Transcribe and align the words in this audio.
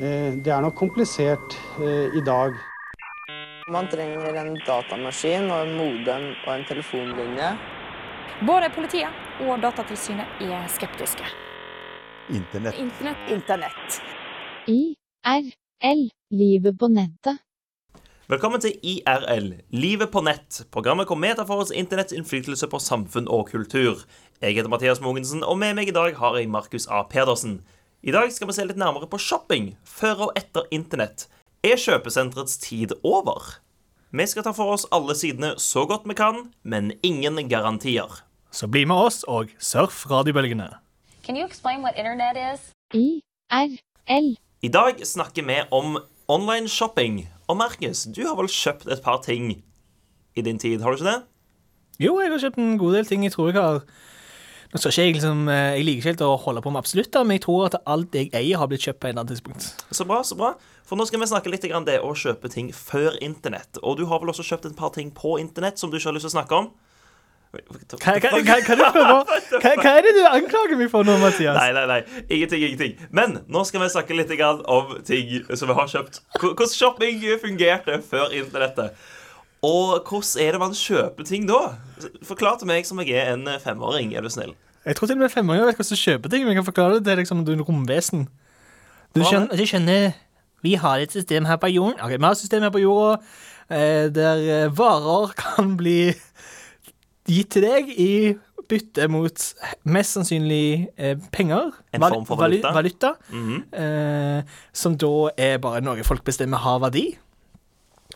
Eh, 0.00 0.32
Det 0.44 0.52
er 0.52 0.60
nok 0.64 0.74
komplisert 0.78 1.56
eh, 1.80 2.16
i 2.16 2.22
dag. 2.24 2.54
Man 3.70 3.86
trenger 3.92 4.34
en 4.40 4.54
datamaskin 4.66 5.50
og 5.50 5.66
en 5.66 5.76
modem 5.76 6.24
og 6.46 6.54
en 6.54 6.64
telefonlinje. 6.68 7.50
Både 8.46 8.70
politiet 8.74 9.12
og 9.44 9.60
Datatilsynet 9.62 10.40
er 10.46 10.64
skeptiske. 10.72 11.26
Internett. 12.32 12.78
Internett. 12.80 13.28
Internett. 13.34 14.00
IRL. 14.66 16.02
Livet 16.30 16.78
på 16.78 16.88
nettet. 16.88 17.38
Velkommen 18.30 18.60
til 18.62 18.76
IRL, 18.86 19.56
Livet 19.74 20.12
på 20.14 20.20
nett, 20.22 20.60
programmet 20.70 21.08
hvor 21.10 21.18
vi 21.18 21.32
tar 21.34 21.48
for 21.48 21.64
oss 21.64 21.72
internetts 21.74 22.14
innflytelse 22.14 22.68
på 22.70 22.78
samfunn 22.78 23.26
og 23.26 23.48
kultur. 23.48 24.04
Jeg 24.38 24.54
heter 24.54 24.70
Mathias 24.70 25.00
Mogensen, 25.02 25.40
og 25.42 25.56
med 25.58 25.74
meg 25.74 25.88
i 25.90 25.94
dag 25.96 26.14
har 26.14 26.36
jeg 26.38 26.46
Markus 26.46 26.86
A. 26.86 27.00
Pedersen. 27.10 27.56
I 28.06 28.14
dag 28.14 28.30
skal 28.30 28.46
vi 28.46 28.54
se 28.54 28.66
litt 28.68 28.78
nærmere 28.78 29.08
på 29.10 29.18
shopping 29.18 29.72
før 29.82 30.28
og 30.28 30.38
etter 30.38 30.68
internett. 30.70 31.24
Er 31.66 31.74
kjøpesenterets 31.74 32.54
tid 32.62 32.94
over? 33.02 33.56
Vi 34.14 34.28
skal 34.30 34.46
ta 34.46 34.54
for 34.54 34.76
oss 34.76 34.86
alle 34.94 35.18
sidene 35.18 35.56
så 35.58 35.82
godt 35.90 36.06
vi 36.06 36.14
kan, 36.14 36.52
men 36.62 36.92
ingen 37.02 37.42
garantier. 37.50 38.22
Så 38.54 38.70
bli 38.70 38.84
med 38.86 39.08
oss 39.08 39.24
og 39.26 39.50
surf 39.58 40.04
radiobølgene. 40.06 40.70
Kan 41.26 41.34
du 41.34 41.48
forklare 41.48 41.82
hva 41.82 41.96
internett 41.98 42.38
er? 42.46 42.62
IRL. 42.94 44.32
I 44.62 44.70
dag 44.70 45.02
snakker 45.02 45.50
vi 45.50 45.58
om 45.74 45.98
online 46.30 46.70
shopping. 46.70 47.24
Og 47.50 47.56
Markus, 47.58 48.04
du 48.06 48.22
har 48.28 48.36
vel 48.38 48.46
kjøpt 48.46 48.86
et 48.94 49.02
par 49.02 49.18
ting 49.24 49.50
i 50.38 50.42
din 50.46 50.58
tid, 50.62 50.84
har 50.84 50.94
du 50.94 51.00
ikke 51.00 51.08
det? 51.08 51.18
Jo, 52.00 52.14
jeg 52.22 52.30
har 52.30 52.42
kjøpt 52.44 52.60
en 52.62 52.76
god 52.78 52.94
del 52.96 53.08
ting. 53.08 53.24
Jeg 53.26 53.34
tror 53.34 53.50
jeg 53.50 53.58
har 53.58 53.82
Nå 54.70 54.78
skal 54.78 54.92
ikke 54.92 55.02
jeg 55.02 55.14
liksom 55.16 55.48
eh, 55.50 55.72
Jeg 55.74 55.82
liker 55.82 55.98
ikke 55.98 56.08
helt 56.12 56.20
å 56.22 56.36
holde 56.44 56.60
på 56.62 56.70
med 56.70 56.78
absolutt, 56.78 57.16
men 57.26 57.34
jeg 57.34 57.42
tror 57.42 57.64
at 57.66 57.80
alt 57.90 58.14
jeg 58.14 58.28
eier, 58.30 58.60
har 58.60 58.68
blitt 58.70 58.84
kjøpt 58.86 59.00
på 59.02 59.08
et 59.08 59.10
eller 59.10 59.24
annet 59.24 59.32
tidspunkt. 59.34 59.66
Så 59.90 60.06
bra, 60.06 60.20
så 60.22 60.38
bra. 60.38 60.52
For 60.86 60.94
nå 60.94 61.08
skal 61.08 61.18
vi 61.18 61.26
snakke 61.26 61.50
litt 61.50 61.66
om 61.74 61.88
det 61.88 61.98
å 62.06 62.12
kjøpe 62.14 62.52
ting 62.54 62.70
før 62.76 63.18
internett. 63.18 63.80
Og 63.82 63.98
du 63.98 64.04
har 64.06 64.22
vel 64.22 64.30
også 64.30 64.46
kjøpt 64.46 64.70
et 64.70 64.78
par 64.78 64.94
ting 64.94 65.10
på 65.10 65.40
internett 65.42 65.82
som 65.82 65.90
du 65.90 65.98
ikke 65.98 66.12
har 66.12 66.14
lyst 66.14 66.28
til 66.28 66.30
å 66.30 66.36
snakke 66.38 66.60
om? 66.62 66.70
Hva, 67.50 68.12
er 68.14 70.04
det 70.06 70.12
du 70.14 70.20
anklager 70.22 70.76
meg 70.78 70.90
for 70.92 71.02
nå, 71.02 71.16
Mathias? 71.18 71.56
Nei, 71.58 71.72
nei, 71.74 71.86
nei. 71.90 72.22
Ingenting, 72.28 72.62
ingenting. 72.62 72.92
Men 73.10 73.40
nå 73.50 73.64
skal 73.66 73.82
vi 73.82 73.88
snakke 73.90 74.14
litt 74.14 74.30
om 74.70 74.92
ting 75.06 75.32
som 75.58 75.66
vi 75.66 75.74
har 75.74 75.90
kjøpt. 75.90 76.20
Hvordan 76.38 76.70
shopping 76.70 77.24
fungerte 77.42 77.98
før 78.06 78.30
internettet. 78.30 78.94
Og 79.66 80.06
hvordan 80.06 80.46
er 80.46 80.54
det 80.54 80.60
man 80.62 80.76
kjøper 80.78 81.26
ting 81.26 81.48
da? 81.50 81.74
Forklar 82.24 82.60
til 82.60 82.70
meg 82.70 82.86
som 82.86 83.02
jeg 83.02 83.18
er 83.18 83.34
en 83.34 83.48
femåring, 83.60 84.14
er 84.14 84.22
du 84.22 84.30
snill. 84.30 84.54
Jeg 84.86 84.96
tror 84.96 85.10
til 85.10 85.18
og 85.18 85.24
med 85.26 85.34
femåringer 85.34 85.66
vet 85.66 85.76
hvordan 85.80 85.98
du 85.98 86.04
kjøper 86.04 86.32
ting, 86.32 86.46
men 86.46 86.54
jeg 86.54 86.62
kan 86.62 86.70
forklare 86.70 86.94
det 87.00 87.04
til 87.04 87.20
liksom, 87.20 87.44
du 87.44 87.52
er 87.52 87.58
en 87.58 87.66
romvesen. 87.66 88.28
Du 89.10 89.24
skjønner, 89.26 89.56
du 89.58 89.66
skjønner 89.66 90.12
Vi 90.62 90.76
har 90.78 91.02
et 91.02 91.10
system 91.12 91.48
her 91.48 91.56
på 91.58 91.66
jorden 91.66 91.98
Ok, 91.98 92.12
Vi 92.14 92.22
har 92.22 92.30
et 92.36 92.38
system 92.38 92.62
her 92.62 92.70
på 92.70 92.78
jorda 92.78 93.16
eh, 93.66 94.06
der 94.14 94.42
eh, 94.46 94.78
varer 94.78 95.32
kan 95.34 95.72
bli 95.76 96.12
gitt 97.30 97.54
til 97.56 97.66
deg 97.66 97.90
i 97.94 98.12
bytte 98.70 99.08
mot 99.10 99.46
mest 99.90 100.16
sannsynlig 100.16 100.90
eh, 100.96 101.16
penger. 101.34 101.72
En 101.94 102.04
form 102.06 102.26
for 102.28 102.40
valuta. 102.40 102.72
valuta. 102.74 103.14
mm 103.28 103.48
-hmm. 103.48 103.82
eh, 103.82 104.44
som 104.72 104.96
da 104.96 105.30
er 105.36 105.58
bare 105.58 105.80
noe 105.80 106.04
folk 106.04 106.24
bestemmer 106.24 106.58
har 106.58 106.78
verdi. 106.78 107.18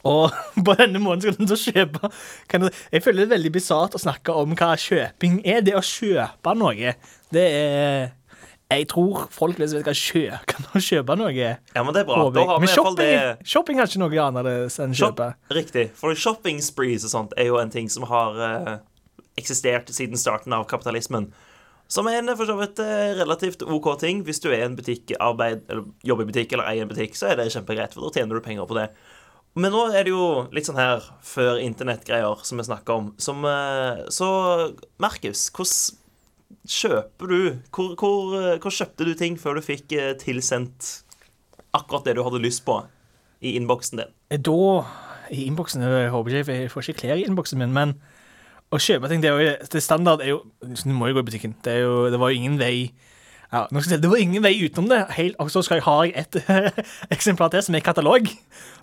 Og 0.05 0.31
på 0.67 0.75
denne 0.79 0.99
måten 0.99 1.23
skal 1.23 1.47
du 1.47 1.57
kjøpe 1.57 2.11
du, 2.61 2.69
Jeg 2.93 3.03
føler 3.03 3.25
det 3.25 3.25
er 3.25 3.37
veldig 3.37 3.53
bisart 3.53 3.95
å 3.95 3.99
snakke 3.99 4.33
om 4.33 4.53
hva 4.55 4.75
kjøping 4.77 5.41
er. 5.45 5.61
Det 5.61 5.75
å 5.75 5.81
kjøpe 5.81 6.55
noe, 6.55 6.95
det 7.33 7.47
er 7.53 8.13
Jeg 8.71 8.89
tror 8.89 9.29
folk 9.31 9.59
vet 9.59 9.85
hva 9.85 9.93
kjø, 9.93 10.31
kan 10.51 10.81
kjøpe 10.81 11.17
noe. 11.17 11.33
Ja, 11.75 11.83
men 11.83 11.95
det 11.95 12.01
er 12.01 12.05
bra. 12.05 12.59
Men 12.59 12.69
shopping, 12.69 12.97
det 12.97 13.37
shopping 13.45 13.79
er 13.79 13.87
ikke 13.87 13.99
noe 13.99 14.27
annerledes 14.27 14.79
enn 14.79 14.95
Shop- 14.95 15.15
kjøpe. 15.15 15.35
Riktig. 15.51 15.91
For 15.95 16.15
shopping 16.15 16.61
sprees 16.63 17.05
og 17.05 17.11
sånt 17.11 17.33
er 17.37 17.45
jo 17.45 17.59
en 17.59 17.71
ting 17.71 17.89
som 17.91 18.03
har 18.05 18.41
eh, 18.49 18.79
eksistert 19.41 19.91
siden 19.95 20.21
starten 20.21 20.55
av 20.57 20.67
kapitalismen. 20.71 21.31
Som 21.91 22.09
er 22.09 22.19
en 22.19 22.33
for 22.33 22.49
så 22.49 22.57
vidt 22.59 22.81
eh, 22.81 23.13
relativt 23.19 23.63
OK 23.63 23.91
ting. 24.01 24.23
Hvis 24.25 24.41
du 24.41 24.49
er 24.53 24.65
en 24.65 24.77
butikkarbeid, 24.79 25.67
eller 25.69 25.91
jobber 26.07 26.25
i 26.25 26.31
butikk 26.31 26.55
eller 26.55 26.71
eier 26.71 26.87
en 26.87 26.93
butikk, 26.93 27.19
så 27.19 27.31
er 27.31 27.41
det 27.41 27.51
kjempegreit, 27.53 27.93
for 27.95 28.07
da 28.07 28.15
tjener 28.15 28.39
du 28.39 28.45
penger 28.45 28.69
på 28.71 28.79
det. 28.79 28.89
Men 29.55 29.71
nå 29.71 29.85
er 29.95 30.07
det 30.07 30.15
jo 30.15 30.47
litt 30.55 30.67
sånn 30.67 30.81
her 30.81 31.05
før 31.23 31.61
internettgreier 31.63 32.41
som 32.47 32.59
vi 32.59 32.67
snakker 32.67 32.97
om. 32.97 33.13
Som, 33.23 33.45
eh, 33.47 34.07
så 34.11 34.29
Markus, 35.03 35.47
hvordan 35.55 36.01
kjøper 36.65 37.29
du 37.29 37.39
hvor, 37.75 37.95
hvor, 38.01 38.35
eh, 38.41 38.59
hvor 38.63 38.73
kjøpte 38.73 39.05
du 39.05 39.13
ting 39.19 39.37
før 39.41 39.59
du 39.59 39.67
fikk 39.67 39.93
tilsendt 40.23 41.05
akkurat 41.75 42.07
det 42.07 42.17
du 42.17 42.25
hadde 42.25 42.41
lyst 42.43 42.65
på 42.65 42.81
i 43.45 43.55
innboksen 43.59 44.01
din? 44.01 44.13
Da, 44.41 44.85
i 45.35 45.45
innboksen 45.51 45.85
Jeg 45.85 46.11
håper 46.15 46.41
ikke 46.41 46.59
jeg 46.63 46.73
får 46.73 46.89
ikke 46.89 47.01
klær 47.03 47.21
i 47.21 47.27
innboksen 47.29 47.61
min, 47.61 47.75
men 47.77 47.97
å 48.73 48.79
kjøpe 48.81 49.09
ting 49.11 49.21
Det 49.23 49.31
er 49.31 49.41
jo 49.43 49.57
det 49.73 49.83
standard 49.85 50.23
er 50.25 50.33
jo 50.33 50.39
Du 50.65 50.93
må 50.97 51.09
jo 51.11 51.19
gå 51.19 51.25
i 51.25 51.29
butikken. 51.29 51.55
Det, 51.65 51.77
jo, 51.83 52.09
det 52.11 52.19
var 52.21 52.33
jo 52.33 52.41
ingen 52.41 52.57
vei 52.59 52.93
ja, 53.53 53.69
nå 53.71 53.79
skal 53.79 53.93
jeg 53.93 53.99
si, 54.01 54.03
Det 54.03 54.11
var 54.11 54.19
ingen 54.19 54.43
vei 54.43 54.55
utenom 54.65 54.89
det. 54.91 55.03
Og 55.39 55.51
så 55.53 55.61
skal 55.63 55.79
jeg 55.79 55.85
ha 55.87 55.97
et 56.25 56.39
eksemplar 57.15 57.53
til 57.53 57.63
som 57.63 57.77
er 57.77 57.85
katalog. 57.87 58.27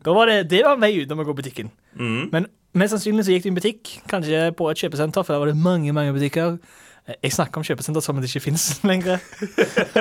Da 0.06 0.14
var 0.16 0.30
det, 0.32 0.38
det 0.54 0.62
var 0.64 0.78
en 0.78 0.86
vei 0.86 0.94
utenom 1.02 1.24
å 1.24 1.28
gå 1.28 1.34
i 1.36 1.40
butikken. 1.42 1.72
Mm. 2.00 2.30
Men 2.32 2.48
mest 2.80 2.96
sannsynlig 2.96 3.26
så 3.28 3.34
gikk 3.36 3.44
du 3.44 3.50
i 3.50 3.52
en 3.52 3.58
butikk, 3.60 3.92
kanskje 4.08 4.46
på 4.56 4.70
et 4.72 4.80
kjøpesenter, 4.86 5.26
for 5.28 5.36
der 5.36 5.42
var 5.44 5.52
det 5.52 5.60
mange 5.60 5.92
mange 5.98 6.14
butikker. 6.16 6.56
Eh, 7.04 7.18
Jeg 7.26 7.36
snakker 7.36 7.60
om 7.60 7.68
kjøpesenter 7.68 8.06
som 8.06 8.16
om 8.16 8.24
det 8.24 8.30
ikke 8.32 8.46
finnes 8.48 8.70
lenger. 8.94 9.20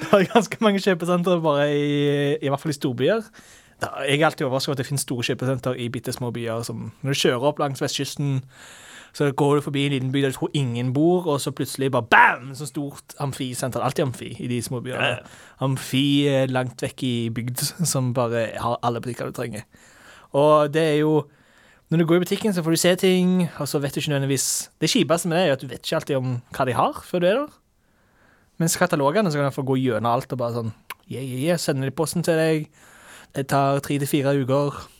det 0.00 0.08
var 0.08 0.24
ganske 0.32 0.62
mange 0.64 0.80
kjøpesenter 0.80 1.44
bare 1.44 1.68
i, 1.74 1.92
i 2.40 2.48
hvert 2.48 2.64
fall 2.64 2.72
i 2.72 2.78
storbyer. 2.78 3.28
Jeg 4.08 4.22
er 4.22 4.24
alltid 4.30 4.46
overrasket 4.46 4.70
over 4.70 4.78
at 4.78 4.80
det 4.80 4.88
finnes 4.88 5.04
store 5.04 5.26
kjøpesenter 5.28 5.76
i 5.76 5.90
bitte 5.92 6.14
små 6.16 6.30
byer. 6.32 6.64
Som 6.64 6.94
når 7.04 7.12
du 7.12 7.20
kjører 7.26 7.44
opp 7.50 7.60
langs 7.60 7.82
vestkysten, 7.84 8.38
så 9.14 9.30
går 9.32 9.54
du 9.54 9.60
forbi 9.62 9.84
en 9.86 9.92
liten 9.94 10.12
by 10.12 10.24
der 10.24 10.32
du 10.32 10.34
tror 10.34 10.50
ingen 10.58 10.92
bor, 10.92 11.26
og 11.30 11.40
så 11.40 11.52
plutselig 11.54 11.92
bare 11.94 12.02
bam! 12.10 12.54
Så 12.54 12.66
stort 12.66 13.14
amfisenter. 13.22 13.80
Alltid 13.80 14.08
amfi 14.08 14.32
i 14.42 14.48
de 14.50 14.62
små 14.62 14.80
byene. 14.82 14.98
Ja, 14.98 15.10
ja. 15.10 15.38
Amfi 15.62 16.26
langt 16.50 16.82
vekk 16.82 17.02
i 17.06 17.14
bygd, 17.34 17.62
som 17.92 18.10
bare 18.14 18.48
har 18.58 18.78
alle 18.82 19.00
butikker 19.00 19.30
du 19.30 19.36
trenger. 19.36 19.62
Og 20.32 20.74
det 20.74 20.82
er 20.82 21.00
jo 21.04 21.24
Når 21.90 21.98
du 21.98 22.06
går 22.06 22.16
i 22.16 22.18
butikken, 22.18 22.52
så 22.54 22.62
får 22.62 22.70
du 22.70 22.76
se 22.76 22.94
ting, 22.96 23.48
og 23.58 23.68
så 23.68 23.78
vet 23.78 23.94
du 23.94 24.00
ikke 24.00 24.10
nødvendigvis 24.10 24.70
Det 24.80 24.90
kjipeste 24.90 25.28
med 25.28 25.36
det 25.36 25.48
er 25.48 25.52
at 25.52 25.60
du 25.60 25.66
vet 25.66 25.84
ikke 25.84 25.96
alltid 25.96 26.16
om 26.16 26.40
hva 26.56 26.64
de 26.64 26.72
har 26.72 27.02
før 27.04 27.18
du 27.18 27.26
er 27.26 27.34
der. 27.34 27.52
Mens 28.58 28.76
katalogene 28.76 29.30
så 29.30 29.38
kan 29.38 29.44
du 29.44 29.54
få 29.54 29.62
gå 29.62 29.76
gjennom 29.76 30.10
alt 30.10 30.32
og 30.32 30.38
bare 30.38 30.56
sånn 30.56 30.72
Yeah, 31.04 31.22
yeah, 31.22 31.42
yeah, 31.44 31.58
sender 31.60 31.84
de 31.84 31.94
posten 31.94 32.24
til 32.24 32.38
deg. 32.40 32.70
Det 33.36 33.46
tar 33.52 33.78
tre 33.84 33.98
til 34.00 34.08
fire 34.08 34.32
uker. 34.40 34.93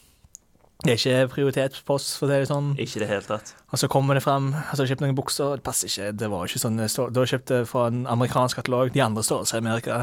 Det 0.84 0.92
er 0.92 0.98
ikke 1.00 1.28
prioritetspost, 1.32 1.84
for 1.86 1.94
oss, 1.96 2.08
for 2.20 2.28
det 2.28 2.42
sånn. 2.50 2.74
Ikke 2.76 3.00
det 3.00 3.08
hele 3.08 3.24
tatt. 3.24 3.54
Og 3.72 3.80
så 3.80 3.88
kommer 3.88 4.18
det 4.18 4.22
fram 4.24 4.50
Altså, 4.52 4.82
jeg 4.82 4.84
har 4.84 4.90
kjøpt 4.92 5.04
noen 5.06 5.16
bukser, 5.16 5.54
det 5.56 5.64
passer 5.64 5.88
ikke. 5.88 6.10
Det 6.20 6.28
var 6.28 6.44
ikke 6.44 6.60
sånn. 6.60 6.76
Da 7.16 7.24
kjøpte 7.30 7.60
jeg 7.62 7.68
fra 7.70 7.86
en 7.88 8.02
amerikansk 8.10 8.60
katalog. 8.60 8.92
De 8.92 9.00
andre 9.00 9.24
størrelser 9.24 9.56
i 9.56 9.64
Amerika. 9.64 10.02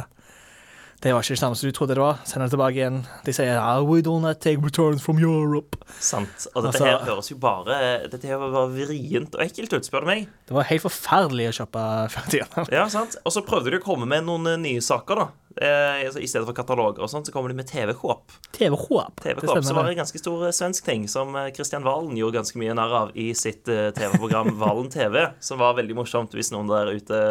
Det 1.01 1.09
var 1.16 1.23
ikke 1.25 1.34
det 1.34 1.41
samme 1.41 1.57
som 1.57 1.66
du 1.66 1.73
trodde 1.73 1.95
det 1.97 2.01
var. 2.03 2.19
Sender 2.29 2.45
det 2.45 2.53
tilbake 2.53 2.78
igjen. 2.78 2.97
De 3.25 3.34
sier 3.34 3.57
oh, 3.57 3.81
we 3.89 4.03
do 4.06 4.19
not 4.22 4.38
take 4.44 4.62
returns 4.62 5.01
from 5.01 5.17
Europe. 5.17 5.79
Sant. 5.97 6.45
Og 6.53 6.62
dette 6.62 6.78
Altså- 6.78 6.85
her 6.85 7.00
høres 7.07 7.31
jo 7.31 7.38
bare 7.41 7.79
Dette 8.12 8.28
her 8.29 8.38
var 8.38 8.69
vrient 8.69 9.34
og 9.34 9.41
ekkelt 9.41 9.73
ut, 9.73 9.88
spør 9.88 10.06
du 10.06 10.09
meg. 10.11 10.28
Det 10.45 10.53
var 10.53 10.67
helt 10.69 10.84
forferdelig 10.85 11.47
å 11.50 11.56
kjøpe 11.57 11.85
før 12.13 12.29
tida. 12.29 12.66
Ja, 12.78 12.85
sant. 12.94 13.17
Og 13.25 13.34
så 13.34 13.41
prøvde 13.41 13.73
de 13.73 13.79
å 13.81 13.84
komme 13.84 14.06
med 14.06 14.28
noen 14.29 14.45
eh, 14.53 14.59
nye 14.61 14.81
saker, 14.85 15.23
da. 15.23 15.28
Eh, 15.57 16.06
altså, 16.06 16.22
I 16.22 16.29
stedet 16.29 16.45
for 16.45 16.53
kataloger 16.61 17.01
og 17.01 17.09
sånt, 17.09 17.25
så 17.25 17.34
kommer 17.34 17.50
de 17.50 17.57
med. 17.57 17.66
TV-håp. 17.72 18.38
Det 18.53 18.69
TV-kåp, 18.69 19.63
som 19.66 19.75
var 19.81 19.90
en 19.90 19.97
ganske 20.03 20.22
stor 20.22 20.45
eh, 20.51 20.53
svensk 20.53 20.85
ting, 20.85 21.09
som 21.09 21.34
Kristian 21.56 21.81
Valen 21.88 22.13
gjorde 22.19 22.44
ganske 22.44 22.61
mye 22.61 22.78
narr 22.78 22.94
av 23.01 23.17
i 23.17 23.31
sitt 23.34 23.66
TV-program 23.66 24.53
Valen 24.61 24.94
TV, 24.94 25.31
som 25.41 25.57
var 25.66 25.73
veldig 25.81 25.97
morsomt, 25.97 26.38
hvis 26.38 26.53
noen 26.53 26.69
der 26.69 26.94
ute 26.94 27.25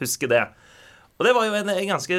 husker 0.00 0.32
det. 0.32 0.46
Og 1.20 1.26
det 1.26 1.32
var 1.36 1.46
jo 1.46 1.54
en, 1.54 1.68
en 1.70 1.90
ganske 1.92 2.16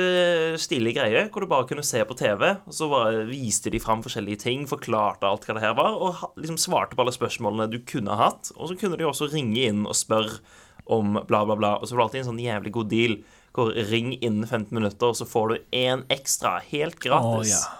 stilig 0.61 0.93
greie, 0.95 1.25
hvor 1.33 1.43
du 1.43 1.49
bare 1.51 1.67
kunne 1.67 1.83
se 1.83 1.99
på 2.07 2.15
TV, 2.15 2.43
og 2.63 2.75
så 2.77 2.87
bare 2.91 3.25
viste 3.27 3.71
de 3.73 3.81
fram 3.83 4.03
forskjellige 4.05 4.43
ting, 4.45 4.67
forklarte 4.69 5.27
alt 5.27 5.47
hva 5.47 5.57
det 5.57 5.63
her 5.65 5.73
var, 5.75 5.97
og 5.97 6.39
liksom 6.39 6.59
svarte 6.61 6.95
på 6.95 7.03
alle 7.03 7.15
spørsmålene 7.15 7.67
du 7.73 7.81
kunne 7.89 8.15
hatt. 8.19 8.53
Og 8.55 8.71
så 8.71 8.77
kunne 8.79 8.99
de 8.99 9.07
også 9.09 9.31
ringe 9.33 9.65
inn 9.65 9.83
og 9.83 9.97
spørre 9.97 10.39
om 10.85 11.17
bla, 11.27 11.43
bla, 11.43 11.57
bla. 11.57 11.75
Og 11.79 11.89
så 11.89 11.95
var 11.95 12.03
det 12.03 12.07
alltid 12.09 12.21
en 12.23 12.29
sånn 12.31 12.43
jævlig 12.43 12.75
god 12.75 12.91
deal 12.93 13.17
hvor 13.53 13.69
ring 13.91 14.13
innen 14.15 14.47
15 14.47 14.73
minutter, 14.73 15.11
og 15.11 15.17
så 15.19 15.27
får 15.29 15.51
du 15.51 15.75
én 15.77 16.05
ekstra 16.13 16.55
helt 16.71 16.97
gratis. 17.03 17.53
Oh, 17.59 17.73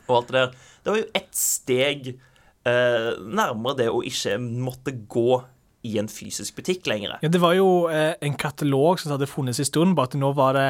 ja. 0.00 0.04
Og 0.08 0.16
alt 0.18 0.30
det 0.30 0.38
der. 0.40 0.70
Det 0.84 0.92
var 0.92 1.00
jo 1.00 1.10
ett 1.16 1.36
steg 1.38 2.08
eh, 2.12 3.10
nærmere 3.20 3.78
det 3.78 3.90
å 3.92 4.02
ikke 4.04 4.36
måtte 4.42 4.96
gå 5.08 5.38
i 5.84 5.98
en 6.00 6.08
fysisk 6.08 6.56
butikk 6.58 6.88
lenger. 6.90 7.18
Ja, 7.22 7.30
det 7.30 7.40
var 7.42 7.54
jo 7.58 7.86
eh, 7.92 8.14
en 8.24 8.36
katalog 8.40 9.00
som 9.00 9.12
hadde 9.14 9.30
funnes 9.30 9.60
en 9.60 9.68
stund, 9.68 9.96
bare 9.98 10.12
at 10.12 10.18
nå 10.18 10.32
var 10.36 10.56
det 10.58 10.68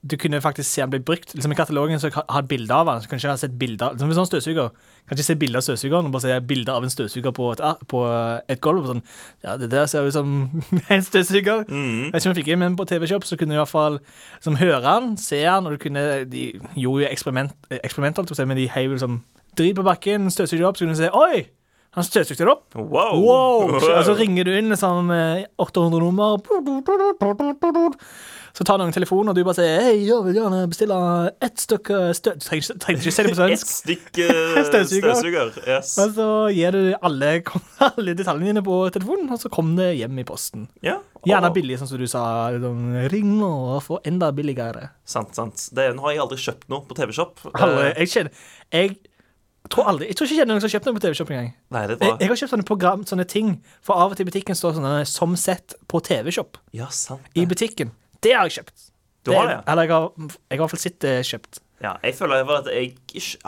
du 0.00 0.16
kunne 0.16 0.40
faktisk 0.40 0.64
se 0.64 0.80
han 0.80 0.90
ble 0.90 1.02
brukt. 1.04 1.34
Liksom 1.34 1.52
I 1.52 1.56
katalogen 1.58 2.00
så 2.00 2.08
har 2.14 2.38
et 2.40 2.48
bilde 2.48 2.72
av 2.72 2.88
han, 2.88 3.02
så 3.02 3.08
kan 3.08 3.20
ikke 3.20 3.34
ha 3.34 3.36
sett 3.36 3.58
bilder 3.60 3.98
Som 4.00 4.08
en 4.08 4.16
sånn 4.16 4.28
støvsuger. 4.30 4.70
Kan 5.08 5.18
ikke 5.18 5.26
se 5.26 5.36
bilde 5.36 5.60
av 5.60 5.66
støvsugeren, 5.66 6.08
bare 6.14 6.24
se 6.24 6.38
bilde 6.48 6.72
av 6.72 6.86
en 6.86 6.92
støvsuger 6.92 7.34
på 7.36 7.50
et, 7.52 7.62
på 7.90 8.00
et 8.48 8.62
gulv. 8.64 8.88
Sånn, 8.88 9.02
ja, 9.44 9.58
det 9.60 9.68
der 9.74 9.90
ser 9.92 10.08
ut 10.08 10.16
som 10.16 10.32
en 10.94 11.04
støvsuger. 11.04 11.66
Mm. 11.68 12.08
Jeg 12.08 12.14
vet 12.14 12.22
ikke 12.22 12.30
om 12.30 12.32
jeg 12.32 12.40
fikk 12.40 12.52
inn, 12.54 12.62
men 12.64 12.80
på 12.80 12.88
TV-shop 12.88 13.28
så 13.28 13.36
kunne 13.36 13.52
du 13.52 13.58
i 13.58 13.60
hvert 13.60 13.74
fall 13.74 14.00
liksom, 14.00 14.56
høre 14.62 14.80
han, 14.86 15.14
se 15.20 15.42
han, 15.44 15.68
og 15.68 15.76
du 15.76 15.84
kunne 15.84 16.06
De 16.30 16.48
gjorde 16.80 17.04
jo 17.04 17.10
eksperiment, 17.10 17.70
eksperiment 17.82 18.24
men 18.40 18.56
de 18.56 18.70
heiv 18.72 18.96
liksom 18.96 19.20
drit 19.58 19.76
på 19.76 19.84
bakken, 19.84 20.32
støvsuger 20.32 20.64
opp, 20.64 20.80
så 20.80 20.86
kunne 20.86 20.96
du 20.96 21.02
se 21.02 21.12
Oi! 21.12 21.50
Han 21.98 22.06
støvsugde 22.06 22.44
det 22.46 22.52
opp. 22.52 22.76
Wow! 22.78 23.16
Wow! 23.18 23.72
Og 23.98 24.04
så 24.06 24.14
ringer 24.18 24.46
du 24.46 24.52
inn 24.54 24.70
liksom 24.70 25.08
med 25.10 25.48
800 25.58 26.04
nummer. 26.04 26.38
Så 28.54 28.64
tar 28.66 28.80
noen 28.80 28.90
telefonen, 28.94 29.30
og 29.30 29.36
du 29.38 29.44
bare 29.46 29.56
sier 29.60 29.82
Hei, 29.84 29.96
jeg 30.08 30.22
vil 30.26 30.34
gjerne 30.40 30.64
bestille 30.70 30.96
ett 31.46 31.60
stykke 31.62 31.98
støv... 32.18 32.38
Du 32.40 32.46
trenger, 32.46 32.78
trenger 32.82 33.04
ikke 33.04 33.12
si 33.14 33.22
det 33.26 33.30
på 33.32 33.38
svensk. 33.38 33.66
ett 33.68 33.74
stykke 33.74 34.26
Støvsuger. 34.70 35.14
støvsuger. 35.14 35.52
Yes. 35.70 35.92
Og 36.02 36.14
så 36.16 36.28
gir 36.54 36.74
du 36.74 36.80
alle, 36.98 37.30
alle 37.90 38.16
detaljene 38.18 38.50
dine 38.50 38.64
på 38.66 38.80
telefonen, 38.94 39.30
og 39.34 39.42
så 39.42 39.50
kommer 39.54 39.84
det 39.84 39.92
hjem 40.00 40.18
i 40.22 40.26
posten. 40.26 40.66
Ja. 40.86 40.98
Gjerne 41.26 41.52
billig, 41.54 41.78
sånn 41.82 41.90
som 41.92 42.02
du 42.02 42.06
sa. 42.10 42.24
Liksom, 42.54 42.82
Ring 43.12 43.36
nå 43.38 43.50
og 43.76 43.84
få 43.86 44.00
enda 44.08 44.32
billigere. 44.34 44.88
Sant, 45.10 45.34
sant. 45.38 45.68
Det, 45.76 45.90
nå 45.94 46.06
har 46.08 46.16
jeg 46.16 46.24
aldri 46.26 46.42
kjøpt 46.46 46.66
noe 46.72 46.86
på 46.90 46.98
TV-shop. 46.98 47.46
Eh, 47.54 48.04
jeg 48.06 48.30
Jeg 48.74 48.98
tror 49.70 49.88
aldri 49.90 50.08
Jeg 50.10 50.16
tror 50.18 50.26
ikke 50.26 50.34
jeg 50.34 50.40
kjenner 50.42 50.54
noen 50.56 50.62
som 50.64 50.68
har 50.70 50.74
kjøpt 50.76 50.88
noe 50.90 50.96
på 50.98 51.02
TV-shop 51.06 51.30
engang. 51.34 51.48
Nei, 51.76 51.82
det 51.86 51.94
er 51.94 51.98
Jeg, 51.98 52.10
bra. 52.10 52.18
jeg 52.24 52.28
har 52.32 52.40
kjøpt 52.42 52.52
sånne 52.54 52.68
program, 52.70 53.06
sånne 53.06 53.26
ting, 53.30 53.50
for 53.86 53.94
av 54.02 54.12
og 54.12 54.18
til 54.18 54.26
i 54.26 54.30
butikken 54.30 54.58
står 54.58 54.76
sånne 54.78 54.92
som 55.08 55.34
sett 55.40 55.74
på 55.90 56.00
TV-shop. 56.10 56.58
Ja, 56.76 56.88
sant. 56.94 57.26
I 57.38 57.46
butikken. 57.50 57.92
Det 58.20 58.34
har 58.36 58.48
jeg 58.50 58.60
kjøpt. 58.60 58.86
Du 59.24 59.32
har 59.36 59.46
det? 59.50 59.58
Eller 59.68 59.84
jeg 59.88 59.92
har, 59.92 60.12
jeg 60.18 60.32
har 60.50 60.56
i 60.56 60.62
hvert 60.64 60.72
fall 60.74 60.80
sett 60.84 60.98
det 61.04 61.14
kjøpt. 61.28 61.60
Ja, 61.80 61.94
jeg 62.04 62.12
føler 62.18 62.42
bare 62.44 62.60
at 62.60 62.66
jeg 62.74 62.96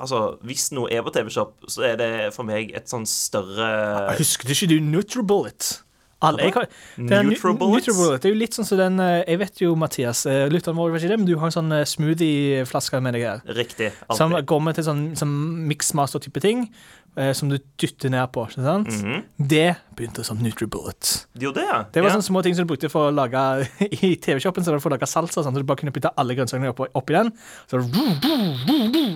Altså, 0.00 0.38
hvis 0.48 0.70
noe 0.72 0.88
er 0.88 1.02
på 1.04 1.12
TV-shop, 1.12 1.66
så 1.68 1.82
er 1.90 1.96
det 2.00 2.10
for 2.32 2.48
meg 2.48 2.70
et 2.76 2.88
sånn 2.88 3.04
større 3.08 4.14
Husker 4.16 4.48
du 4.48 4.54
ikke 4.54 4.68
du 4.72 4.78
Nutribullet? 4.80 5.82
Alle, 6.22 6.46
jeg 6.46 6.54
har, 6.54 6.66
det 6.96 7.12
er 7.18 7.22
nu- 7.26 7.30
Nutribullets? 7.34 7.86
Nutribullet. 7.88 8.20
Det 8.22 8.30
er 8.30 8.34
jo 8.34 8.40
litt 8.40 8.54
sånn 8.54 8.66
som 8.68 8.78
den 8.78 9.00
eh, 9.00 9.24
Jeg 9.26 9.38
vet 9.42 9.60
jo, 9.64 9.74
Mathias, 9.76 10.24
eh, 10.26 10.46
lytteren 10.52 10.76
vår 10.78 10.92
vet 10.94 11.02
ikke 11.02 11.12
det, 11.16 11.18
men 11.18 11.26
du 11.28 11.36
har 11.40 11.50
en 11.50 11.56
sånn 11.58 11.72
smoothieflaske 11.92 13.02
med 13.02 13.14
deg 13.18 13.22
her. 13.28 13.42
Riktig. 13.58 13.92
Som 14.14 14.32
Alltid. 14.34 14.46
går 14.46 14.60
med 14.62 14.74
til 14.78 14.84
sånn 14.88 15.04
sånn 15.18 15.34
mixmaster-type 15.68 16.40
ting, 16.44 16.68
eh, 17.16 17.32
som 17.36 17.48
du 17.50 17.58
dytter 17.78 18.10
ned 18.14 18.30
på. 18.32 18.46
Ikke 18.48 18.62
sant? 18.64 18.88
Mhm. 18.88 19.22
Det 19.48 19.76
begynte 19.96 20.24
som 20.24 20.38
Nutribullet. 20.38 21.26
Det 21.36 21.52
det, 21.54 21.66
ja. 21.68 21.82
Det 21.92 22.02
var 22.02 22.10
ja. 22.10 22.16
sånne 22.16 22.28
små 22.30 22.42
ting 22.42 22.54
som 22.54 22.66
du 22.66 22.70
brukte 22.74 22.90
for 22.92 23.10
å 23.10 23.14
lage 23.14 23.68
I 24.02 24.14
TV-shoppen 24.16 24.62
så 24.64 24.70
var 24.72 24.78
det 24.78 24.82
for 24.86 24.90
å 24.90 24.96
lage 24.96 25.08
salsa, 25.10 25.42
sånn, 25.42 25.52
så 25.54 25.58
du 25.58 25.64
bare 25.68 25.80
kunne 25.82 25.92
putte 25.92 26.12
alle 26.16 26.34
grønnsakene 26.38 26.70
oppi, 26.72 26.86
oppi 26.94 27.12
den. 27.18 27.32
Så 27.70 27.82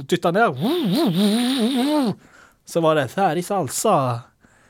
dytta 0.07 0.33
ned. 0.35 0.57
Så 2.67 2.81
var 2.83 2.97
det 2.99 3.09
ferdig 3.13 3.45
salsa. 3.47 4.23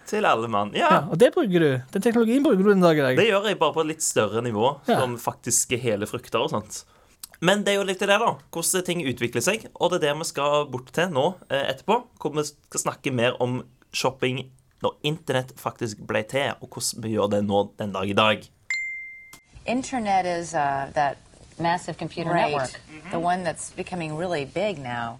Til 0.07 0.27
alle 0.29 0.49
mann. 0.49 0.71
Ja. 0.77 0.89
Ja, 0.91 0.99
og 1.11 1.19
det 1.19 1.33
bruker 1.35 1.63
du. 1.63 1.71
Den 1.93 2.03
teknologien 2.05 2.45
bruker 2.45 2.63
du 2.63 2.71
den 2.71 2.85
dag 2.85 2.99
i 2.99 3.03
dag. 3.03 3.17
Det 3.19 3.27
gjør 3.27 3.49
jeg 3.51 3.59
bare 3.59 3.75
på 3.75 3.83
et 3.83 3.91
litt 3.95 4.05
større 4.07 4.43
nivå, 4.43 4.77
Ja. 4.87 5.01
som 5.01 5.17
er 5.17 5.79
hele 5.83 6.07
frukter 6.07 6.39
og 6.45 6.51
sånt. 6.51 6.85
Men 7.41 7.65
det 7.65 7.75
er 7.75 7.81
jo 7.81 7.85
litt 7.85 7.99
det, 7.99 8.09
da. 8.09 8.37
Hvordan 8.53 8.85
ting 8.85 9.03
utvikler 9.05 9.43
seg. 9.43 9.67
Og 9.81 9.91
det 9.91 10.03
er 10.03 10.13
det 10.13 10.19
vi 10.19 10.25
skal 10.25 10.67
bort 10.71 10.93
til 10.93 11.11
nå 11.11 11.35
eh, 11.51 11.73
etterpå. 11.75 12.05
Hvor 12.19 12.33
vi 12.37 12.45
skal 12.45 12.81
snakke 12.81 13.13
mer 13.13 13.37
om 13.43 13.65
shopping 13.93 14.51
når 14.83 14.95
internett 15.09 15.53
faktisk 15.59 15.99
ble 16.07 16.23
til, 16.29 16.53
og 16.61 16.69
hvordan 16.69 17.03
vi 17.03 17.15
gjør 17.17 17.31
det 17.33 17.45
nå 17.45 17.63
den 17.81 17.93
dag 17.93 18.09
i 18.09 18.17
dag. 18.17 18.49
Internet 19.67 20.27
is 20.27 20.55
uh, 20.55 20.87
that 20.95 21.17
massive 21.59 21.99
computer 21.99 22.31
right, 22.31 22.53
network. 22.53 22.81
the 23.11 23.19
one 23.19 23.43
that's 23.43 23.73
becoming 23.77 24.17
really 24.17 24.45
big 24.45 24.79
now. 24.79 25.19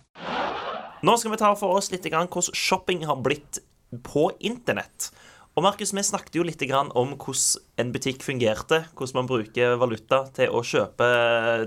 Nå 1.03 1.17
skal 1.17 1.31
vi 1.31 1.37
ta 1.37 1.55
for 1.55 1.77
oss 1.77 1.91
litt 1.93 2.07
grann 2.11 2.29
hvordan 2.29 2.55
shopping 2.55 3.05
har 3.07 3.17
blitt 3.17 3.59
på 4.07 4.31
internett. 4.41 5.11
Og 5.57 5.65
Markus, 5.65 5.95
vi 5.97 6.03
snakket 6.05 6.35
jo 6.37 6.45
litt 6.45 6.61
om 6.69 7.15
hvordan 7.17 7.63
en 7.81 7.93
butikk 7.95 8.21
fungerte. 8.21 8.83
Hvordan 8.93 9.23
man 9.23 9.29
bruker 9.31 9.79
valuta 9.81 10.27
til 10.37 10.53
å 10.53 10.61
kjøpe 10.61 11.07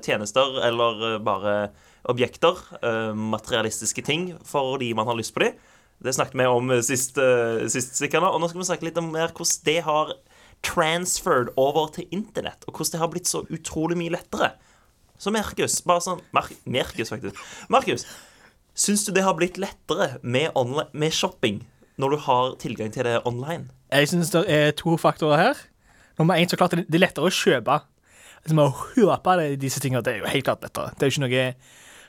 tjenester 0.05 0.59
eller 0.61 1.17
bare 1.25 1.71
objekter. 2.05 2.53
eh, 2.83 3.13
Materialistiske 3.17 4.03
ting 4.05 4.37
fordi 4.45 4.93
man 4.93 5.07
har 5.07 5.17
lyst 5.17 5.33
på 5.33 5.41
dem. 5.41 5.53
Det 5.99 6.13
snakket 6.13 6.37
vi 6.37 6.45
om 6.45 6.69
sist, 6.83 7.17
eh, 7.17 7.67
sist. 7.67 7.97
Og 8.13 8.39
nå 8.39 8.47
skal 8.47 8.61
vi 8.61 8.69
snakke 8.69 8.85
litt 8.85 8.97
om 8.97 9.11
mer 9.11 9.33
hvordan 9.33 9.63
det 9.65 9.83
har 9.83 10.13
transferred 10.61 11.49
over 11.57 11.87
til 11.87 12.05
internett. 12.11 12.63
Og 12.67 12.75
hvordan 12.75 12.91
det 12.91 12.99
har 12.99 13.09
blitt 13.09 13.27
så 13.27 13.41
utrolig 13.49 13.97
mye 13.97 14.13
lettere. 14.13 14.53
Så 15.17 15.31
Markus, 15.31 15.81
bare 15.81 15.99
sånn 15.99 16.21
Mar 16.31 16.47
Markus, 16.65 17.09
faktisk. 17.09 17.35
Markus, 17.69 18.05
syns 18.75 19.03
du 19.05 19.11
det 19.11 19.23
har 19.23 19.33
blitt 19.33 19.57
lettere 19.57 20.19
med, 20.21 20.53
med 20.93 21.11
shopping 21.11 21.65
når 21.99 22.15
du 22.15 22.21
har 22.25 22.55
tilgang 22.61 22.93
til 22.95 23.05
det 23.05 23.19
online? 23.27 23.67
Jeg 23.91 24.09
syns 24.11 24.31
det 24.31 24.45
er 24.47 24.71
to 24.77 24.95
faktorer 24.97 25.41
her. 25.41 25.61
Nummer 26.19 26.39
én, 26.39 26.47
så 26.49 26.57
klart 26.59 26.75
det 26.75 26.87
er 26.87 27.03
lettere 27.03 27.27
å 27.27 27.33
kjøpe. 27.33 27.79
Altså, 28.39 28.55
med 28.55 28.65
å 28.65 28.87
kjøpe 28.95 29.35
disse 29.59 29.81
tingene, 29.83 30.03
det 30.05 30.15
er 30.15 30.21
jo 30.23 30.31
helt 30.31 30.47
klart 30.47 30.63
lettere. 30.63 30.93
Det 30.95 31.05
er 31.05 31.11
jo 31.11 31.17
ikke 31.17 31.25
noe 31.27 31.45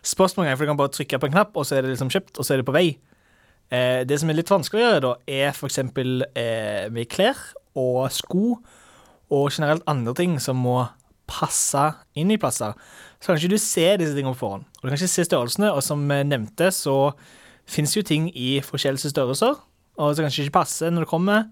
spørsmål 0.07 0.47
engang, 0.47 0.59
for 0.59 0.65
du 0.65 0.71
kan 0.71 0.81
bare 0.81 0.95
trykke 0.95 1.21
på 1.21 1.29
en 1.29 1.35
knapp, 1.35 1.57
og 1.57 1.67
så 1.67 1.77
er 1.77 1.85
det 1.85 1.95
liksom 1.95 2.13
kjøpt, 2.13 2.39
og 2.39 2.47
så 2.47 2.55
er 2.55 2.63
det 2.63 2.69
på 2.69 2.77
vei. 2.77 2.87
Eh, 3.71 4.03
det 4.07 4.19
som 4.21 4.31
er 4.31 4.39
litt 4.39 4.51
vanskelig 4.51 4.81
å 4.81 4.87
gjøre, 4.87 5.03
da, 5.05 5.13
er 5.31 5.65
eksempel 5.69 6.25
eh, 6.35 6.87
med 6.95 7.11
klær 7.11 7.39
og 7.79 8.07
sko, 8.15 8.57
og 9.31 9.51
generelt 9.55 9.87
andre 9.91 10.15
ting 10.19 10.39
som 10.43 10.59
må 10.59 10.81
passe 11.31 11.83
inn 12.19 12.33
i 12.35 12.39
plasser. 12.41 12.75
Så 13.21 13.31
kan 13.31 13.39
ikke 13.39 13.55
du 13.55 13.63
se 13.63 13.87
disse 14.01 14.17
tingene 14.17 14.35
på 14.35 14.43
forhånd. 14.43 14.67
Og 14.67 14.83
du 14.83 14.89
kan 14.89 14.99
ikke 14.99 15.13
se 15.13 15.27
størrelsene, 15.29 15.71
og 15.71 15.85
som 15.87 16.03
jeg 16.11 16.27
nevnte, 16.27 16.73
så 16.75 17.13
finnes 17.71 17.95
jo 17.95 18.03
ting 18.07 18.27
i 18.35 18.57
forskjellige 18.67 19.13
størrelser, 19.13 19.61
og 20.01 20.17
som 20.17 20.27
kanskje 20.27 20.47
ikke 20.47 20.57
passe 20.59 20.89
når 20.91 21.05
det 21.05 21.11
kommer. 21.11 21.49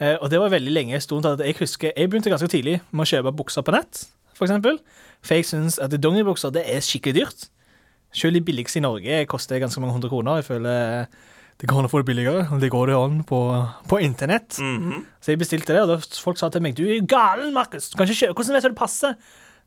Eh, 0.00 0.16
og 0.16 0.30
det 0.32 0.40
var 0.40 0.52
veldig 0.54 0.72
lenge 0.72 0.96
en 0.96 1.04
stund 1.04 1.26
at 1.28 1.42
jeg 1.44 1.58
husker 1.60 1.92
Jeg 1.94 2.10
begynte 2.10 2.32
ganske 2.32 2.48
tidlig 2.50 2.80
med 2.90 3.04
å 3.04 3.10
kjøpe 3.10 3.34
bukser 3.36 3.64
på 3.66 3.74
nett, 3.74 4.06
for 4.34 4.48
eksempel. 4.48 4.80
For 5.22 5.38
jeg 5.38 5.46
syns 5.50 5.78
at 5.82 5.94
dongeribukser 5.94 6.54
det 6.54 6.64
er 6.66 6.80
skikkelig 6.82 7.20
dyrt. 7.20 7.44
Selv 8.12 8.36
de 8.36 8.42
billigste 8.44 8.80
i 8.80 8.84
Norge 8.84 9.20
koster 9.30 9.60
ganske 9.62 9.80
mange 9.80 9.94
hundre 9.96 10.10
kroner. 10.12 10.40
Jeg 10.40 10.48
føler 10.48 11.06
det 11.60 11.68
går 11.70 11.78
an 11.78 11.86
å 11.86 11.90
få 11.92 12.00
det 12.00 12.08
billigere, 12.08 12.58
det 12.58 12.72
går 12.72 12.90
det 12.90 12.96
an 12.98 13.20
på, 13.28 13.38
på 13.86 14.00
internett. 14.02 14.56
Mhm. 14.58 15.04
Så 15.22 15.30
jeg 15.30 15.38
bestilte 15.38 15.76
det, 15.76 15.84
og 15.84 15.92
da 15.92 16.18
folk 16.24 16.40
sa 16.40 16.48
til 16.50 16.64
meg 16.64 16.74
Du 16.74 16.82
er 16.82 16.96
jo 16.96 17.06
galen, 17.06 17.52
Markus! 17.54 17.90
Du 17.92 17.96
kan 17.96 18.08
ikke 18.08 18.26
kjøpe 18.26 18.40
Hvordan 18.40 18.56
vet 18.56 18.66
du 18.66 18.72
det 18.72 18.80
passer? 18.80 19.14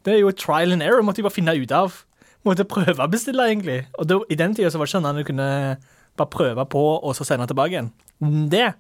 Det 0.04 0.13
er 0.13 0.19
jo 0.19 0.33
et 0.33 0.38
trial 0.38 0.75
and 0.75 0.83
error. 0.83 1.06
Måtte 1.06 1.21
jeg 1.21 1.30
bare 1.30 1.38
finne 1.38 1.56
ut 1.56 1.71
av. 1.71 2.01
Måtte 2.45 2.66
prøve 2.68 3.00
å 3.00 3.10
bestille, 3.10 3.48
egentlig. 3.48 3.86
Og 3.98 4.10
da, 4.10 4.19
i 4.30 4.38
den 4.38 4.54
tida 4.54 4.69
var 4.69 4.83
det 4.83 4.92
ikke 4.92 4.98
sånn 4.98 5.07
at 5.10 5.18
du 5.18 5.24
kunne 5.25 5.48
bare 6.19 6.31
prøve 6.31 6.65
på, 6.71 6.83
og 6.97 7.15
så 7.17 7.27
sende 7.27 7.47
tilbake 7.50 7.75
igjen. 7.75 7.94
Det 8.51 8.71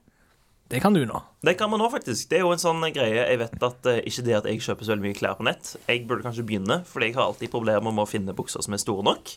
det 0.65 0.79
kan 0.81 0.95
du 0.95 1.03
nå. 1.05 1.19
Det 1.45 1.53
kan 1.59 1.69
man 1.69 1.77
nå, 1.77 1.91
faktisk. 1.93 2.25
Det 2.31 2.39
er 2.39 2.41
jo 2.41 2.53
en 2.55 2.61
sånn 2.61 2.81
greie. 2.89 3.21
Jeg 3.21 3.37
vet 3.37 3.65
at 3.67 3.89
eh, 3.91 3.99
Ikke 4.09 4.23
det 4.25 4.37
at 4.39 4.47
jeg 4.49 4.63
kjøper 4.65 4.87
så 4.87 4.95
veldig 4.95 5.05
mye 5.05 5.17
klær 5.17 5.35
på 5.37 5.45
nett. 5.45 5.75
Jeg 5.85 6.07
burde 6.09 6.25
kanskje 6.25 6.45
begynne, 6.47 6.79
fordi 6.89 7.11
jeg 7.11 7.17
har 7.19 7.27
alltid 7.27 7.53
problemer 7.53 7.93
med 7.93 8.01
å 8.01 8.09
finne 8.09 8.33
bukser 8.33 8.65
som 8.65 8.73
er 8.73 8.81
store 8.81 9.05
nok. 9.05 9.35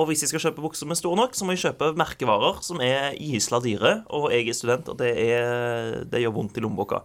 Og 0.00 0.08
hvis 0.08 0.24
jeg 0.24 0.32
skal 0.32 0.46
kjøpe 0.46 0.64
bukser 0.64 0.86
som 0.86 0.94
er 0.94 1.00
store 1.02 1.20
nok, 1.20 1.36
så 1.36 1.44
må 1.44 1.52
jeg 1.52 1.66
kjøpe 1.66 1.90
merkevarer 2.00 2.62
som 2.64 2.80
er 2.80 3.12
gysla 3.20 3.60
dyre. 3.60 3.92
Og 4.16 4.30
jeg 4.32 4.48
er 4.48 4.56
student, 4.56 4.88
og 4.88 4.96
det, 5.02 5.12
er, 5.20 5.98
det 6.08 6.24
gjør 6.24 6.38
vondt 6.38 6.56
i 6.56 6.64
lommeboka. 6.64 7.02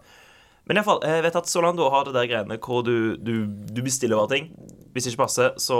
Men 0.68 0.78
iallfall, 0.78 1.00
jeg 1.08 1.24
vet 1.24 1.36
at 1.40 1.48
Solando 1.48 1.88
har 1.92 2.04
det 2.04 2.12
der 2.16 2.28
greiene 2.28 2.58
hvor 2.60 2.82
du, 2.84 3.16
du, 3.16 3.46
du 3.48 3.80
bestiller 3.84 4.20
bare 4.20 4.34
ting. 4.34 4.50
Hvis 4.92 5.06
det 5.06 5.14
ikke 5.14 5.24
passer, 5.24 5.54
så 5.60 5.78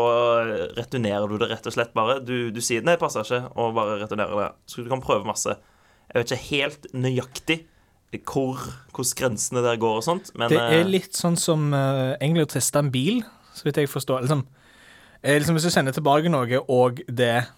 returnerer 0.79 1.29
du 1.29 1.37
det 1.41 1.51
rett 1.51 1.67
og 1.69 1.75
slett 1.75 1.93
bare. 1.97 2.19
Du, 2.25 2.49
du 2.55 2.61
sier 2.65 2.85
'nei, 2.85 2.95
det 2.97 3.03
passer 3.03 3.27
ikke', 3.27 3.51
og 3.57 3.75
bare 3.77 3.99
returnerer 4.01 4.41
det. 4.41 4.51
Så 4.71 4.85
du 4.85 4.89
kan 4.89 5.05
prøve 5.05 5.29
masse. 5.29 5.59
Jeg 6.09 6.23
vet 6.23 6.33
ikke 6.33 6.49
helt 6.49 6.89
nøyaktig 6.97 7.59
hvor, 8.25 8.57
hvordan 8.97 9.17
grensene 9.17 9.61
der 9.61 9.77
går 9.77 9.99
og 10.01 10.05
sånt, 10.05 10.31
men 10.35 10.49
Det 10.49 10.57
eh, 10.57 10.79
er 10.81 10.89
litt 10.89 11.17
sånn 11.17 11.37
som 11.37 11.69
uh, 11.77 12.17
egentlig 12.17 12.47
å 12.47 12.53
teste 12.55 12.81
en 12.81 12.89
bil, 12.93 13.21
så 13.53 13.67
vidt 13.67 13.83
jeg 13.83 13.91
forstår. 13.93 14.25
Liksom, 14.25 14.47
eh, 15.21 15.37
liksom 15.37 15.59
Hvis 15.59 15.69
du 15.69 15.75
sender 15.75 15.93
tilbake 15.93 16.33
noe, 16.33 16.63
og 16.73 17.03
det 17.05 17.29
er 17.29 17.51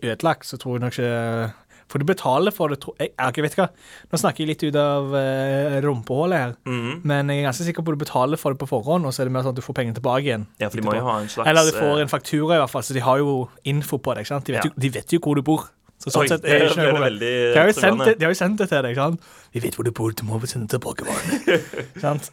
ødelagt, 0.00 0.48
så 0.48 0.56
tror 0.56 0.78
jeg 0.78 0.86
nok 0.86 0.96
ikke 0.96 1.52
For 1.90 1.98
du 1.98 2.06
betaler 2.06 2.54
for 2.54 2.70
det, 2.70 2.78
jeg. 3.00 3.10
jeg 3.18 3.44
vet 3.44 3.56
hva. 3.58 3.66
Nå 4.12 4.20
snakker 4.22 4.44
jeg 4.44 4.52
litt 4.52 4.62
ut 4.62 4.78
av 4.78 5.10
uh, 5.10 5.78
rumpehullet 5.82 6.44
her, 6.44 6.54
mhm. 6.68 7.00
men 7.10 7.32
jeg 7.32 7.42
er 7.42 7.48
ganske 7.48 7.66
sikker 7.66 7.86
på 7.86 7.92
at 7.92 7.98
du 7.98 8.04
betaler 8.04 8.40
for 8.40 8.54
det 8.54 8.62
på 8.62 8.70
forhånd, 8.70 9.08
og 9.08 9.14
så 9.14 9.24
er 9.24 9.30
det 9.30 9.34
mer 9.34 9.46
sånn 9.46 9.56
at 9.56 9.58
du 9.58 9.66
får 9.66 9.76
pengene 9.80 9.98
tilbake 9.98 10.28
igjen. 10.28 10.46
Ja, 10.62 10.70
for 10.70 10.78
de 10.78 10.86
må 10.86 10.94
jo 10.94 11.02
ha 11.08 11.18
en 11.24 11.28
slags 11.32 11.50
Eller 11.50 11.66
du 11.66 11.74
får 11.74 11.96
eh, 11.96 12.04
en 12.04 12.12
faktura, 12.12 12.56
i 12.56 12.62
hvert 12.62 12.72
fall, 12.72 12.86
så 12.86 12.96
de 12.96 13.02
har 13.04 13.18
jo 13.22 13.34
info 13.74 13.98
på 13.98 14.14
deg. 14.14 14.24
ikke 14.24 14.34
sant? 14.36 14.46
De 14.46 14.56
vet, 14.56 14.64
Ja. 14.64 14.70
jo, 14.70 14.84
de 14.86 14.92
vet 15.00 15.16
jo 15.16 15.22
hvor 15.24 15.38
du 15.40 15.42
bor. 15.46 15.66
Så 16.00 16.14
sånn 16.14 16.24
Oi, 16.24 16.30
sett 16.30 16.46
er 16.48 16.62
det 16.62 16.70
ikke 16.70 16.80
noe 16.80 16.94
det 16.94 17.04
veldig 17.04 17.34
De 17.36 17.58
har, 17.58 17.68
jo 17.68 17.76
sendt 17.76 18.06
det, 18.06 18.14
de 18.22 18.32
sendt 18.38 18.62
det 18.62 18.70
til 18.70 18.86
deg. 18.86 18.94
ikke 18.94 19.08
sant? 19.08 19.34
Vi 19.52 19.64
vet 19.66 19.76
hvor 19.76 19.88
du 19.88 19.92
bor, 19.96 20.14
du 20.16 20.24
må 20.28 20.40
sende 20.48 20.70
tilbake 20.72 21.04
varene. 21.08 21.60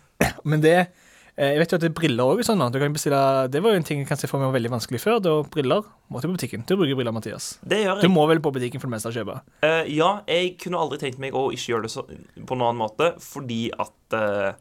Men 0.50 0.64
det 0.64 0.78
Jeg 1.38 1.60
vet 1.62 1.70
jo 1.70 1.78
at 1.78 1.84
det 1.84 1.90
er 1.92 1.94
briller 1.94 2.32
òg 2.34 2.40
sånn. 2.42 2.64
bestille, 2.74 3.18
det 3.54 3.60
var 3.62 3.76
jo 3.76 3.78
en 3.78 3.86
ting 3.86 4.00
jeg 4.02 4.08
kan 4.10 4.18
se 4.18 4.26
for 4.30 4.42
meg 4.42 4.50
var 4.50 4.58
veldig 4.58 4.72
vanskelig 4.74 5.02
før. 5.04 5.20
Det 5.22 5.30
var 5.30 5.50
briller 5.54 5.84
måtte 6.10 6.26
på 6.26 6.34
butikken. 6.34 6.64
Du 6.66 6.74
bruker 6.74 6.98
briller, 6.98 7.14
Mathias. 7.14 7.60
Det 7.62 7.84
gjør 7.84 8.02
Du 8.02 8.10
må 8.10 8.24
vel 8.26 8.42
på 8.42 8.50
butikken 8.56 8.82
for 8.82 8.90
det 8.90 8.96
meste 8.96 9.12
å 9.12 9.14
kjøpe. 9.14 9.36
Uh, 9.62 9.84
ja, 9.86 10.10
jeg 10.26 10.56
kunne 10.64 10.82
aldri 10.82 10.98
tenkt 11.04 11.22
meg 11.22 11.38
å 11.38 11.52
ikke 11.54 11.76
gjøre 11.76 11.86
det 11.86 11.94
så, 11.94 12.08
på 12.08 12.58
noen 12.58 12.72
annen 12.72 12.82
måte, 12.82 13.12
fordi 13.22 13.68
at 13.74 14.18
uh 14.18 14.56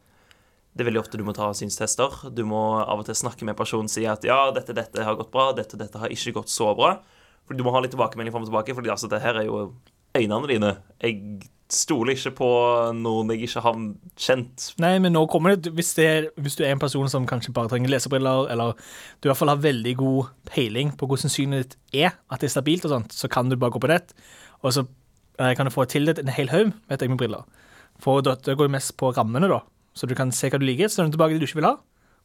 Det 0.76 0.85
er 0.85 0.90
veldig 0.90 1.00
ofte 1.00 1.16
du 1.16 1.25
må 1.25 1.33
ta 1.33 1.47
synstester. 1.56 2.12
Du 2.37 2.42
må 2.45 2.59
av 2.83 3.00
og 3.00 3.06
til 3.09 3.16
snakke 3.16 3.47
med 3.49 3.54
en 3.54 3.56
person 3.62 3.87
og 3.88 3.88
si 3.88 4.02
at 4.04 4.26
ja, 4.28 4.50
dette, 4.52 4.75
dette 4.76 5.06
har 5.09 5.16
gått 5.16 5.30
bra, 5.33 5.47
dette, 5.56 5.78
dette 5.80 5.97
har 5.97 6.12
ikke 6.12 6.35
gått 6.37 6.52
så 6.52 6.75
bra. 6.76 6.99
Fordi 7.49 7.56
du 7.56 7.64
må 7.64 7.73
ha 7.73 7.80
litt 7.80 7.95
tilbakemelding 7.95 8.35
fram 8.35 8.45
og 8.45 8.50
tilbake, 8.50 8.75
fordi 8.76 8.92
altså, 8.92 9.09
det 9.09 9.23
her 9.25 9.40
er 9.40 9.47
jo 9.49 9.71
øynene 10.12 10.50
dine. 10.50 10.75
Jeg 11.00 11.49
stoler 11.73 12.14
ikke 12.14 12.32
på 12.38 12.49
noen 12.94 13.32
jeg 13.35 13.49
ikke 13.49 13.62
har 13.64 13.78
kjent. 14.23 14.68
Nei, 14.82 14.92
men 15.02 15.14
nå 15.16 15.25
kommer 15.30 15.56
det 15.56 15.73
hvis, 15.75 15.94
det 15.99 16.06
er, 16.06 16.28
hvis 16.42 16.58
du 16.58 16.62
er 16.64 16.75
en 16.75 16.82
person 16.82 17.11
som 17.11 17.26
kanskje 17.28 17.54
bare 17.56 17.70
trenger 17.73 17.90
lesebriller, 17.90 18.46
eller 18.54 18.76
du 18.76 19.26
i 19.26 19.30
hvert 19.30 19.40
fall 19.40 19.50
har 19.50 19.64
veldig 19.64 19.94
god 19.99 20.30
peiling 20.50 20.92
på 20.99 21.08
hvordan 21.11 21.32
synet 21.32 21.64
ditt 21.64 22.04
er, 22.04 22.14
at 22.30 22.42
det 22.42 22.50
er 22.50 22.54
stabilt 22.54 22.87
og 22.87 22.94
sånt, 22.94 23.16
så 23.16 23.30
kan 23.32 23.50
du 23.50 23.58
bare 23.58 23.75
gå 23.75 23.82
på 23.82 23.90
nett, 23.90 24.14
og 24.62 24.76
så 24.76 24.87
eh, 25.40 25.54
kan 25.58 25.66
du 25.66 25.75
få 25.75 25.88
tildelt 25.90 26.23
en 26.23 26.32
hel 26.32 26.52
haug 26.54 26.70
med 26.70 27.02
deg 27.02 27.11
med 27.11 27.20
briller. 27.23 27.49
For 28.02 28.23
da, 28.23 28.37
det 28.38 28.54
går 28.54 28.68
jo 28.68 28.76
mest 28.76 28.94
på 29.00 29.11
rammene, 29.16 29.50
da. 29.50 29.62
Så 29.96 30.06
du 30.06 30.14
kan 30.14 30.30
se 30.35 30.52
hva 30.52 30.61
du 30.61 30.66
liker, 30.68 30.92
sende 30.92 31.14
tilbake 31.14 31.35
de 31.35 31.42
du 31.42 31.49
ikke 31.49 31.62
vil 31.62 31.70
ha, 31.70 31.76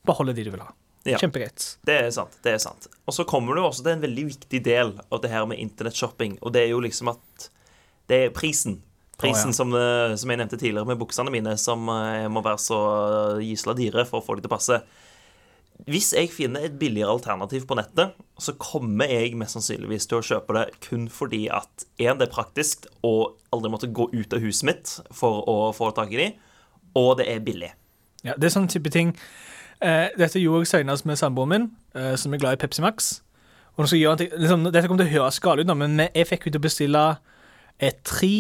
beholde 0.08 0.36
de 0.38 0.46
du 0.46 0.52
vil 0.54 0.64
ha. 0.64 0.74
Ja. 1.08 1.18
Kjempegreit. 1.18 1.64
Det 1.88 1.96
er 1.98 2.12
sant. 2.14 2.36
det 2.46 2.54
er 2.54 2.60
sant. 2.62 2.86
Og 3.10 3.16
så 3.16 3.26
kommer 3.26 3.58
du 3.58 3.64
også 3.64 3.82
til 3.82 3.96
en 3.96 4.04
veldig 4.04 4.26
viktig 4.28 4.62
del 4.68 4.94
av 5.10 5.22
det 5.24 5.32
her 5.32 5.48
med 5.50 5.58
internettshopping, 5.64 6.38
og 6.46 6.54
det 6.54 6.68
er 6.68 6.74
jo 6.76 6.84
liksom 6.84 7.10
at 7.16 7.48
det 8.12 8.26
er 8.28 8.36
prisen. 8.36 8.82
Prisen 9.22 9.52
oh, 9.52 9.54
ja. 9.54 9.58
som, 9.58 9.76
eh, 9.78 10.16
som 10.18 10.34
jeg 10.34 10.42
nevnte 10.42 10.60
tidligere 10.60 10.90
med 10.90 11.00
buksene 11.00 11.34
mine, 11.34 11.56
som 11.62 11.88
eh, 11.94 12.28
må 12.32 12.44
være 12.44 12.62
så 12.62 12.82
gisla 13.40 13.72
gysla 13.72 13.78
dyre 13.78 14.06
for 14.10 14.22
å 14.22 14.26
få 14.26 14.36
de 14.36 14.46
til 14.46 14.52
å 14.52 14.56
passe. 14.56 14.82
Hvis 15.90 16.12
jeg 16.14 16.30
finner 16.30 16.66
et 16.66 16.78
billigere 16.78 17.10
alternativ 17.10 17.66
på 17.70 17.76
nettet, 17.78 18.14
så 18.38 18.54
kommer 18.62 19.10
jeg 19.10 19.34
mest 19.40 19.58
sannsynligvis 19.58 20.06
til 20.10 20.20
å 20.20 20.26
kjøpe 20.26 20.54
det 20.58 20.66
kun 20.86 21.08
fordi 21.10 21.48
at 21.50 21.86
en, 21.98 22.20
det 22.20 22.28
er 22.28 22.34
praktisk 22.34 22.86
å 23.06 23.34
aldri 23.54 23.72
måtte 23.74 23.90
gå 23.90 24.10
ut 24.14 24.36
av 24.36 24.44
huset 24.44 24.68
mitt 24.70 24.94
for 25.16 25.42
å 25.50 25.72
få 25.74 25.90
tak 25.98 26.14
i 26.14 26.20
de, 26.20 26.28
og 26.98 27.16
det 27.18 27.28
er 27.32 27.42
billig. 27.46 27.72
Ja, 28.22 28.36
det 28.38 28.50
er 28.50 28.54
sånn 28.54 28.70
type 28.70 28.94
ting. 28.94 29.16
Eh, 29.82 30.14
dette 30.20 30.42
gjorde 30.42 30.68
jeg 30.68 30.74
senest 30.76 31.08
med 31.10 31.18
samboeren 31.18 31.54
min, 31.56 31.70
eh, 31.98 32.14
som 32.16 32.34
er 32.34 32.42
glad 32.44 32.60
i 32.60 32.62
Pepsi 32.62 32.84
Max. 32.86 33.22
Og 33.80 33.88
så 33.90 33.98
gjør 33.98 34.14
han 34.14 34.22
ting, 34.22 34.34
liksom, 34.38 34.68
dette 34.70 34.86
kommer 34.88 35.02
til 35.02 35.10
å 35.10 35.16
høres 35.18 35.42
galt 35.42 35.64
ut, 35.64 35.78
men 35.78 35.98
jeg 36.04 36.28
fikk 36.30 36.46
henne 36.46 36.60
til 36.60 36.62
å 36.62 36.68
bestille 36.68 37.06
tre 38.06 38.36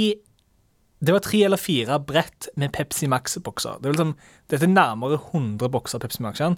Det 1.01 1.15
var 1.15 1.23
tre 1.25 1.39
eller 1.47 1.57
fire 1.57 1.97
brett 2.05 2.47
med 2.61 2.69
Pepsi 2.75 3.07
Max-bokser. 3.09 3.79
Det 3.81 3.89
er 3.89 3.95
liksom, 3.95 4.11
Dette 4.51 4.67
er 4.67 4.69
nærmere 4.69 5.17
100 5.17 5.71
bokser 5.73 6.01
Pepsi 6.01 6.21
Max. 6.21 6.41
ikke? 6.41 6.57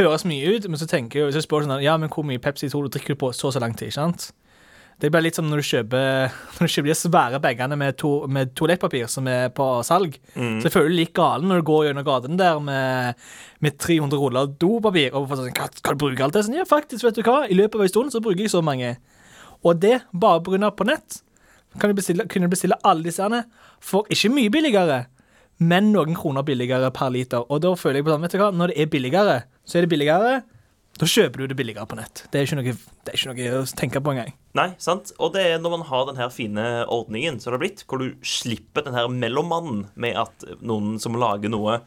Høres 0.00 0.24
mye 0.26 0.56
ut, 0.56 0.66
men 0.68 0.80
så 0.80 0.88
tenker 0.90 1.20
jeg, 1.20 1.28
hvis 1.28 1.38
jeg 1.38 1.46
spør 1.46 1.66
sånn 1.66 1.84
Ja, 1.84 1.94
men 1.96 2.10
hvor 2.10 2.26
mye 2.26 2.42
Pepsi 2.42 2.68
tror 2.72 2.86
du 2.86 2.96
drikker 2.96 3.14
du 3.14 3.20
på 3.20 3.30
så 3.32 3.48
og 3.48 3.54
så 3.54 3.62
lang 3.62 3.76
tid? 3.78 3.92
ikke 3.92 4.00
sant? 4.00 4.32
Det 4.96 5.10
blir 5.12 5.26
litt 5.26 5.36
som 5.36 5.44
når 5.46 5.60
du 5.60 5.66
kjøper, 5.68 6.32
når 6.56 6.66
du 6.66 6.72
kjøper 6.72 6.88
de 6.88 6.96
svære 6.98 7.40
bagene 7.44 7.76
med, 7.78 7.98
to, 8.00 8.10
med 8.32 8.54
toalettpapir 8.56 9.10
som 9.12 9.28
er 9.28 9.50
på 9.54 9.66
salg. 9.86 10.16
Mm. 10.34 10.56
Så 10.58 10.66
jeg 10.66 10.74
føler 10.74 10.90
du 10.90 10.96
like 10.96 11.14
galen 11.16 11.52
når 11.52 11.60
du 11.60 11.68
går 11.68 11.84
gjennom 11.86 12.06
gaten 12.08 12.40
der 12.40 12.58
med, 12.64 13.28
med 13.60 13.76
300 13.78 14.18
ruller 14.18 14.48
dopapir. 14.56 15.12
Og 15.14 15.28
sånn, 15.30 15.52
skal 15.52 15.94
du 15.94 16.02
bruke 16.02 16.24
alt 16.24 16.34
det? 16.34 16.46
Sånn, 16.48 16.56
ja, 16.58 16.66
faktisk, 16.66 17.04
vet 17.04 17.20
du 17.20 17.22
hva? 17.28 17.44
I 17.46 17.58
løpet 17.58 17.78
av 17.78 17.86
en 17.86 17.92
stund 17.92 18.16
så 18.16 18.24
bruker 18.24 18.48
jeg 18.48 18.54
så 18.56 18.64
mange. 18.64 18.96
Og 19.62 19.78
det, 19.84 20.00
bare 20.16 20.42
pga. 20.42 20.72
på 20.74 20.88
nett, 20.88 21.20
kan 21.80 21.92
du 21.92 21.98
bestille, 21.98 22.26
kunne 22.30 22.48
du 22.48 22.54
bestille 22.54 22.78
alle 22.86 23.06
disse 23.06 23.22
herne 23.22 23.44
for 23.82 24.08
ikke 24.12 24.32
mye 24.32 24.52
billigere, 24.52 25.04
men 25.58 25.92
noen 25.94 26.16
kroner 26.18 26.44
billigere 26.46 26.90
per 26.94 27.12
liter. 27.14 27.46
Og 27.48 27.62
da 27.64 27.72
føler 27.78 28.00
jeg 28.00 28.06
på 28.06 28.12
sånn, 28.12 28.26
vet 28.26 28.36
du 28.36 28.42
hva, 28.42 28.50
når 28.52 28.72
det 28.72 28.78
er 28.82 28.92
billigere, 28.92 29.36
så 29.64 29.78
er 29.78 29.86
det 29.86 29.92
billigere. 29.92 30.36
Da 30.96 31.04
kjøper 31.08 31.42
du 31.42 31.50
det 31.50 31.58
billigere 31.58 31.84
på 31.88 31.98
nett. 31.98 32.22
Det 32.32 32.40
er 32.40 32.46
ikke 32.46 32.56
noe, 32.56 32.72
er 32.72 33.18
ikke 33.18 33.32
noe 33.32 33.60
å 33.60 33.64
tenke 33.76 34.00
på 34.00 34.14
engang. 34.14 34.32
Nei, 34.56 34.70
sant? 34.80 35.12
Og 35.20 35.34
det 35.34 35.44
er 35.44 35.60
når 35.60 35.74
man 35.74 35.84
har 35.90 36.06
den 36.08 36.20
her 36.20 36.32
fine 36.32 36.64
ordningen 36.92 37.36
som 37.40 37.50
det 37.50 37.58
har 37.58 37.64
blitt, 37.66 37.84
hvor 37.84 38.00
du 38.00 38.14
slipper 38.24 38.86
den 38.86 38.96
her 38.96 39.10
mellommannen 39.12 39.84
med 40.00 40.16
at 40.20 40.46
noen 40.64 40.96
som 41.02 41.18
lager 41.20 41.52
noe, 41.52 41.82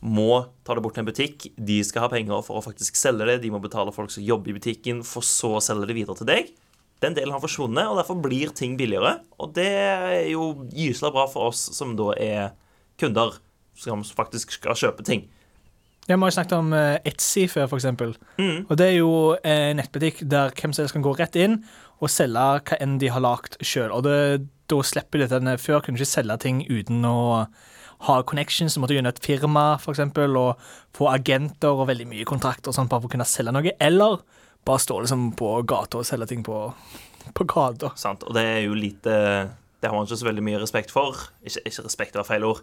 må 0.00 0.46
ta 0.64 0.74
det 0.74 0.82
bort 0.82 0.96
til 0.96 1.04
en 1.04 1.10
butikk. 1.10 1.46
De 1.60 1.76
skal 1.84 2.06
ha 2.06 2.10
penger 2.10 2.42
for 2.46 2.58
å 2.58 2.64
faktisk 2.64 2.96
selge 2.98 3.26
det. 3.28 3.42
De 3.44 3.52
må 3.52 3.60
betale 3.62 3.92
folk 3.94 4.10
som 4.10 4.24
jobber 4.24 4.50
i 4.50 4.56
butikken, 4.56 5.04
for 5.06 5.26
så 5.26 5.58
å 5.58 5.62
selge 5.62 5.90
det 5.90 5.98
videre 5.98 6.16
til 6.18 6.30
deg. 6.30 6.50
Den 7.00 7.16
delen 7.16 7.32
har 7.32 7.42
forsvunnet, 7.42 7.88
og 7.88 7.98
derfor 8.00 8.18
blir 8.20 8.52
ting 8.56 8.76
billigere. 8.78 9.18
Og 9.40 9.54
det 9.56 9.68
er 9.68 10.28
jo 10.32 10.52
gyselig 10.68 11.12
bra 11.14 11.26
for 11.30 11.50
oss 11.50 11.62
som 11.76 11.94
da 11.96 12.12
er 12.20 12.50
kunder, 13.00 13.38
som 13.78 14.04
faktisk 14.04 14.52
skal 14.58 14.76
kjøpe 14.76 15.06
ting. 15.06 15.24
Jeg 16.08 16.18
har 16.18 16.26
jo 16.26 16.34
snakket 16.34 16.56
om 16.56 16.72
eh, 16.74 16.98
Etsy 17.06 17.44
før, 17.48 17.70
eksempel. 17.76 18.16
Mm. 18.40 18.66
Og 18.66 18.76
det 18.80 18.86
er 18.88 18.96
jo 18.98 19.12
en 19.46 19.78
nettbutikk 19.78 20.24
der 20.26 20.50
hvem 20.56 20.72
som 20.74 20.82
helst 20.82 20.96
kan 20.96 21.04
gå 21.04 21.12
rett 21.14 21.36
inn 21.38 21.60
og 22.00 22.10
selge 22.10 22.46
hva 22.66 22.78
enn 22.80 22.96
de 22.98 23.10
har 23.12 23.22
lagd 23.22 23.60
sjøl. 23.62 23.92
Og 23.94 24.02
det, 24.08 24.16
da 24.72 24.80
slipper 24.86 25.22
de 25.22 25.28
denne 25.30 25.58
Før 25.60 25.84
kunne 25.84 26.00
du 26.00 26.02
ikke 26.02 26.16
selge 26.16 26.38
ting 26.42 26.64
uten 26.66 27.04
å 27.06 27.20
ha 28.08 28.16
connections. 28.24 28.74
Du 28.74 28.82
måtte 28.82 28.96
gjennom 28.96 29.12
et 29.12 29.22
firma, 29.22 29.64
for 29.78 29.92
eksempel, 29.94 30.36
og 30.40 30.60
få 30.96 31.10
agenter 31.12 31.76
og 31.76 31.90
veldig 31.92 32.08
mye 32.10 32.28
kontrakter 32.28 32.72
og 32.72 32.78
sånt 32.78 32.90
bare 32.90 33.04
for 33.04 33.12
å 33.12 33.14
kunne 33.14 33.28
selge 33.28 33.54
noe. 33.54 33.74
Eller 33.78 34.22
bare 34.64 34.78
stå 34.82 35.00
liksom 35.00 35.32
på 35.38 35.54
gata 35.68 35.98
og 36.00 36.06
selge 36.06 36.26
ting 36.30 36.42
på, 36.46 36.58
på 37.34 37.44
gata. 37.48 37.92
Sant? 37.96 38.22
Og 38.28 38.34
det 38.36 38.44
er 38.44 38.60
jo 38.66 38.74
lite 38.76 39.14
Det 39.80 39.88
har 39.88 39.94
man 39.96 40.04
ikke 40.04 40.16
så 40.20 40.26
veldig 40.28 40.42
mye 40.44 40.58
respekt 40.60 40.90
for. 40.92 41.16
Ikke, 41.42 41.62
ikke 41.70 41.84
respekt 41.86 42.14
var 42.18 42.26
feil 42.28 42.44
ord. 42.44 42.58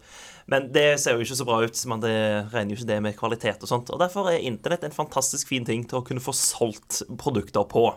Men 0.46 0.68
det 0.72 1.00
ser 1.02 1.16
jo 1.18 1.24
ikke 1.26 1.36
så 1.40 1.46
bra 1.50 1.56
ut. 1.66 1.80
Men 1.90 2.04
det 2.04 2.14
regner 2.54 2.76
jo 2.76 2.78
ikke 2.78 2.92
det 2.92 2.98
med 3.02 3.16
kvalitet 3.18 3.64
og 3.66 3.72
sånt. 3.72 3.90
Og 3.90 3.98
derfor 4.00 4.30
er 4.30 4.38
internett 4.46 4.84
en 4.86 4.94
fantastisk 4.94 5.50
fin 5.50 5.66
ting 5.66 5.88
til 5.90 5.98
å 5.98 6.04
kunne 6.06 6.22
få 6.22 6.32
solgt 6.38 7.02
produkter 7.18 7.66
på. 7.66 7.88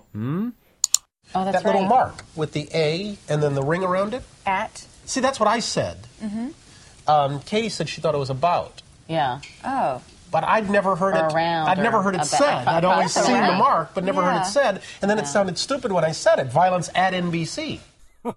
Oh, 1.35 1.45
that's 1.45 1.53
That 1.53 1.65
little 1.65 1.83
right. 1.83 1.89
mark 1.89 2.25
with 2.35 2.53
the 2.53 2.67
A 2.75 3.17
and 3.29 3.43
then 3.43 3.55
the 3.55 3.63
ring 3.63 3.85
around 3.85 4.15
it. 4.15 4.23
At. 4.47 4.87
See, 5.05 5.21
that's 5.21 5.39
what 5.39 5.49
I 5.57 5.61
said. 5.61 5.99
Um, 7.07 7.41
Katie 7.45 7.69
said 7.69 7.89
she 7.89 8.01
thought 8.01 8.15
it 8.15 8.19
was 8.19 8.31
about, 8.31 8.83
Yeah. 9.07 9.41
Oh. 9.65 10.01
But 10.31 10.45
I'd 10.45 10.71
never 10.71 10.97
heard 10.97 11.17
it. 11.17 11.35
I'd 11.35 11.79
never 11.79 12.03
heard 12.03 12.17
it 12.17 12.25
said. 12.25 12.67
I'd 12.67 12.85
always 12.85 13.13
seen 13.13 13.35
around. 13.35 13.53
the 13.53 13.59
mark, 13.59 13.95
but 13.95 14.05
never 14.05 14.23
heard 14.23 14.41
it 14.41 14.47
said. 14.47 14.83
And 15.03 15.11
then 15.11 15.19
it 15.19 15.27
sounded 15.27 15.59
stupid 15.59 15.93
when 15.93 16.05
I 16.05 16.13
said 16.13 16.39
it. 16.39 16.47
Violence 16.49 16.91
at 16.95 17.13
NBC. 17.13 17.81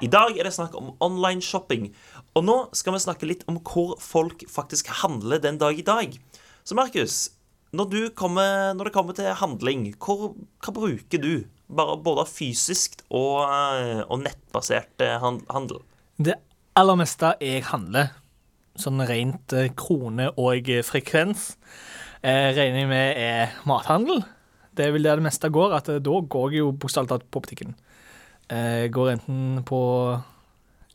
I 0.00 0.06
dag 0.06 0.36
er 0.38 0.46
det 0.46 0.54
snakk 0.54 0.76
om 0.78 0.92
online 1.02 1.42
shopping. 1.42 1.90
Og 2.38 2.44
nå 2.46 2.56
skal 2.76 2.94
vi 2.94 3.00
snakke 3.02 3.26
litt 3.26 3.42
om 3.50 3.58
hvor 3.66 3.96
folk 3.98 4.44
faktisk 4.50 4.92
handler 5.02 5.42
den 5.42 5.58
dag 5.58 5.78
i 5.78 5.82
dag. 5.82 6.14
Så 6.62 6.76
Markus, 6.78 7.30
når, 7.74 7.84
du 7.90 8.00
kommer, 8.14 8.74
når 8.78 8.88
det 8.88 8.94
kommer 8.94 9.16
til 9.16 9.32
handling, 9.40 9.88
hvor, 9.98 10.36
hva 10.62 10.74
bruker 10.74 11.22
du? 11.22 11.32
Bare 11.68 11.98
både 12.00 12.24
fysisk 12.30 13.02
og, 13.10 13.42
eh, 13.44 14.04
og 14.06 14.22
nettbasert 14.22 15.02
eh, 15.04 15.18
handel. 15.50 15.82
Det 16.16 16.38
aller 16.78 16.96
meste 17.00 17.34
jeg 17.42 17.66
handler, 17.68 18.14
sånn 18.80 19.02
rent 19.08 19.54
eh, 19.56 19.70
krone 19.78 20.30
og 20.38 20.70
eh, 20.70 20.84
frekvens, 20.86 21.50
eh, 22.22 22.50
regner 22.56 22.84
jeg 22.84 22.90
med 22.90 23.22
er 23.22 23.56
mathandel. 23.68 24.24
Det 24.78 24.86
er 24.86 24.94
vel 24.94 25.06
der 25.08 25.18
det 25.18 25.26
meste 25.26 25.50
går. 25.50 25.74
at 25.80 25.88
eh, 25.92 26.00
Da 26.02 26.20
går 26.22 26.50
jeg 26.54 26.62
jo 26.62 26.72
bokstavelig 26.72 27.12
talt 27.12 27.30
på 27.30 27.42
butikken. 27.44 27.74
Eh, 28.48 28.86
går 28.94 29.16
enten 29.16 29.64
på 29.68 29.80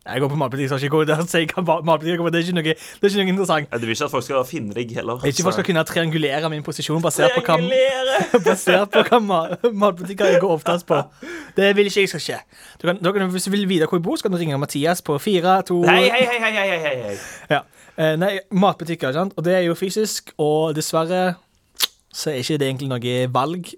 Jeg 0.03 0.19
går 0.19 0.27
på 0.33 0.35
matbutikk, 0.35 0.67
så 0.67 0.75
ikke 0.83 1.05
der 1.07 1.21
si 1.31 1.45
matbutikk 1.55 2.17
jeg 2.17 2.19
på. 2.19 2.31
Det 2.33 2.39
er 2.41 2.43
ikke 2.43 2.55
noe, 2.57 2.63
det 2.63 2.73
er 2.75 3.07
ikke 3.07 3.21
noe 3.23 3.31
interessant. 3.31 3.69
Du 3.71 3.85
vil 3.87 3.93
ikke 3.95 4.07
at 4.09 4.11
folk 4.11 4.25
skal 4.25 4.41
finne 4.49 4.75
deg 4.75 4.89
heller. 4.97 5.21
Ikke 5.29 5.45
folk 5.45 5.55
skal 5.55 5.67
kunne 5.69 5.83
triangulere 5.87 6.49
min 6.51 6.65
posisjon 6.65 6.99
basert 7.05 7.37
på 7.37 7.43
hva, 7.47 7.55
basert 8.49 8.91
på 8.91 9.03
hva 9.07 9.19
ma- 9.23 9.71
matbutikker 9.71 10.33
jeg 10.33 10.41
går 10.43 10.55
oftest 10.57 10.89
på. 10.89 10.99
Det 11.55 11.69
vil 11.77 11.87
ikke 11.87 12.03
jeg 12.03 12.11
skal 12.11 12.23
skje. 12.25 12.41
Du 12.81 12.87
kan, 12.89 12.99
du 12.99 13.11
kan, 13.15 13.31
hvis 13.31 13.47
du 13.47 13.53
vil 13.55 13.63
vite 13.71 13.87
hvor 13.87 14.01
jeg 14.01 14.03
bor, 14.09 14.19
så 14.19 14.27
kan 14.27 14.35
du 14.35 14.41
ringe 14.43 14.59
Mathias 14.59 14.99
på 15.07 15.15
4, 15.23 15.55
2 15.71 15.79
Hei, 15.87 16.01
hei, 16.11 16.27
hei, 16.33 16.51
hei, 16.51 16.67
hei, 16.67 16.93
hei. 17.07 17.15
Ja. 17.55 17.61
Eh, 17.95 18.13
nei, 18.19 18.33
matbutikker, 18.51 19.15
sant? 19.15 19.37
Og 19.39 19.47
det 19.47 19.55
er 19.61 19.65
jo 19.69 19.77
fysisk, 19.79 20.35
og 20.41 20.75
dessverre 20.75 21.37
så 22.13 22.33
er 22.35 22.41
ikke 22.43 22.59
det 22.59 22.67
egentlig 22.73 22.91
noe 22.91 23.15
valg 23.39 23.71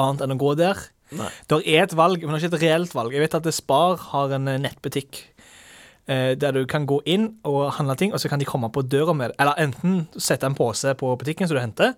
annet 0.00 0.24
enn 0.24 0.34
å 0.38 0.40
gå 0.40 0.56
der. 0.58 0.80
Nei. 1.20 1.28
Det 1.52 1.60
er 1.68 1.84
et 1.84 1.92
valg, 2.00 2.24
men 2.24 2.32
det 2.34 2.40
er 2.40 2.48
ikke 2.48 2.56
et 2.56 2.64
reelt 2.64 2.96
valg. 2.96 3.12
Jeg 3.14 3.22
vet 3.28 3.36
at 3.38 3.52
Spar 3.54 4.00
har 4.14 4.32
en 4.40 4.48
nettbutikk 4.64 5.20
der 6.06 6.54
du 6.54 6.60
kan 6.70 6.84
gå 6.86 7.00
inn 7.10 7.24
og 7.48 7.72
handle 7.80 7.96
ting, 7.98 8.12
og 8.14 8.20
så 8.22 8.30
kan 8.30 8.38
de 8.38 8.46
komme 8.46 8.68
på 8.70 8.84
døra 8.86 9.14
med 9.16 9.32
det. 9.32 9.36
Eller 9.42 9.58
enten 9.58 10.04
sette 10.22 10.46
en 10.46 10.54
pose 10.54 10.92
på 10.94 11.14
butikken 11.18 11.48
som 11.48 11.58
du 11.58 11.62
henter, 11.62 11.96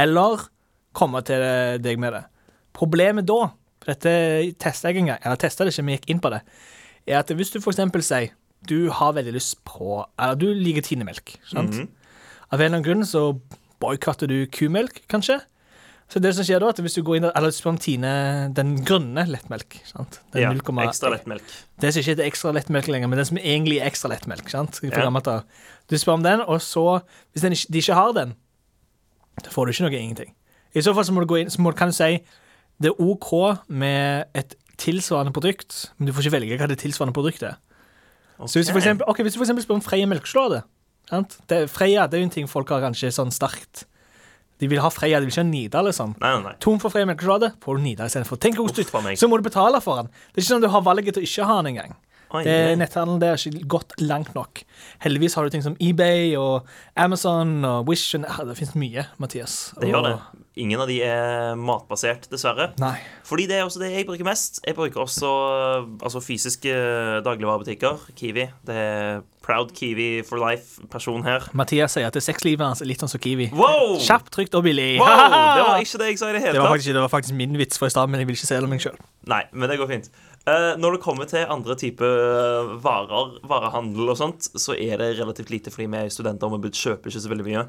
eller 0.00 0.48
komme 0.94 1.22
til 1.26 1.42
deg 1.84 2.00
med 2.02 2.16
det. 2.16 2.24
Problemet 2.74 3.28
da, 3.30 3.52
for 3.78 3.92
dette 3.92 4.54
testa 4.58 4.90
jeg 4.90 5.04
en 5.04 5.12
gang, 5.12 5.20
eller 5.22 5.38
testa 5.38 5.66
det 5.66 5.74
ikke, 5.74 5.86
vi 5.86 5.98
gikk 5.98 6.10
inn 6.10 6.22
på 6.24 6.32
det, 6.34 6.40
er 7.06 7.20
at 7.20 7.30
hvis 7.30 7.54
du 7.54 7.60
eksempel 7.60 8.02
sier 8.02 8.32
du 8.64 8.88
har 8.88 9.12
veldig 9.12 9.34
lyst 9.34 9.58
på 9.68 9.98
Eller 10.18 10.38
du 10.40 10.46
liker 10.56 10.84
tinemelk. 10.86 11.34
sant? 11.50 11.76
Av 12.48 12.60
en 12.60 12.64
eller 12.64 12.78
annen 12.78 12.86
grunn 12.86 13.04
så 13.04 13.34
boikotter 13.82 14.30
du 14.30 14.46
kumelk, 14.48 15.02
kanskje. 15.10 15.40
Så 16.12 16.20
det 16.20 16.34
som 16.36 16.44
skjer 16.46 16.60
da, 16.60 16.68
at 16.70 16.78
hvis 16.84 16.94
du 16.98 17.02
går 17.02 17.18
inn 17.18 17.26
eller 17.30 17.52
spør 17.54 17.78
den 18.54 18.74
grønne 18.86 19.24
lettmelk 19.26 19.78
sant? 19.88 20.20
Den 20.34 20.44
Ja, 20.44 20.52
0, 20.52 20.60
ekstra 20.84 21.10
lettmelk. 21.14 21.42
Det 21.80 21.92
som 21.92 22.02
ikke 22.02 22.12
heter 22.12 22.28
ekstra 22.28 22.52
lettmelk 22.54 22.88
lenger, 22.92 23.08
men 23.08 23.18
den 23.18 23.28
som 23.30 23.40
egentlig 23.40 23.80
er 23.80 23.88
ekstra 23.88 24.12
lettmelk. 24.12 24.48
sant? 24.52 24.80
Ja. 24.84 25.40
Du 25.88 25.98
spør 25.98 26.18
om 26.18 26.22
den, 26.22 26.40
og 26.40 26.62
så, 26.62 27.00
hvis 27.32 27.42
den 27.42 27.56
ikke, 27.56 27.72
de 27.72 27.78
ikke 27.78 27.98
har 27.98 28.12
den, 28.12 28.34
da 29.42 29.50
får 29.50 29.66
du 29.66 29.72
ikke 29.72 29.88
noe 29.88 29.98
ingenting. 29.98 30.34
I 30.74 30.82
så 30.82 30.94
fall 30.94 31.06
så 31.06 31.14
må 31.14 31.24
du 31.24 31.30
gå 31.30 31.40
inn, 31.40 31.50
så 31.50 31.62
må, 31.62 31.72
kan 31.72 31.90
du 31.90 31.96
si 31.96 32.20
det 32.82 32.90
er 32.90 33.00
OK 33.00 33.30
med 33.68 34.30
et 34.34 34.54
tilsvarende 34.78 35.32
produkt, 35.32 35.92
men 35.96 36.08
du 36.08 36.12
får 36.12 36.26
ikke 36.26 36.36
velge 36.38 36.58
hva 36.58 36.68
det 36.70 36.80
tilsvarende 36.82 37.14
produktet 37.14 37.52
er. 37.52 37.58
Så 38.46 38.58
hvis 38.58 38.66
du 38.66 38.74
for 38.74 38.82
eksempel, 38.82 39.06
okay, 39.08 39.22
hvis 39.22 39.36
du 39.36 39.38
for 39.38 39.46
eksempel 39.46 39.62
spør 39.62 39.78
om 39.78 39.84
Freia 39.84 40.06
melkesjokolade 40.10 40.64
sant? 41.08 41.36
det, 41.48 41.68
Freia 41.70 42.08
det 42.10 42.18
er 42.18 42.24
jo 42.24 42.28
en 42.28 42.34
ting 42.34 42.48
folk 42.50 42.72
har 42.74 42.82
kanskje 42.82 43.12
sånn 43.14 43.30
sterkt 43.34 43.84
De 44.62 44.68
vil 44.70 44.78
ha 44.80 44.90
Freia, 44.94 45.18
de 45.18 45.26
vil 45.26 45.34
ikke 45.34 45.42
ha 45.42 45.48
Nida, 45.48 45.82
liksom. 45.82 46.14
Nei, 46.22 46.30
nei, 46.36 46.42
nei. 46.46 46.54
Tom 46.62 46.78
for 46.82 46.94
Freia 46.94 47.08
melkesjokolade, 47.10 47.52
får 47.64 47.78
du 47.80 47.86
Nida 47.88 48.06
istedenfor. 48.10 48.38
Tenk 48.42 48.60
hvor 48.60 48.70
stygt. 48.70 48.94
Så 49.18 49.28
må 49.30 49.40
du 49.40 49.46
betale 49.46 49.80
for 49.82 50.02
den. 50.02 50.10
Det 50.30 50.38
er 50.38 50.44
ikke 50.44 50.52
sånn 50.52 50.62
at 50.62 50.68
du 50.68 50.74
har 50.76 50.84
valget 50.86 51.16
til 51.16 51.24
å 51.24 51.28
ikke 51.28 51.48
ha 51.50 51.56
den 51.60 51.72
engang. 51.74 51.96
Oi, 52.34 52.42
Det. 52.44 52.76
Netthandelen 52.80 53.20
der 53.22 53.32
er 53.36 53.36
ikke 53.38 53.66
gått 53.68 53.94
langt 54.02 54.34
nok. 54.34 54.64
Heldigvis 55.04 55.34
har 55.38 55.44
du 55.44 55.50
ting 55.54 55.62
som 55.62 55.76
eBay 55.80 56.34
og 56.36 56.66
Amazon 56.96 57.64
og 57.64 57.86
Wish. 57.88 58.14
og- 58.14 58.24
Det 58.48 58.56
finnes 58.58 58.74
mye, 58.74 59.06
Mathias. 59.18 59.72
Det 59.80 59.88
gjør 59.92 60.02
det. 60.10 60.18
Ingen 60.56 60.78
av 60.80 60.86
de 60.86 61.00
er 61.02 61.56
matbasert, 61.56 62.28
dessverre. 62.30 62.72
Nei. 62.78 62.96
Fordi 63.24 63.46
det 63.48 63.56
er 63.58 63.64
også 63.64 63.80
det 63.80 63.90
jeg 63.90 64.06
bruker 64.06 64.24
mest. 64.24 64.60
Jeg 64.64 64.76
bruker 64.76 65.00
også 65.02 65.26
altså, 66.00 66.20
fysiske 66.22 66.70
dagligvarebutikker. 67.24 67.98
Kiwi. 68.14 68.44
Det 68.66 68.74
er 68.76 69.20
proud 69.42 69.72
Kiwi 69.74 70.22
for 70.22 70.38
life-person 70.38 71.24
her. 71.26 71.40
Mathias 71.52 71.92
sier 71.96 72.06
at 72.06 72.14
det 72.16 72.22
sexlivet 72.22 72.64
hans 72.64 72.80
er 72.80 72.86
litt 72.88 73.02
sånn 73.02 73.10
som 73.10 73.20
Kiwi. 73.20 73.50
Wow! 73.52 73.98
Kjapt, 73.98 74.30
trygt 74.34 74.54
og 74.54 74.64
billig. 74.64 74.98
Wow! 75.00 75.08
Det 75.58 75.64
var 75.66 75.80
ikke 75.82 75.98
det 75.98 76.06
jeg 76.12 76.18
sa 76.18 76.28
i 76.30 76.32
det 76.32 76.40
Det 76.42 76.46
hele 76.48 76.58
var 76.62 76.68
tatt. 76.68 76.76
faktisk, 76.78 76.92
det 76.94 77.02
var 77.04 77.12
faktisk 77.12 77.34
min 77.34 77.58
vits 77.58 77.78
for 77.78 77.86
i 77.86 77.90
stad, 77.94 78.08
men 78.10 78.20
jeg 78.22 78.26
vil 78.30 78.36
ikke 78.38 78.46
se 78.46 78.54
det 78.54 78.64
om 78.64 78.70
meg 78.70 78.80
sjøl. 78.80 78.96
Nei, 79.26 79.42
men 79.52 79.70
det 79.70 79.78
går 79.80 79.88
fint. 79.90 80.08
Eh, 80.44 80.72
når 80.76 80.96
det 80.96 81.04
kommer 81.04 81.28
til 81.28 81.48
andre 81.48 81.76
typer 81.80 82.74
varer, 82.84 83.38
varehandel 83.48 84.12
og 84.12 84.18
sånt, 84.20 84.50
så 84.52 84.76
er 84.76 85.00
det 85.00 85.14
relativt 85.18 85.52
lite 85.52 85.72
fordi 85.72 85.88
vi 85.88 86.02
er 86.02 86.12
studenter 86.12 86.52
og 86.52 86.64
vi 86.64 86.72
kjøper 86.74 87.08
ikke 87.08 87.22
så 87.24 87.32
veldig 87.32 87.46
mye. 87.48 87.62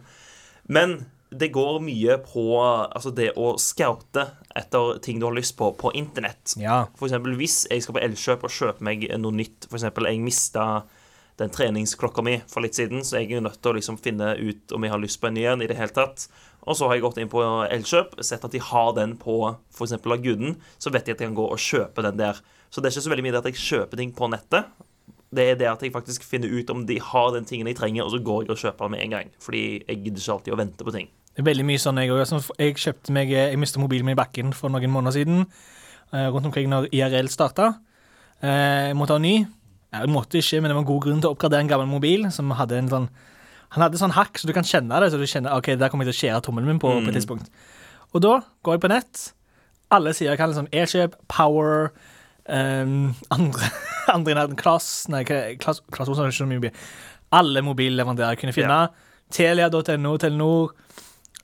Men 0.75 0.97
det 1.35 1.51
går 1.55 1.79
mye 1.83 2.17
på 2.23 2.43
altså 2.61 3.11
det 3.15 3.31
å 3.39 3.55
scoute 3.59 4.27
etter 4.55 4.99
ting 5.03 5.19
du 5.19 5.27
har 5.27 5.35
lyst 5.35 5.55
på 5.59 5.71
på 5.79 5.91
internett. 5.97 6.55
Ja. 6.59 6.85
For 6.99 7.07
eksempel 7.07 7.35
hvis 7.39 7.63
jeg 7.71 7.83
skal 7.83 7.97
på 7.97 8.03
Elkjøp 8.05 8.45
og 8.45 8.53
kjøpe 8.53 8.85
meg 8.85 9.07
noe 9.19 9.35
nytt. 9.35 9.69
For 9.69 9.79
eksempel 9.79 10.09
jeg 10.11 10.23
mista 10.23 10.67
den 11.39 11.51
treningsklokka 11.51 12.23
mi 12.23 12.37
for 12.47 12.63
litt 12.63 12.77
siden, 12.77 13.03
så 13.03 13.19
jeg 13.19 13.33
er 13.35 13.43
nødt 13.43 13.59
til 13.61 13.73
å 13.73 13.75
liksom 13.75 13.97
finne 13.99 14.33
ut 14.39 14.71
om 14.75 14.83
jeg 14.85 14.93
har 14.93 15.01
lyst 15.03 15.19
på 15.19 15.27
en 15.27 15.35
ny 15.35 15.43
en 15.51 15.61
i 15.65 15.67
det 15.67 15.75
hele 15.75 15.91
tatt. 15.95 16.27
Og 16.65 16.77
så 16.79 16.87
har 16.87 16.95
jeg 16.95 17.03
gått 17.03 17.17
inn 17.21 17.29
på 17.29 17.43
Elkjøp, 17.69 18.15
sett 18.23 18.45
at 18.47 18.55
de 18.55 18.61
har 18.63 18.93
den 18.97 19.17
på 19.21 19.35
f.eks. 19.75 19.97
Laguden, 20.07 20.55
så 20.81 20.89
vet 20.95 21.05
jeg 21.07 21.17
at 21.17 21.21
jeg 21.25 21.29
kan 21.29 21.35
gå 21.37 21.45
og 21.51 21.59
kjøpe 21.61 22.05
den 22.07 22.17
der. 22.17 22.39
Så 22.71 22.81
det 22.81 22.89
er 22.89 22.95
ikke 22.95 23.03
så 23.05 23.11
veldig 23.13 23.25
mye 23.27 23.37
at 23.41 23.49
jeg 23.51 23.59
kjøper 23.61 23.99
ting 24.01 24.13
på 24.15 24.29
nettet. 24.31 24.71
Det 25.35 25.43
er 25.51 25.59
det 25.59 25.67
at 25.67 25.83
jeg 25.83 25.91
faktisk 25.91 26.23
finner 26.23 26.47
ut 26.55 26.69
om 26.71 26.85
de 26.87 26.97
har 27.03 27.33
den 27.35 27.45
tingen 27.45 27.67
jeg 27.67 27.77
trenger, 27.77 28.05
og 28.07 28.13
så 28.15 28.21
går 28.23 28.45
jeg 28.45 28.55
og 28.55 28.61
kjøper 28.63 28.87
den 28.87 28.95
med 28.95 29.03
en 29.03 29.13
gang. 29.17 29.31
Fordi 29.43 29.63
jeg 29.83 30.01
gidder 30.05 30.23
ikke 30.23 30.35
alltid 30.37 30.55
å 30.55 30.59
vente 30.63 30.87
på 30.87 30.95
ting. 30.95 31.11
Det 31.35 31.43
er 31.43 31.49
veldig 31.49 31.65
mye 31.67 31.81
sånn 31.83 31.99
jeg. 31.99 32.15
Jeg 32.63 32.77
kjøpte 32.79 33.11
meg 33.11 33.33
Jeg 33.35 33.59
mista 33.59 33.81
mobilen 33.83 34.07
min 34.07 34.15
i 34.15 34.21
bakken 34.21 34.53
for 34.55 34.71
noen 34.71 34.93
måneder 34.93 35.17
siden. 35.19 35.45
eh, 36.13 36.29
Rundt 36.31 36.47
omkring 36.47 36.69
når 36.71 36.87
IRL 36.95 37.27
starta. 37.27 37.73
Jeg 38.41 38.95
måtte 38.95 39.17
ha 39.17 39.19
ny. 39.19 39.45
Jeg 40.01 40.11
måtte 40.11 40.39
ikke, 40.41 40.59
men 40.61 40.71
det 40.71 40.75
var 40.77 40.83
en 40.83 40.89
god 40.89 41.01
grunn 41.05 41.21
til 41.23 41.29
å 41.29 41.35
oppgradere 41.35 41.65
en 41.65 41.71
gammel 41.71 41.89
mobil 41.89 42.27
som 42.35 42.51
hadde 42.57 42.81
en 42.81 42.91
sånn 42.91 43.07
Han 43.75 43.83
hadde 43.83 43.99
sånn 43.99 44.13
hakk, 44.15 44.37
så 44.39 44.47
du 44.47 44.53
kan 44.55 44.63
kjenne 44.63 44.99
det. 45.01 45.09
Så 45.11 45.17
du 45.19 45.25
kjenner, 45.27 45.55
ok, 45.57 45.73
der 45.75 45.89
kommer 45.91 46.05
jeg 46.05 46.13
til 46.13 46.15
å 46.15 46.19
skjære 46.21 46.43
tommelen 46.45 46.69
min 46.69 46.79
på, 46.79 46.91
på 47.01 47.09
et 47.09 47.17
tidspunkt. 47.17 47.49
Og 48.15 48.21
da 48.23 48.37
går 48.63 48.77
jeg 48.77 48.83
på 48.85 48.91
nett. 48.93 49.23
Alle 49.91 50.13
sider 50.15 50.37
kan 50.39 50.53
liksom 50.53 50.69
Airship, 50.71 51.17
Power 51.27 51.89
um, 52.47 53.13
Andre 53.33 53.71
andre 54.13 54.31
i 54.31 54.37
nærheten. 54.37 54.55
Klass 54.59 55.07
Nei, 55.11 55.25
Klass 55.25 55.81
Klass 55.91 56.09
Olsson 56.09 56.25
har 56.25 56.31
ikke 56.31 56.43
så 56.43 56.47
mye 56.49 56.61
mobil. 56.61 56.87
Alle 57.35 57.63
mobilleverandører 57.65 58.39
kunne 58.39 58.55
finne. 58.55 58.79
Telia.no, 59.33 60.15
Telenor. 60.21 60.75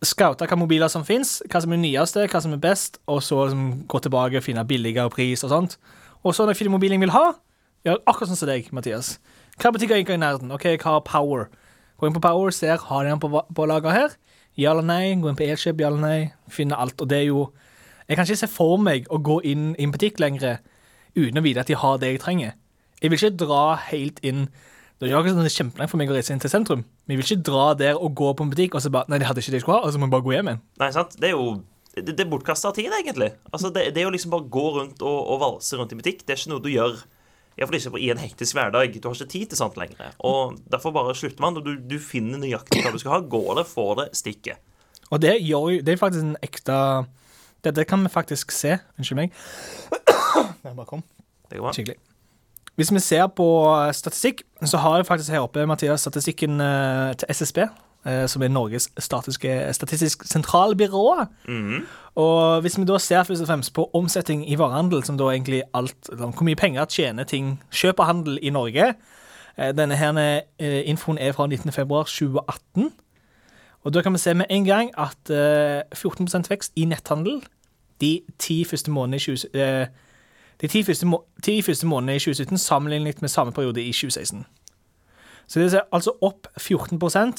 Scoute 0.01 0.41
hvilke 0.41 0.57
mobiler 0.57 0.89
som 0.89 1.03
fins, 1.05 1.39
hva 1.51 1.59
som 1.61 1.73
er 1.75 1.81
nyeste, 1.81 2.23
hva 2.31 2.39
som 2.41 2.53
er 2.55 2.61
best, 2.61 2.97
og 3.11 3.19
så 3.21 3.43
liksom 3.43 3.83
gå 3.89 3.99
tilbake 4.01 4.39
og 4.39 4.45
finne 4.45 4.63
billigere 4.65 5.11
pris 5.13 5.43
og 5.45 5.51
sånt. 5.51 5.75
Og 6.25 6.33
så 6.33 6.45
når 6.45 6.55
jeg 6.55 6.61
finner 6.63 6.73
mobilen 6.73 6.97
jeg 6.97 7.05
vil 7.05 7.13
ha, 7.13 7.25
jeg 7.85 7.97
akkurat 8.05 8.29
sånn 8.29 8.39
som 8.39 8.49
deg, 8.51 8.67
Mathias. 8.75 9.15
Hva 9.61 9.71
betyr 9.73 9.95
i 9.97 10.17
nærheten? 10.17 10.51
OK, 10.53 10.65
jeg 10.69 10.81
har 10.83 11.01
Power. 11.05 11.47
Gå 11.97 12.07
inn 12.07 12.15
på 12.15 12.21
Power, 12.23 12.51
ser 12.53 12.77
har 12.77 13.03
de 13.03 13.09
den 13.09 13.21
på, 13.21 13.29
på 13.29 13.65
lager 13.69 13.93
her. 13.93 14.15
Ja 14.57 14.71
eller 14.73 14.85
nei. 14.85 15.15
Gå 15.21 15.29
inn 15.29 15.37
på 15.37 15.45
Elkjøp, 15.45 15.81
ja 15.81 15.89
eller 15.91 16.01
nei. 16.01 16.31
Finne 16.49 16.77
alt. 16.77 17.01
Og 17.01 17.09
det 17.09 17.23
er 17.23 17.29
jo 17.29 17.51
Jeg 18.09 18.17
kan 18.17 18.25
ikke 18.25 18.41
se 18.41 18.47
for 18.51 18.75
meg 18.81 19.05
å 19.07 19.21
gå 19.23 19.37
inn 19.47 19.69
i 19.79 19.85
en 19.85 19.91
butikk 19.93 20.19
lenger 20.19 20.57
uten 21.15 21.39
å 21.39 21.43
vite 21.45 21.61
at 21.61 21.69
de 21.69 21.77
har 21.79 21.99
det 22.01 22.09
jeg 22.09 22.19
trenger. 22.19 22.57
Jeg 22.99 23.11
vil 23.11 23.19
ikke 23.21 23.45
dra 23.45 23.75
helt 23.87 24.19
inn 24.19 24.49
Det 24.99 25.07
er 25.07 25.13
jo 25.15 25.31
sånn 25.33 25.47
kjempelangt 25.47 25.89
for 25.89 25.97
meg 25.97 26.11
å 26.11 26.17
reise 26.17 26.33
inn 26.33 26.41
til 26.43 26.51
sentrum. 26.51 26.83
Men 27.05 27.15
jeg 27.15 27.21
vil 27.21 27.29
ikke 27.29 27.45
dra 27.51 27.69
der 27.77 27.95
og 27.97 28.11
gå 28.19 28.33
på 28.35 28.45
en 28.45 28.51
butikk 28.51 28.75
og 28.75 28.83
så 28.83 28.91
bare 28.93 29.09
Nei, 29.09 29.21
de 29.21 29.29
hadde 29.29 29.41
ikke 29.41 29.53
det 29.53 29.61
jeg 29.61 29.65
skulle 29.65 29.79
ha, 29.79 29.87
og 29.87 29.93
så 29.93 30.01
må 30.01 30.09
jeg 30.09 30.13
bare 30.13 30.25
gå 30.27 30.35
hjem 30.35 30.51
igjen. 30.51 30.61
Nei, 30.83 30.91
sant? 30.93 31.15
Det 31.17 31.31
er 31.31 31.33
jo 31.33 31.47
det, 31.95 32.03
det 32.11 32.21
er 32.23 32.29
bortkasta 32.29 32.73
tid, 32.75 32.91
egentlig. 32.99 33.31
Altså, 33.49 33.71
det, 33.73 33.87
det 33.95 34.03
er 34.03 34.05
jo 34.05 34.13
liksom 34.13 34.35
bare 34.35 34.45
gå 34.53 34.67
rundt 34.77 35.01
og, 35.01 35.17
og 35.33 35.41
valse 35.41 35.79
rundt 35.79 35.95
i 35.95 35.97
butikk. 35.97 36.21
Det 36.25 36.35
er 36.35 36.41
ikke 36.41 36.53
noe 36.53 36.63
du 36.63 36.69
gjør 36.71 37.01
Iallfall 37.59 37.77
ikke 37.77 37.99
i 37.99 38.09
en 38.13 38.21
hektisk 38.21 38.55
hverdag. 38.57 38.93
Du 38.95 39.07
har 39.09 39.15
ikke 39.15 39.29
tid 39.31 39.51
til 39.51 39.59
sånt 39.59 39.77
lenger. 39.77 40.13
Og 40.19 40.57
Derfor 40.71 40.93
bare 40.95 41.15
slutter 41.15 41.43
man, 41.43 41.59
du, 41.59 41.73
du 41.75 41.97
finner 42.01 42.41
nøyaktig 42.41 42.83
hva 42.85 42.93
du 42.93 42.99
skal 43.01 43.17
ha. 43.17 43.23
Går 43.33 43.57
det, 43.59 43.65
får 43.69 43.95
det, 43.99 44.07
stikker. 44.17 44.61
Og 45.11 45.19
det 45.19 45.35
gjør 45.43 45.81
Det 45.83 45.91
er 45.91 45.99
faktisk 45.99 46.23
en 46.23 46.37
ekte 46.45 46.77
det, 47.61 47.75
det 47.75 47.87
kan 47.87 48.01
vi 48.01 48.09
faktisk 48.09 48.51
se. 48.51 48.77
Unnskyld 48.97 49.19
meg. 49.19 49.35
Jeg 50.63 50.75
bare 50.75 50.85
kom. 50.89 51.03
Det 51.49 51.59
går 51.59 51.67
bra. 51.67 51.73
Skikkelig. 51.75 51.99
Hvis 52.79 52.91
vi 52.93 52.99
ser 53.03 53.27
på 53.27 53.45
statistikk, 53.93 54.41
så 54.65 54.77
har 54.77 54.97
jeg 54.97 55.05
faktisk 55.05 55.31
her 55.31 55.43
oppe 55.43 55.65
Mathias, 55.67 56.01
statistikken 56.01 56.61
eh, 56.63 57.11
til 57.19 57.27
SSB, 57.29 57.57
som 58.01 58.41
er 58.41 58.49
Norges 58.49 58.87
statistisk 58.97 60.23
sentralbyrå. 60.25 61.25
Mhm. 61.47 61.83
Og 62.15 62.61
hvis 62.61 62.79
vi 62.79 62.85
da 62.85 62.97
ser 62.97 63.23
først 63.23 63.41
og 63.41 63.47
fremst 63.47 63.73
på 63.73 63.89
omsetning 63.93 64.41
i 64.49 64.57
varehandel, 64.57 65.03
som 65.03 65.17
da 65.17 65.29
egentlig 65.29 65.61
alt 65.73 66.09
Hvor 66.09 66.43
mye 66.43 66.55
penger 66.55 66.85
tjener 66.85 67.23
ting 67.23 67.61
Kjøp 67.71 67.99
og 67.99 68.05
handel 68.05 68.39
i 68.41 68.49
Norge. 68.49 68.93
Eh, 69.57 69.71
Denne 69.77 69.95
her 69.95 70.41
eh, 70.59 70.89
infoen 70.89 71.17
er 71.17 71.31
fra 71.31 71.47
19. 71.47 71.71
februar 71.71 72.03
2018. 72.03 72.91
Og 73.83 73.93
da 73.93 74.01
kan 74.01 74.13
vi 74.13 74.17
se 74.17 74.33
med 74.33 74.45
en 74.49 74.65
gang 74.65 74.91
at 74.97 75.29
eh, 75.29 75.81
14 75.95 76.27
vekst 76.49 76.73
i 76.75 76.85
netthandel 76.85 77.41
de 78.01 78.21
ti 78.39 78.63
første 78.65 78.91
månedene 78.91 79.15
i 79.15 79.19
20, 79.19 79.47
eh, 79.53 79.87
de 80.61 80.67
ti 80.67 80.83
første, 80.83 81.05
må 81.05 81.23
ti 81.43 81.61
første 81.61 81.87
månedene 81.87 82.15
i 82.15 82.19
2017 82.19 82.57
sammenlignet 82.57 83.21
med 83.21 83.29
samme 83.29 83.51
periode 83.51 83.83
i 83.83 83.91
2016. 83.91 84.45
Så 85.47 85.59
det 85.59 85.73
er 85.73 85.81
altså 85.91 86.11
opp 86.21 86.47
14 86.57 86.95
eh, 86.95 87.31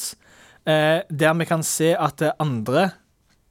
der 0.67 1.39
vi 1.39 1.45
kan 1.49 1.63
se 1.67 1.93
at 1.99 2.23
eh, 2.23 2.35
andre 2.39 2.91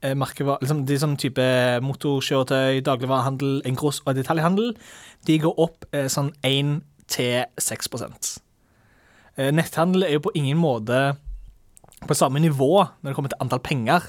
eh, 0.02 0.16
merkevarer, 0.18 0.62
liksom 0.62 0.86
de 0.86 1.00
som 1.00 1.18
type 1.18 1.48
motorkjøretøy, 1.84 2.82
dagligvarehandel, 2.86 3.62
engross 3.68 4.02
og 4.06 4.16
detaljhandel, 4.16 4.74
de 5.28 5.40
går 5.44 5.60
opp 5.62 5.86
eh, 5.94 6.08
sånn 6.12 6.32
1-6 6.48 8.40
eh, 9.38 9.52
Netthandel 9.52 10.08
er 10.08 10.18
jo 10.18 10.26
på 10.28 10.36
ingen 10.36 10.60
måte 10.62 11.12
på 12.08 12.18
samme 12.18 12.42
nivå 12.42 12.74
når 12.82 13.12
det 13.12 13.18
kommer 13.18 13.34
til 13.34 13.44
antall 13.44 13.62
penger. 13.64 14.08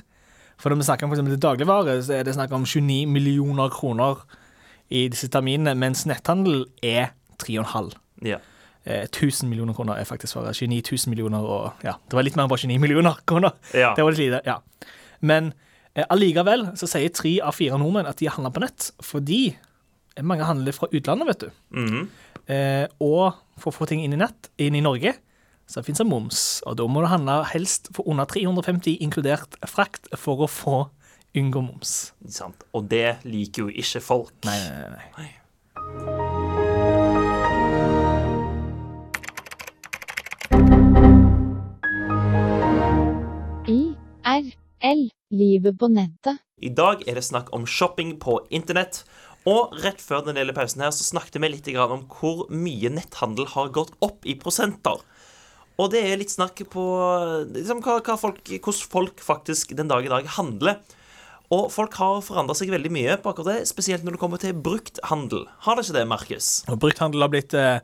For 0.60 0.70
når 0.70 0.80
vi 0.80 0.86
snakker 0.86 1.06
om 1.06 1.12
for 1.12 1.18
eksempel 1.18 1.42
dagligvare, 1.42 1.98
så 2.04 2.16
er 2.16 2.24
det 2.24 2.36
snakk 2.36 2.54
om 2.54 2.64
29 2.64 3.06
millioner 3.10 3.72
kroner 3.72 4.22
i 4.92 5.08
disse 5.12 5.28
terminene, 5.32 5.74
mens 5.78 6.04
netthandel 6.08 6.66
er 6.84 7.12
3,5. 7.42 7.92
Ja. 8.28 8.38
Eh, 8.84 9.04
1000 9.06 9.46
millioner 9.50 9.76
kroner 9.76 10.00
er 10.00 10.06
faktisk 10.08 10.34
for 10.34 10.48
29 10.50 10.82
000 11.06 11.12
millioner, 11.12 11.44
og 11.46 11.84
ja, 11.86 11.94
det 12.10 12.18
var 12.18 12.26
litt 12.26 12.34
mer 12.38 12.48
enn 12.48 12.50
bare 12.50 12.64
29 12.66 12.80
millioner 12.82 13.20
kroner. 13.30 13.54
Ja. 13.74 13.92
Det 13.96 14.02
var 14.04 14.14
litt 14.14 14.24
lite, 14.24 14.40
ja. 14.48 14.58
Men 15.22 15.52
eh, 15.94 16.06
allikevel 16.10 16.72
så 16.80 16.88
sier 16.90 17.12
tre 17.14 17.36
av 17.44 17.54
fire 17.54 17.78
nordmenn 17.78 18.10
at 18.10 18.18
de 18.18 18.30
handler 18.32 18.54
på 18.54 18.64
nett, 18.64 18.88
fordi 19.04 19.42
eh, 19.52 20.24
mange 20.26 20.48
handler 20.48 20.74
fra 20.74 20.90
utlandet, 20.90 21.30
vet 21.30 21.44
du. 21.46 21.50
Mhm. 21.78 22.08
Eh, 22.50 22.88
og 22.98 23.36
for 23.62 23.70
å 23.70 23.76
få 23.76 23.86
ting 23.86 24.00
inn 24.02 24.16
i 24.16 24.18
nett, 24.18 24.48
inn 24.58 24.74
i 24.74 24.82
Norge, 24.82 25.14
så 25.70 25.84
finnes 25.86 26.02
det 26.02 26.08
moms. 26.10 26.40
Og 26.66 26.74
da 26.80 26.88
må 26.90 27.04
du 27.04 27.06
handle 27.06 27.38
helst 27.52 27.86
for 27.94 28.08
under 28.10 28.26
350, 28.26 28.98
inkludert 29.04 29.54
frakt, 29.70 30.10
for 30.18 30.42
å 30.42 30.50
få 30.50 30.80
unngå 31.38 31.62
moms. 31.64 32.12
Sant. 32.28 32.66
Og 32.74 32.90
det 32.90 33.22
liker 33.22 33.68
jo 33.68 33.76
ikke 33.84 34.02
folk. 34.04 34.34
Nei, 34.48 34.58
nei, 34.58 34.90
nei. 34.90 35.06
nei. 35.20 35.30
IRL. 44.82 45.10
Livet 45.32 45.78
på 45.78 45.88
nettet. 45.88 46.42
I 46.60 46.68
dag 46.68 47.02
er 47.08 47.16
det 47.16 47.24
snakk 47.24 47.48
om 47.56 47.64
shopping 47.66 48.18
på 48.20 48.40
internett. 48.50 49.02
Og 49.48 49.72
rett 49.82 50.00
før 50.02 50.22
den 50.26 50.36
lille 50.38 50.52
pausen 50.54 50.82
her 50.84 50.92
så 50.94 51.06
snakket 51.06 51.40
vi 51.42 51.50
litt 51.50 51.70
om 51.80 52.04
hvor 52.12 52.44
mye 52.52 52.90
netthandel 52.92 53.48
har 53.54 53.72
gått 53.74 53.94
opp 54.04 54.26
i 54.26 54.36
prosenter. 54.38 55.00
Og 55.80 55.90
det 55.90 56.02
er 56.04 56.20
litt 56.20 56.30
snakk 56.30 56.60
på 56.70 56.84
liksom, 57.48 57.80
hva, 57.82 57.96
hva 58.04 58.18
folk, 58.20 58.44
hvordan 58.44 58.92
folk 58.92 59.22
faktisk 59.24 59.72
den 59.74 59.88
dag 59.90 60.04
i 60.04 60.12
dag 60.12 60.28
handler. 60.36 60.78
Og 61.52 61.72
folk 61.72 61.96
har 61.98 62.20
forandra 62.24 62.54
seg 62.56 62.70
veldig 62.72 62.92
mye 62.92 63.16
på 63.20 63.32
akkurat 63.32 63.56
det, 63.56 63.70
spesielt 63.72 64.04
når 64.04 64.14
det 64.14 64.20
kommer 64.22 64.40
til 64.40 64.54
brukthandel. 64.54 65.48
Har 65.64 65.76
det 65.76 65.86
ikke 65.86 65.98
det, 65.98 66.06
Markus? 66.12 66.52
Og 66.68 66.78
brukthandel 66.84 67.24
har 67.24 67.32
blitt 67.32 67.56
eh, 67.56 67.82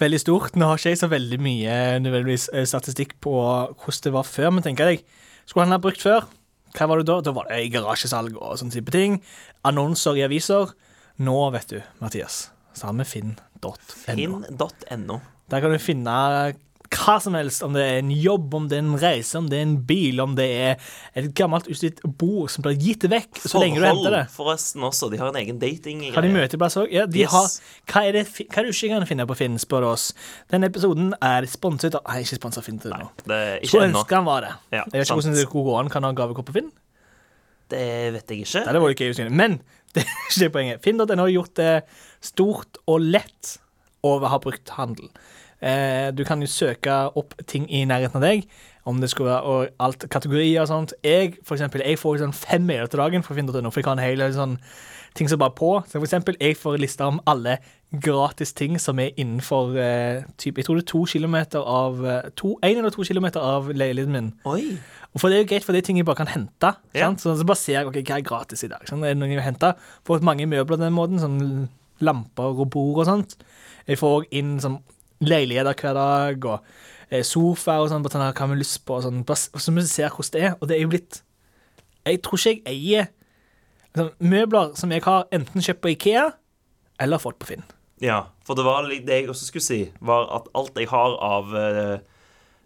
veldig 0.00 0.20
stort. 0.22 0.54
Nå 0.56 0.68
har 0.68 0.80
ikke 0.80 0.94
jeg 0.94 1.02
så 1.02 1.10
veldig 1.12 1.40
mye 1.42 1.74
nødvendigvis 2.04 2.46
eh, 2.52 2.68
statistikk 2.68 3.18
på 3.24 3.34
hvordan 3.34 4.06
det 4.06 4.14
var 4.14 4.28
før, 4.28 4.54
men 4.54 4.64
tenker 4.64 4.92
jeg, 4.92 5.04
skulle 5.52 5.66
han 5.68 5.76
ha 5.76 5.82
brukt 5.84 6.00
før? 6.00 6.24
Hva 6.72 6.86
var 6.88 7.02
det 7.02 7.08
da? 7.10 7.18
Da 7.20 7.34
var 7.36 7.50
det 7.50 7.58
i 7.66 7.70
garasjesalg 7.72 8.38
og 8.40 8.56
sånne 8.56 8.72
type 8.72 8.92
ting. 8.94 9.18
Annonser 9.68 10.16
i 10.16 10.24
aviser. 10.24 10.72
Nå, 11.20 11.36
vet 11.52 11.68
du, 11.68 11.82
Mathias, 12.00 12.46
så 12.72 12.88
har 12.88 12.96
vi 12.96 13.04
finn.no. 13.04 13.74
Finn.no. 13.92 15.18
Der 15.52 15.60
kan 15.60 15.74
du 15.74 15.76
finne 15.82 16.14
hva 16.92 17.14
som 17.24 17.34
helst, 17.38 17.62
om 17.64 17.72
det 17.76 17.82
er 17.88 17.98
en 18.02 18.10
jobb, 18.12 18.52
om 18.54 18.66
det 18.70 18.76
er 18.78 18.82
en 18.84 18.96
reise, 19.00 19.32
om 19.38 19.46
det 19.50 19.58
er 19.58 19.64
en 19.66 19.74
bil, 19.88 20.20
om 20.20 20.34
det 20.38 20.46
er 20.52 20.88
et 21.18 21.30
gammelt 21.38 21.66
utslitt 21.72 22.02
bord 22.20 22.50
som 22.52 22.64
blir 22.66 22.76
gitt 22.80 23.06
vekk 23.10 23.40
så 23.42 23.62
lenge 23.62 23.80
du 23.80 23.86
henter 23.86 24.14
det. 24.16 24.22
forresten 24.34 24.84
også. 24.86 25.08
De 25.12 25.20
har 25.20 25.30
en 25.32 25.38
egen 25.40 25.58
dating. 25.62 26.04
Har 26.14 26.22
de 26.26 26.32
møteplass 26.34 26.76
òg? 26.82 26.92
Ja, 26.92 27.06
de 27.06 27.24
Yes. 27.24 27.32
har 27.32 27.48
Hva 27.92 28.04
er 28.08 28.12
det 28.18 28.24
hva 28.32 28.58
er 28.62 28.68
du 28.68 28.72
ikke 28.74 28.92
kan 28.92 29.06
finne 29.08 29.26
på 29.30 29.36
Finn, 29.40 29.58
spør 29.62 29.86
du 29.86 29.90
oss. 29.94 30.12
Denne 30.52 30.68
episoden 30.70 31.14
er 31.20 31.48
sponset 31.50 31.94
av 31.98 32.02
Nei, 32.08 32.20
ikke 32.26 32.38
sponset 32.40 32.64
Finn 32.66 32.78
til 32.82 32.92
nå. 32.92 33.08
Skulle 33.64 33.88
ønske 33.90 34.14
han 34.20 34.24
var 34.28 34.40
det. 34.46 34.52
Ja, 34.76 34.84
jeg 34.92 35.00
vet 35.02 35.06
ikke 35.08 35.18
hvordan 35.20 35.38
det 35.40 35.48
går 35.56 35.74
an. 35.80 35.92
Kan 35.92 36.04
ha 36.04 36.12
gavekort 36.12 36.48
på 36.50 36.56
Finn? 36.60 36.70
Det 37.72 38.12
vet 38.12 38.28
jeg 38.28 38.44
ikke. 38.44 38.64
Nei, 38.66 38.72
det 38.76 38.80
var 38.84 38.94
ikke 38.94 39.08
jeg. 39.08 39.30
Men 39.32 39.60
det 39.96 40.02
er 40.04 40.16
ikke 40.28 40.40
det 40.44 40.50
poenget. 40.52 40.82
Finn.no 40.84 41.16
har 41.24 41.32
gjort 41.32 41.54
det 41.56 41.72
stort 42.24 42.78
og 42.86 43.00
lett 43.00 43.56
å 44.04 44.16
ha 44.26 44.38
brukthandel. 44.42 45.08
Eh, 45.08 45.31
du 45.62 46.24
kan 46.26 46.40
jo 46.42 46.48
søke 46.50 46.94
opp 47.14 47.36
ting 47.46 47.68
i 47.70 47.84
nærheten 47.86 48.18
av 48.18 48.24
deg, 48.24 48.48
om 48.88 48.98
det 48.98 49.12
skulle 49.12 49.30
være 49.30 49.42
og 49.52 49.84
alt 49.86 50.08
kategorier 50.10 50.64
og 50.64 50.70
sånt. 50.70 50.94
Jeg 51.06 51.36
for 51.46 51.54
eksempel, 51.54 51.84
jeg 51.86 52.00
får 52.00 52.18
sånn 52.24 52.34
fem 52.34 52.66
mailer 52.66 52.90
til 52.90 52.98
dagen 52.98 53.22
for 53.22 53.30
å 53.30 53.36
fra 53.36 53.38
Finn.no, 53.38 53.70
for 53.70 53.78
jeg 53.78 53.86
har 53.86 53.94
en 54.00 54.02
hel 54.02 54.24
sånn 54.34 54.56
ting 55.14 55.28
som 55.28 55.40
bare 55.40 55.52
er 55.52 55.58
på. 55.58 55.70
Så 55.86 55.98
for 55.98 56.06
eksempel, 56.08 56.36
jeg 56.40 56.56
får 56.58 56.80
lista 56.80 57.06
om 57.10 57.20
alle 57.28 57.58
gratis 57.92 58.54
ting 58.56 58.78
som 58.80 59.00
er 59.02 59.12
innenfor 59.20 59.76
eh, 59.76 60.24
typ, 60.40 60.58
Jeg 60.58 60.64
tror 60.64 60.78
det 60.78 60.84
er 60.86 60.92
to 60.92 61.04
kilometer 61.04 61.60
av 61.60 62.06
eh, 62.06 62.30
to, 62.36 62.56
En 62.64 62.78
eller 62.78 62.90
to 62.90 63.04
kilometer 63.04 63.40
av 63.40 63.68
leiligheten 63.68 64.12
min. 64.12 64.30
Oi. 64.48 64.78
Og 65.12 65.20
for 65.20 65.28
det 65.28 65.36
er 65.36 65.44
jo 65.44 65.50
greit, 65.50 65.64
for 65.64 65.76
det 65.76 65.82
er 65.82 65.88
ting 65.90 66.00
jeg 66.00 66.08
bare 66.08 66.22
kan 66.22 66.32
hente. 66.32 66.72
Ja. 66.94 67.10
sant? 67.10 67.20
Så, 67.20 67.36
så 67.36 67.44
bare 67.44 67.60
ser 67.60 67.80
jeg 67.80 67.90
ok, 67.90 68.00
hva 68.00 68.18
er 68.18 68.24
gratis 68.24 68.64
i 68.64 68.70
dag. 68.72 68.86
Sant? 68.88 69.04
Er 69.04 69.12
det 69.12 69.20
noen 69.20 69.34
jeg 69.34 69.42
vil 69.42 69.50
hente? 69.50 69.74
Fått 70.08 70.24
mange 70.24 70.48
møbler 70.48 70.80
den 70.80 70.96
måten, 70.96 71.20
sånn 71.20 71.68
lamper 72.02 72.56
og 72.56 72.70
bord 72.72 73.04
og 73.04 73.10
sånt. 73.10 73.36
Jeg 73.86 74.00
får 74.00 74.22
også 74.22 74.40
inn 74.40 74.56
sånn 74.62 74.80
leiligheter 75.22 75.76
hver 75.78 75.96
dag, 75.96 76.46
og 76.50 77.10
eh, 77.12 77.24
sofa 77.26 77.78
og 77.82 77.90
sånn, 77.92 78.04
sånn, 78.10 78.24
hva 78.28 78.44
har 78.44 78.52
vi 78.52 78.60
lyst 78.60 78.82
på, 78.86 78.98
og 78.98 79.06
sånn, 79.06 79.22
så 79.26 79.74
vi 79.74 79.86
ser 79.88 80.12
hvordan 80.12 80.34
det 80.34 80.46
er. 80.48 80.56
Og 80.58 80.70
det 80.70 80.78
er 80.78 80.84
jo 80.84 80.92
blitt 80.94 81.22
Jeg 82.02 82.18
tror 82.24 82.40
ikke 82.40 82.56
jeg 82.56 82.64
eier 82.72 83.10
liksom, 83.92 84.10
møbler 84.18 84.72
som 84.78 84.90
jeg 84.90 85.04
har 85.04 85.28
enten 85.30 85.62
kjøpt 85.62 85.84
på 85.84 85.92
Ikea 85.92 86.26
eller 87.02 87.22
fått 87.22 87.38
på 87.38 87.52
Finn. 87.52 87.64
Ja, 88.02 88.32
for 88.42 88.58
det 88.58 88.64
var 88.66 88.88
det 88.90 89.06
jeg 89.06 89.28
også 89.30 89.46
skulle 89.46 89.64
si, 89.64 89.80
var 90.02 90.26
at 90.34 90.48
alt 90.58 90.78
jeg 90.78 90.90
har 90.90 91.14
av 91.22 91.52
uh, 91.54 91.98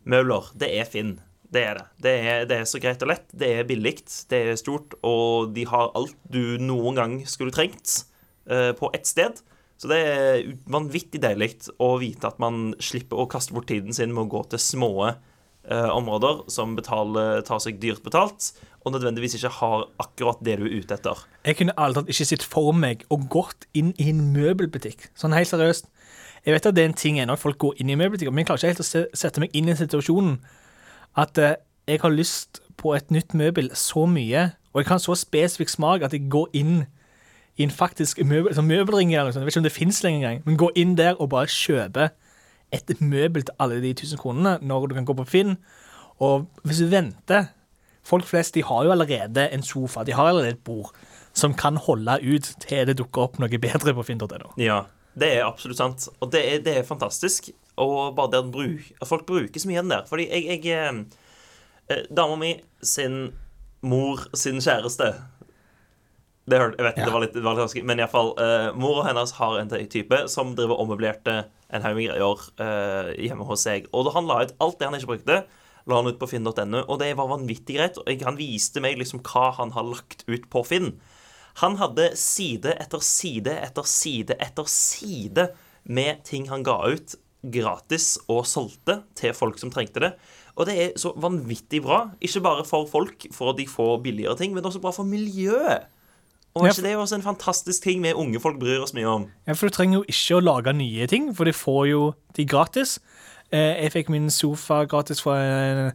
møbler, 0.08 0.48
det 0.56 0.70
er 0.78 0.88
Finn. 0.88 1.18
Det 1.52 1.62
er 1.62 1.78
det. 1.78 1.84
Det 2.02 2.14
er, 2.16 2.46
det 2.48 2.56
er 2.60 2.68
så 2.68 2.80
greit 2.82 3.02
og 3.04 3.10
lett. 3.12 3.26
Det 3.36 3.50
er 3.58 3.68
billig, 3.68 3.98
det 4.32 4.40
er 4.40 4.56
stort, 4.60 4.96
og 5.06 5.52
de 5.56 5.66
har 5.68 5.92
alt 5.98 6.16
du 6.32 6.56
noen 6.60 6.96
gang 6.96 7.18
skulle 7.28 7.54
trengt 7.54 8.06
uh, 8.50 8.72
på 8.76 8.90
ett 8.96 9.08
sted. 9.08 9.44
Så 9.76 9.90
det 9.90 9.98
er 10.00 10.46
vanvittig 10.72 11.20
deilig 11.20 11.68
å 11.82 11.96
vite 12.00 12.30
at 12.30 12.38
man 12.40 12.70
slipper 12.80 13.20
å 13.20 13.28
kaste 13.28 13.52
bort 13.56 13.68
tiden 13.68 13.92
sin 13.96 14.14
med 14.14 14.24
å 14.24 14.30
gå 14.32 14.40
til 14.52 14.62
små 14.62 14.92
eh, 15.10 15.90
områder 15.92 16.46
som 16.52 16.72
betaler, 16.78 17.42
tar 17.44 17.60
seg 17.60 17.80
dyrt 17.82 18.00
betalt, 18.06 18.54
og 18.86 18.94
nødvendigvis 18.94 19.36
ikke 19.36 19.52
har 19.58 19.84
akkurat 20.00 20.40
det 20.46 20.56
du 20.60 20.64
er 20.68 20.78
ute 20.80 20.96
etter. 20.96 21.26
Jeg 21.44 21.58
kunne 21.60 21.76
aldri 21.76 22.06
ikke 22.08 22.28
sett 22.30 22.46
for 22.46 22.72
meg 22.76 23.04
og 23.12 23.28
gått 23.32 23.68
inn 23.76 23.92
i 24.00 24.08
en 24.14 24.30
møbelbutikk. 24.32 25.10
Sånn 25.18 25.36
helt 25.36 25.50
seriøst. 25.50 25.90
Jeg 26.46 26.54
vet 26.54 26.68
at 26.70 26.76
det 26.76 26.84
er 26.84 26.92
en 26.92 27.00
ting 27.00 27.18
ennå 27.20 27.34
folk 27.36 27.58
går 27.60 27.82
inn 27.82 27.90
i 27.90 27.98
møbelbutikker, 27.98 28.32
men 28.32 28.44
jeg 28.44 28.52
klarer 28.52 28.62
ikke 28.62 28.72
helt 28.76 28.84
å 28.84 28.86
se, 28.86 29.04
sette 29.18 29.42
meg 29.42 29.56
inn 29.58 29.68
i 29.68 29.76
situasjonen 29.76 30.38
at 31.20 31.40
eh, 31.42 31.58
jeg 31.86 32.00
har 32.02 32.14
lyst 32.14 32.62
på 32.80 32.94
et 32.96 33.10
nytt 33.12 33.34
møbel 33.36 33.70
så 33.76 34.06
mye, 34.08 34.52
og 34.72 34.80
jeg 34.80 34.88
kan 34.88 35.02
så 35.02 35.16
spesifikk 35.18 35.72
smak 35.72 36.04
at 36.06 36.14
jeg 36.14 36.28
går 36.32 36.52
inn 36.56 36.86
i 37.56 37.64
en 37.64 37.72
faktisk 37.72 38.20
møbel, 38.24 38.52
sånn 38.54 38.68
møbelring 38.68 39.14
eller 39.14 39.30
noe 39.30 39.34
sånt. 39.34 39.44
Jeg 39.44 39.48
vet 39.48 39.56
ikke 39.56 39.64
om 39.64 39.68
det 39.68 39.74
fins 39.74 40.02
lenger 40.04 40.20
engang, 40.20 40.42
men 40.44 40.60
gå 40.60 40.70
inn 40.76 40.94
der 40.98 41.16
og 41.16 41.30
bare 41.32 41.50
kjøpe 41.50 42.10
et 42.74 43.00
møbel 43.00 43.46
til 43.46 43.54
alle 43.62 43.78
de 43.80 43.92
1000 43.94 44.20
kronene 44.20 44.56
når 44.60 44.90
du 44.90 44.96
kan 44.98 45.06
gå 45.08 45.16
på 45.16 45.28
Finn. 45.30 45.56
Og 46.20 46.48
hvis 46.64 46.82
du 46.82 46.90
venter 46.92 47.52
Folk 48.06 48.22
flest 48.22 48.54
de 48.54 48.62
har 48.62 48.84
jo 48.86 48.92
allerede 48.94 49.48
en 49.50 49.64
sofa, 49.66 50.04
de 50.06 50.14
har 50.14 50.28
allerede 50.28 50.54
et 50.54 50.64
bord 50.64 50.92
som 51.34 51.54
kan 51.58 51.76
holde 51.76 52.14
ut 52.22 52.52
til 52.62 52.86
det 52.86 52.94
dukker 53.00 53.24
opp 53.26 53.40
noe 53.42 53.58
bedre 53.60 53.94
på 53.96 54.04
finn.no. 54.06 54.52
Ja, 54.62 54.84
det 55.18 55.32
er 55.34 55.48
absolutt 55.48 55.80
sant. 55.80 56.06
Og 56.22 56.30
det 56.32 56.42
er, 56.46 56.60
det 56.64 56.76
er 56.78 56.86
fantastisk. 56.86 57.50
Og 57.76 58.14
bare 58.16 58.30
det 58.32 58.44
at, 58.44 58.52
bruk, 58.54 58.86
at 59.02 59.08
folk 59.10 59.26
bruker 59.28 59.60
så 59.60 59.68
mye 59.68 59.82
den 59.82 59.90
der. 59.90 60.06
Fordi 60.08 60.28
jeg, 60.30 60.46
jeg 60.46 60.78
eh, 60.78 61.02
eh, 61.90 62.04
Dama 62.16 62.38
mi 62.40 62.54
sin 62.82 63.34
mor 63.82 64.22
sin 64.38 64.62
kjæreste 64.64 65.10
det 66.46 66.58
hørte, 66.60 66.78
Jeg 66.78 66.86
vet 66.86 66.98
Ja. 66.98 67.04
det 67.04 67.12
var 67.12 67.20
litt, 67.24 67.34
det 67.34 67.42
var 67.42 67.54
litt 67.56 67.64
vanskelig, 67.64 67.84
men 67.84 67.98
iallfall 67.98 68.32
uh, 68.38 68.72
Mora 68.78 69.08
hennes 69.08 69.32
har 69.38 69.58
en 69.58 69.68
type 69.68 70.28
som 70.30 70.54
driver 70.54 70.78
ommøblerte 70.78 71.36
en 71.74 71.82
haug 71.82 71.96
med 71.96 72.08
greier 72.12 72.42
uh, 72.60 73.10
hjemme 73.18 73.46
hos 73.48 73.64
seg. 73.66 73.88
Og 73.92 74.06
da 74.06 74.14
han 74.14 74.28
la 74.28 74.44
ut 74.44 74.54
alt 74.62 74.78
det 74.78 74.86
han 74.86 74.94
ikke 74.94 75.10
brukte, 75.16 75.40
la 75.86 75.98
han 75.98 76.06
ut 76.06 76.18
på 76.20 76.28
finn.no, 76.30 76.84
og 76.86 76.98
det 77.02 77.12
var 77.18 77.30
vanvittig 77.30 77.78
greit. 77.78 77.98
Og 77.98 78.22
han 78.26 78.38
viste 78.38 78.82
meg 78.82 78.98
liksom 78.98 79.22
hva 79.26 79.50
han 79.58 79.74
har 79.74 79.86
lagt 79.86 80.22
ut 80.26 80.48
på 80.50 80.62
Finn. 80.66 80.94
Han 81.62 81.78
hadde 81.80 82.10
side 82.20 82.74
etter 82.76 83.00
side 83.00 83.54
etter 83.64 83.86
side 83.88 84.36
etter 84.44 84.66
side 84.68 85.48
med 85.88 86.24
ting 86.26 86.50
han 86.50 86.66
ga 86.66 86.76
ut 86.92 87.14
gratis 87.46 88.16
og 88.26 88.44
solgte 88.48 89.00
til 89.16 89.32
folk 89.36 89.58
som 89.62 89.70
trengte 89.72 90.02
det. 90.02 90.12
Og 90.56 90.66
det 90.68 90.76
er 90.76 90.94
så 91.00 91.12
vanvittig 91.20 91.82
bra. 91.84 92.10
Ikke 92.20 92.42
bare 92.44 92.64
for 92.66 92.88
folk, 92.90 93.28
for 93.32 93.52
at 93.52 93.60
de 93.60 93.66
får 93.70 94.00
billigere 94.04 94.36
ting, 94.40 94.54
men 94.54 94.66
også 94.66 94.82
bra 94.82 94.92
for 94.94 95.08
miljøet. 95.08 95.86
Og 96.56 96.64
er 96.66 96.72
ikke 96.72 96.82
det 96.88 96.96
også 96.96 97.18
en 97.18 97.22
fantastisk 97.26 97.82
ting 97.84 98.02
vi 98.02 98.12
unge 98.16 98.40
folk 98.40 98.58
bryr 98.60 98.80
oss 98.82 98.94
mye 98.96 99.06
om? 99.12 99.26
Ja, 99.46 99.52
for 99.52 99.68
du 99.68 99.74
trenger 99.76 99.98
jo 100.00 100.04
ikke 100.08 100.38
å 100.38 100.44
lage 100.44 100.72
nye 100.72 101.06
ting, 101.10 101.30
for 101.36 101.44
de 101.44 101.52
får 101.52 101.82
jo 101.90 102.14
de 102.36 102.46
gratis. 102.48 102.98
Eh, 103.52 103.82
jeg 103.84 103.92
fikk 103.92 104.08
min 104.10 104.30
sofa 104.30 104.84
gratis 104.88 105.20
fra, 105.22 105.36
en- 105.42 105.92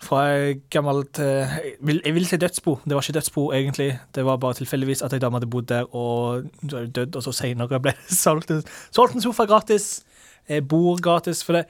fra 0.00 0.22
gammelt 0.70 1.18
eh, 1.18 1.46
jeg 1.58 1.76
vil- 1.82 2.00
Jeg 2.04 2.14
vil 2.14 2.26
si 2.26 2.36
dødsbo. 2.36 2.78
Det 2.86 2.94
var 2.94 3.02
ikke 3.02 3.12
dødsbo, 3.20 3.52
egentlig. 3.52 3.98
Det 4.14 4.24
var 4.24 4.36
bare 4.38 4.54
tilfeldigvis 4.54 5.02
at 5.04 5.12
ei 5.12 5.18
dame 5.18 5.36
hadde 5.38 5.50
bodd 5.50 5.66
der 5.68 5.84
og 5.94 6.44
er 6.72 6.86
dødd, 6.86 7.16
og 7.16 7.22
så 7.22 7.32
senere 7.32 7.68
ble 7.80 7.92
det 7.92 7.94
solgt, 8.24 8.50
solgt 8.92 9.14
en 9.14 9.20
sofa 9.20 9.44
gratis. 9.46 10.02
Eh, 10.48 10.60
bord 10.60 11.00
gratis. 11.02 11.42
For 11.44 11.52
det 11.52 11.66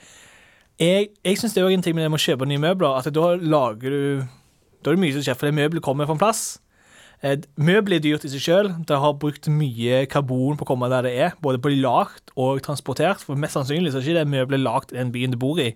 Jeg, 0.80 1.08
jeg 1.24 1.36
syns 1.38 1.54
det 1.54 1.62
er 1.64 1.68
en 1.74 1.82
ting 1.82 1.94
med 1.96 2.04
det 2.04 2.10
med 2.12 2.20
å 2.20 2.22
kjøpe 2.22 2.46
nye 2.46 2.58
møbler, 2.62 2.98
at 2.98 3.12
da 3.12 3.34
lager 3.34 3.90
du 3.90 4.26
Da 4.84 4.90
er 4.92 4.94
det 4.94 5.00
mye 5.02 5.12
som 5.12 5.22
skjer, 5.22 5.34
for 5.34 5.46
det 5.50 5.54
møbelet 5.56 5.82
kommer 5.82 6.06
fra 6.06 6.12
en 6.14 6.18
plass. 6.22 6.58
Eh, 7.22 7.36
Møbler 7.58 7.98
er 7.98 8.04
dyrt 8.04 8.24
i 8.26 8.30
seg 8.30 8.42
sjøl. 8.44 8.68
Det 8.86 8.98
har 9.02 9.16
brukt 9.18 9.48
mye 9.50 10.04
karbon 10.10 10.58
på 10.58 10.66
å 10.66 10.70
komme 10.72 10.90
der 10.92 11.02
det 11.08 11.14
er. 11.18 11.32
Både 11.42 11.58
på 11.62 11.72
lagt 11.74 12.30
og 12.38 12.60
transportert. 12.62 13.24
For 13.26 13.34
mest 13.38 13.58
sannsynlig 13.58 13.90
så 13.94 13.98
er 14.02 14.06
ikke 14.06 14.20
det 14.20 14.28
møbelet 14.34 14.62
lagt 14.62 14.92
i 14.94 15.00
den 15.00 15.10
byen 15.14 15.34
du 15.34 15.38
bor 15.40 15.58
i. 15.62 15.72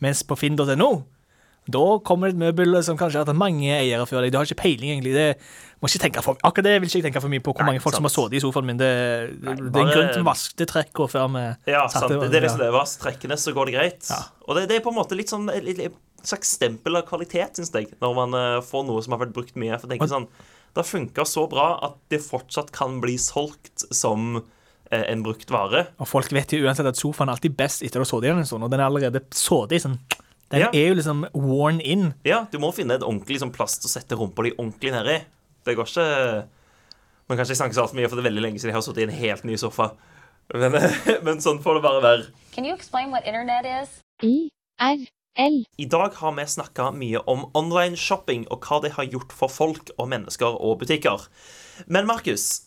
Mens 0.00 0.22
på 0.24 0.38
finn.no 0.38 0.92
da 1.70 1.82
kommer 2.02 2.30
det 2.30 2.34
et 2.34 2.40
møbel 2.40 2.72
som 2.82 2.96
kanskje 2.98 3.20
har 3.20 3.28
hatt 3.28 3.36
mange 3.36 3.68
eiere 3.70 4.02
før 4.08 4.24
deg. 4.24 4.32
Du 4.32 4.38
har 4.40 4.48
ikke 4.48 4.62
peiling, 4.62 4.90
egentlig. 4.96 5.12
Det 5.14 5.26
må 5.78 5.86
ikke 5.90 6.00
tenke 6.02 6.22
for, 6.24 6.38
akkurat 6.42 6.66
det 6.66 6.72
vil 6.80 6.88
ikke 6.88 6.98
jeg 6.98 7.04
tenke 7.04 7.20
for 7.22 7.30
mye 7.30 7.42
på 7.44 7.52
hvor 7.52 7.62
Nei, 7.62 7.74
mange 7.76 7.82
folk 7.84 7.94
som 7.94 8.08
har 8.08 8.10
sant. 8.10 8.26
sittet 8.32 8.38
i 8.40 8.42
sofaen 8.42 8.66
min. 8.66 8.80
Det, 8.80 8.88
det, 9.36 9.44
Nei, 9.44 9.54
det 9.60 9.68
er 9.68 9.84
en 9.84 9.92
grunn 9.92 10.08
til 10.16 10.24
å 10.24 10.26
vaske 10.26 10.66
trekk 10.72 11.02
og 11.04 11.10
før 11.12 11.28
vi 11.36 11.42
Ja, 11.70 11.84
satte- 11.86 12.08
sant. 12.16 12.24
Det 12.32 12.40
er 12.40 12.46
liksom 12.48 12.58
det 12.64 12.66
er 12.66 12.72
lever. 12.72 12.94
Trekkene, 13.04 13.38
så 13.38 13.54
går 13.54 13.70
det 13.70 13.76
greit. 13.76 14.08
Ja. 14.10 14.18
Og 14.48 14.56
det, 14.58 14.64
det 14.72 14.78
er 14.80 14.84
på 14.88 14.90
en 14.90 14.98
måte 14.98 15.18
litt 15.20 15.30
sånn 15.30 15.46
et 15.52 15.92
slags 16.26 16.56
stempel 16.56 16.96
av 16.98 17.06
kvalitet, 17.06 17.60
syns 17.60 17.70
jeg, 17.76 17.92
når 18.02 18.18
man 18.18 18.34
eh, 18.40 18.58
får 18.66 18.88
noe 18.88 19.04
som 19.04 19.14
har 19.14 19.22
vært 19.22 19.36
brukt 19.36 19.54
mye. 19.60 19.76
For 19.78 19.86
jeg 19.86 19.94
tenker 20.00 20.10
sånn 20.10 20.26
Det 20.70 20.82
har 20.84 20.86
funka 20.86 21.24
så 21.26 21.46
bra 21.50 21.68
at 21.82 21.96
det 22.12 22.20
fortsatt 22.22 22.70
kan 22.74 23.00
bli 23.02 23.16
solgt 23.18 23.84
som 23.94 24.36
eh, 24.90 25.02
en 25.10 25.24
brukt 25.26 25.50
vare. 25.50 25.86
Og 25.98 26.08
folk 26.08 26.30
vet 26.32 26.54
jo 26.54 26.62
uansett 26.64 26.86
at 26.86 26.98
sofaen 26.98 27.28
er 27.30 27.38
alltid 27.38 27.56
best 27.58 27.82
etter 27.86 28.02
å 28.02 28.06
ha 28.06 28.10
sittet 28.10 28.28
i 28.28 28.32
den 28.32 28.42
en 28.44 28.48
stund, 28.48 28.66
og 28.66 28.70
den 28.70 28.80
er 28.82 28.86
allerede 28.86 29.24
sittet 29.34 29.78
i 29.78 29.82
sånn 29.82 29.98
Den 30.50 30.64
Ja. 30.64 30.68
er 30.74 30.88
jo 30.88 30.94
liksom 30.98 31.26
worn 31.32 31.80
in. 31.80 32.14
Ja, 32.26 32.44
du 32.50 32.58
må 32.58 32.72
finne 32.74 32.94
et 32.94 33.02
ordentlig 33.06 33.36
liksom, 33.38 33.52
plass 33.54 33.78
til 33.78 33.86
å 33.86 33.92
sette 33.92 34.16
rumpa 34.18 34.42
di 34.42 34.50
ordentlig 34.58 34.90
nedi. 34.90 35.20
Det 35.64 35.76
går 35.76 35.86
ikke 35.86 36.46
Man 37.28 37.36
kan 37.38 37.46
ikke 37.46 37.54
snakke 37.54 37.74
så 37.74 37.82
altfor 37.84 37.94
mye, 37.94 38.08
for 38.08 38.16
det 38.18 38.24
er 38.24 38.30
veldig 38.30 38.42
lenge 38.42 38.58
siden 38.58 38.72
jeg 38.72 38.74
har 38.74 38.82
sittet 38.82 38.98
i 38.98 39.06
en 39.06 39.18
helt 39.20 39.44
ny 39.44 39.54
sofa. 39.56 39.92
Men, 40.52 40.72
men 41.26 41.38
sånn 41.38 41.62
får 41.62 41.78
det 41.78 41.82
bare 41.84 42.02
være. 42.02 42.24
Kan 42.50 42.64
Can 42.64 42.66
hva 42.66 42.74
explain 42.74 43.14
er? 43.14 43.86
I 44.22 44.98
is? 44.98 45.10
IRL. 45.40 45.64
I 45.76 45.84
dag 45.84 46.14
har 46.14 46.32
vi 46.36 46.46
snakka 46.46 46.90
mye 46.96 47.20
om 47.30 47.46
online 47.54 47.96
shopping 47.96 48.46
og 48.50 48.66
hva 48.66 48.80
det 48.84 48.96
har 48.96 49.08
gjort 49.10 49.32
for 49.36 49.52
folk 49.52 49.92
og 49.96 50.10
mennesker 50.12 50.58
og 50.60 50.80
butikker. 50.82 51.28
Men 51.88 52.08
Markus, 52.08 52.66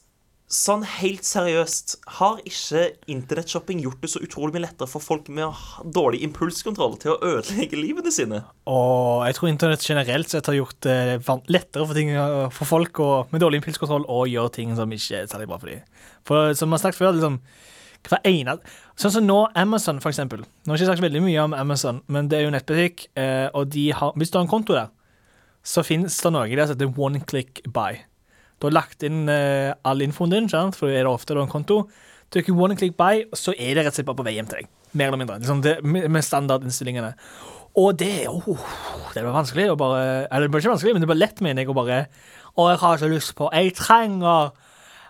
sånn 0.53 0.83
helt 0.99 1.25
seriøst, 1.25 1.95
har 2.19 2.41
ikke 2.45 2.85
internettshopping 3.09 3.81
gjort 3.83 4.03
det 4.03 4.11
så 4.13 4.21
utrolig 4.23 4.55
mye 4.55 4.65
lettere 4.67 4.89
for 4.89 5.03
folk 5.03 5.29
med 5.33 5.53
dårlig 5.95 6.21
impulskontroll 6.27 6.97
til 7.01 7.15
å 7.15 7.19
ødelegge 7.33 7.79
livene 7.79 8.13
sine? 8.13 8.43
Og 8.69 9.25
jeg 9.27 9.37
tror 9.37 9.51
internett 9.51 9.87
generelt 9.89 10.33
sett 10.33 10.49
har 10.49 10.59
gjort 10.59 10.79
det 10.85 10.97
lettere 11.49 11.87
for, 11.87 11.97
ting, 11.97 12.13
for 12.53 12.69
folk 12.69 13.03
og, 13.03 13.33
med 13.33 13.43
dårlig 13.43 13.61
impulskontroll 13.61 14.07
å 14.09 14.23
gjøre 14.29 14.55
ting 14.59 14.75
som 14.77 14.93
ikke 14.93 15.23
er 15.23 15.31
særlig 15.31 15.49
bra 15.51 15.61
for 15.61 15.73
dem. 15.73 15.85
For 16.27 16.57
som 16.57 16.69
vi 16.69 16.77
har 16.77 16.85
snakket 16.85 17.01
før, 17.01 17.15
liksom, 17.17 17.39
hver 18.09 18.19
ene, 18.27 18.57
Sånn 18.99 19.13
som 19.15 19.25
nå 19.25 19.39
Amazon, 19.57 19.97
for 20.03 20.13
eksempel. 20.13 20.43
Nå 20.43 20.69
har 20.69 20.77
jeg 20.77 20.85
ikke 20.85 20.93
sagt 20.93 21.05
veldig 21.07 21.21
mye 21.25 21.45
om 21.47 21.55
Amazon, 21.57 22.03
men 22.13 22.27
det 22.29 22.37
er 22.37 22.43
jo 22.45 22.51
nettbutikk, 22.53 23.07
eh, 23.17 23.47
og 23.57 23.73
har, 23.73 24.11
hvis 24.19 24.29
du 24.29 24.37
har 24.37 24.43
en 24.45 24.51
konto 24.51 24.75
der, 24.77 24.91
så 25.65 25.81
finnes 25.87 26.19
det 26.21 26.31
noe 26.35 26.45
der 26.51 26.67
som 26.67 26.77
heter 26.77 26.99
one 27.01 27.23
click 27.25 27.63
buy. 27.65 28.03
Du 28.61 28.67
har 28.67 28.75
lagt 28.77 29.03
inn 29.07 29.25
eh, 29.31 29.73
all 29.83 30.05
infoen 30.05 30.35
din, 30.35 30.49
for 30.51 30.91
er 30.91 31.01
det 31.01 31.09
ofte 31.09 31.33
du 31.33 31.41
har 31.41 31.47
en 31.47 31.51
konto. 31.51 31.87
Trykker 32.33 32.53
one 32.53 32.77
click 32.77 32.93
buy, 32.99 33.25
så 33.33 33.55
er 33.57 33.73
det 33.73 33.87
rett 33.87 33.95
og 33.95 33.97
slett 33.97 34.09
bare 34.11 34.21
på 34.21 34.27
vei 34.27 34.35
hjem 34.37 34.51
til 34.51 34.61
deg. 34.61 34.69
Mer 34.93 35.09
eller 35.09 35.23
mindre. 35.23 35.39
Liksom 35.41 35.65
det, 35.65 35.75
med 35.83 36.23
standardinnstillingene. 36.23 37.15
Og 37.81 37.95
det 37.97 38.27
oh, 38.29 38.61
Det 39.15 39.23
blir 39.23 39.33
vanskelig 39.33 39.71
å 39.71 39.77
bare 39.79 40.27
Eller 40.27 40.45
det 40.45 40.51
blir 40.53 40.61
ikke 40.61 40.75
vanskelig, 40.75 40.91
men 40.93 41.01
det 41.01 41.07
blir 41.09 41.17
lett, 41.17 41.39
mener 41.41 41.63
jeg, 41.63 41.71
å 41.71 41.77
bare 41.77 42.03
Å, 42.53 42.67
jeg 42.69 42.79
har 42.83 42.99
så 43.01 43.09
lyst 43.09 43.33
på 43.39 43.47
Jeg 43.49 43.73
trenger 43.79 44.51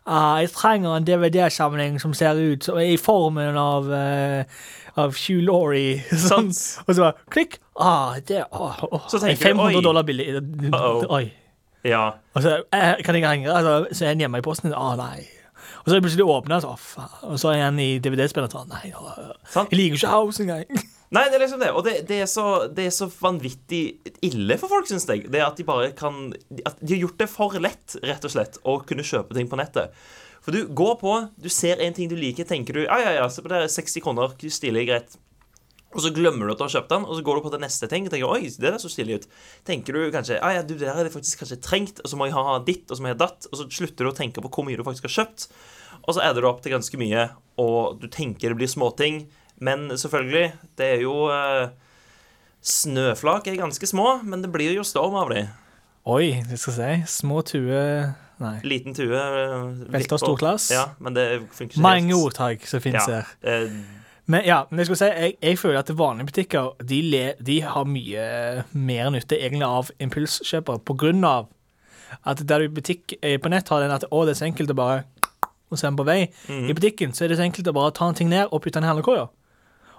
ah, 0.05 0.39
Jeg 0.41 0.53
trenger 0.55 0.97
en 0.97 1.07
DVD-samling 1.07 1.99
som 2.01 2.13
ser 2.17 2.39
ut 2.39 2.63
som 2.63 2.79
i 2.79 2.97
formen 2.97 3.57
av 3.57 3.89
uh, 3.89 4.43
av 4.95 5.15
Hugh 5.17 5.41
Laurie. 5.45 6.01
Sånn. 6.27 6.51
Og 6.85 6.91
så 6.93 6.99
bare 7.01 7.15
klikk. 7.33 7.59
Ah, 7.73 8.19
det 8.27 8.43
oh, 8.51 8.83
oh. 8.91 9.07
Så 9.09 9.21
tenker 9.21 9.49
500 9.49 9.79
oi. 9.79 9.85
dollar 9.85 10.05
billig. 10.07 10.27
Uh-oh. 10.69 11.05
Oi. 11.17 11.23
Ja. 11.83 12.03
Og 12.37 12.45
så 12.45 12.59
eh, 12.71 12.99
kan 13.03 13.17
jeg 13.17 13.25
henge 13.27 13.51
altså, 13.51 13.87
så 13.91 14.05
er 14.05 14.13
han 14.13 14.21
hjemme 14.23 14.39
i 14.39 14.45
posten. 14.45 14.75
Å, 14.75 14.93
nei. 14.99 15.25
Og 15.83 15.89
så 15.89 15.95
er 15.95 15.99
det 15.99 16.05
plutselig 16.05 16.27
åpna, 16.31 16.61
så, 16.63 16.75
å, 16.75 16.79
faen. 16.79 17.15
og 17.27 17.39
så 17.41 17.51
er 17.51 17.65
han 17.65 17.79
i 17.81 17.97
DVD-spilleren. 18.03 18.53
sånn 18.53 18.71
nei, 18.71 18.93
å, 18.95 19.33
Sant. 19.51 19.73
jeg 19.73 19.79
liker 19.81 19.99
ikke 19.99 20.13
House 20.13 20.43
engang. 20.43 20.63
Nei, 21.13 21.27
det 21.29 21.37
er 21.37 21.43
liksom 21.43 21.61
det. 21.61 21.69
Og 21.77 21.83
det, 21.85 21.93
det, 22.09 22.23
er, 22.25 22.29
så, 22.29 22.65
det 22.73 22.87
er 22.89 22.93
så 22.93 23.05
vanvittig 23.11 23.83
ille 24.25 24.57
for 24.57 24.71
folk, 24.71 24.89
syns 24.89 25.05
jeg. 25.09 25.27
Det 25.33 25.43
at 25.45 25.59
de 25.59 25.65
bare 25.67 25.91
kan 25.97 26.31
At 26.65 26.79
de 26.81 26.95
har 26.95 27.03
gjort 27.05 27.19
det 27.21 27.29
for 27.29 27.57
lett, 27.61 27.97
rett 28.01 28.25
og 28.25 28.33
slett, 28.33 28.57
å 28.65 28.79
kunne 28.81 29.05
kjøpe 29.05 29.37
ting 29.37 29.51
på 29.51 29.59
nettet. 29.59 29.93
For 30.43 30.55
du 30.55 30.65
går 30.75 30.97
på, 30.99 31.11
du 31.39 31.51
ser 31.53 31.79
en 31.83 31.93
ting 31.95 32.09
du 32.11 32.17
liker, 32.19 32.47
tenker 32.49 32.75
du 32.75 32.81
Ja, 32.83 32.97
ja, 32.99 33.13
ja, 33.21 33.27
se 33.31 33.43
på 33.45 33.51
det, 33.51 33.61
er 33.61 33.71
60 33.71 34.03
kroner, 34.03 34.33
stilig, 34.51 34.87
greit. 34.89 35.13
Og 35.93 36.01
så 36.01 36.09
glemmer 36.09 36.49
du 36.49 36.55
at 36.55 36.59
du 36.59 36.65
har 36.65 36.73
kjøpt 36.73 36.89
den, 36.89 37.05
og 37.05 37.15
så 37.15 37.23
går 37.25 37.37
du 37.37 37.45
på 37.45 37.51
det 37.53 37.59
neste 37.61 37.87
ting 37.89 38.07
og 38.07 38.13
tenker 38.13 38.31
oi, 38.33 38.49
det 38.49 38.65
der 38.65 38.81
så 38.81 38.89
stilig 38.89 39.21
ut. 39.21 39.27
Tenker 39.69 39.93
du 39.93 40.07
kanskje 40.13 40.39
ja, 40.39 40.49
ja, 40.57 40.65
du, 40.65 40.73
det 40.73 40.87
der 40.87 40.97
er 41.03 41.07
det 41.07 41.13
faktisk 41.13 41.43
kanskje 41.43 41.59
trengt, 41.61 42.01
og 42.01 42.09
så 42.09 42.17
må 42.17 42.27
jeg 42.27 42.35
ha 42.35 42.57
ditt, 42.65 42.87
og 42.89 42.97
så 42.97 43.05
må 43.05 43.11
jeg 43.11 43.19
ha 43.19 43.21
datt, 43.27 43.47
og 43.51 43.59
så 43.59 43.67
slutter 43.69 44.09
du 44.09 44.09
å 44.09 44.17
tenke 44.17 44.41
på 44.41 44.49
hvor 44.49 44.65
mye 44.65 44.79
du 44.79 44.83
faktisk 44.87 45.05
har 45.11 45.15
kjøpt, 45.19 45.45
og 46.01 46.17
så 46.17 46.25
adder 46.25 46.41
du 46.41 46.49
opp 46.49 46.65
til 46.65 46.73
ganske 46.73 46.99
mye, 46.99 47.27
og 47.61 48.01
du 48.01 48.09
tenker 48.11 48.51
det 48.51 48.59
blir 48.63 48.73
småting, 48.73 49.21
men 49.59 49.89
selvfølgelig, 49.97 50.53
det 50.77 50.87
er 50.97 51.01
jo 51.05 51.27
eh, 51.31 51.69
Snøflak 52.63 53.47
er 53.51 53.57
ganske 53.59 53.87
små, 53.89 54.21
men 54.23 54.41
det 54.43 54.51
blir 54.53 54.71
jo 54.77 54.83
storm 54.87 55.15
av 55.19 55.29
de. 55.33 55.41
Oi, 56.07 56.43
det 56.49 56.59
skal 56.59 56.77
jeg 56.79 57.01
si. 57.07 57.17
Små 57.19 57.41
tue 57.47 57.79
Nei. 58.43 58.53
Liten 58.67 58.95
tue. 58.95 59.11
eh, 59.15 59.65
Velter 59.91 59.99
vipper. 59.99 60.17
storklass. 60.19 60.69
Ja, 60.71 60.85
men 60.99 61.13
det 61.15 61.25
funker 61.51 61.75
ikke 61.77 61.81
Mange 61.83 62.13
helt. 62.13 62.23
ordtak 62.33 62.65
som 62.67 62.81
finnes 62.81 63.07
Ja. 63.07 63.21
her. 63.21 63.27
Eh, 63.43 63.69
Men 64.25 64.45
ja, 64.45 64.63
men 64.71 64.79
jeg 64.79 64.85
skulle 64.87 64.97
si, 64.97 65.05
jeg, 65.05 65.33
jeg 65.41 65.57
føler 65.59 65.79
at 65.79 65.89
vanlige 65.97 66.25
butikker 66.31 66.69
de, 66.87 67.01
le, 67.01 67.33
de 67.43 67.59
har 67.61 67.83
mye 67.83 68.63
mer 68.71 69.09
nytte 69.11 69.35
egentlig 69.35 69.67
av 69.67 69.89
impulskjøpere, 69.99 70.79
på 70.79 70.95
grunn 70.95 71.23
av 71.27 71.49
at 72.25 72.39
der 72.47 72.59
du 72.59 72.63
i 72.63 72.67
butikk 72.69 73.17
på 73.19 73.49
nett 73.51 73.67
har 73.67 73.81
den 73.81 73.91
at 73.91 74.05
å, 74.09 74.23
det 74.23 74.31
er 74.31 74.39
så 74.39 74.45
enkelt 74.47 74.71
å 74.71 74.75
bare 74.79 75.03
og 75.69 75.75
så 75.77 75.87
er 75.87 75.89
den 75.91 75.97
på 75.97 76.05
vei. 76.07 76.31
Mm. 76.47 76.69
I 76.69 76.73
butikken 76.77 77.11
så 77.11 77.25
er 77.25 77.27
det 77.33 77.37
så 77.37 77.43
enkelt 77.43 77.67
å 77.67 77.73
bare 77.75 77.91
ta 77.91 78.07
en 78.07 78.15
ting 78.15 78.29
ned 78.29 78.47
og 78.51 78.61
putte 78.63 78.79
den 78.79 78.83
i 78.85 78.87
handlekorga. 78.93 79.27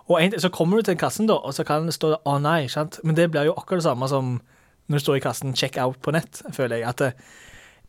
Og 0.09 0.19
en, 0.21 0.35
så 0.41 0.51
kommer 0.53 0.77
du 0.77 0.83
til 0.83 0.99
kassen, 1.01 1.29
da, 1.31 1.39
og 1.41 1.55
så 1.57 1.65
kan 1.65 1.87
det 1.87 1.95
stå 1.95 2.17
'å 2.17 2.41
nei', 2.41 2.69
sant? 2.69 3.01
men 3.05 3.17
det 3.17 3.31
blir 3.31 3.45
jo 3.45 3.55
akkurat 3.57 3.81
det 3.81 3.89
samme 3.89 4.09
som 4.09 4.41
når 4.89 4.99
du 4.99 5.05
står 5.05 5.17
i 5.17 5.21
kassen 5.21 5.55
'check 5.55 5.79
out' 5.79 6.01
på 6.03 6.13
nett, 6.13 6.43
føler 6.53 6.77
jeg. 6.77 6.89
at 6.89 6.99
det, 6.99 7.13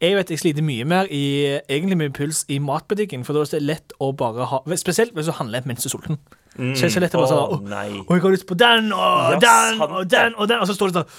jeg 0.01 0.15
vet 0.15 0.29
jeg 0.29 0.39
sliter 0.39 0.63
mye 0.63 0.85
mer 0.85 1.07
i, 1.11 1.59
egentlig 1.69 1.97
med 1.97 2.13
puls 2.13 2.45
i 2.51 2.59
matbutikken, 2.59 3.23
for 3.25 3.33
da 3.33 3.39
er 3.39 3.51
det 3.51 3.61
lett 3.61 3.93
å 3.99 4.11
bare 4.11 4.45
ha 4.45 4.59
Spesielt 4.75 5.13
hvis 5.15 5.25
du 5.25 5.31
handler 5.31 5.61
mens 5.65 5.83
du 5.83 5.87
er 5.87 5.91
sulten. 5.91 6.17
Så 6.55 6.85
er 6.85 6.87
det 6.87 6.93
så 6.93 6.99
lett 6.99 7.15
å 7.15 7.21
bare 7.21 7.35
Å, 7.35 7.49
sånn 7.55 7.69
nei. 7.69 7.87
Og 8.07 8.11
jeg 8.15 8.21
har 8.21 8.31
lyst 8.31 8.47
på 8.47 8.57
den 8.59 8.91
og 8.95 8.99
Ja, 8.99 9.39
den 9.39 9.79
sant 9.79 9.91
og 9.91 10.09
den 10.11 10.35
og 10.35 10.47
den, 10.47 10.59
og 10.59 10.67
så 10.67 10.75
står 10.75 10.91
det 10.91 10.99
sånn 10.99 11.13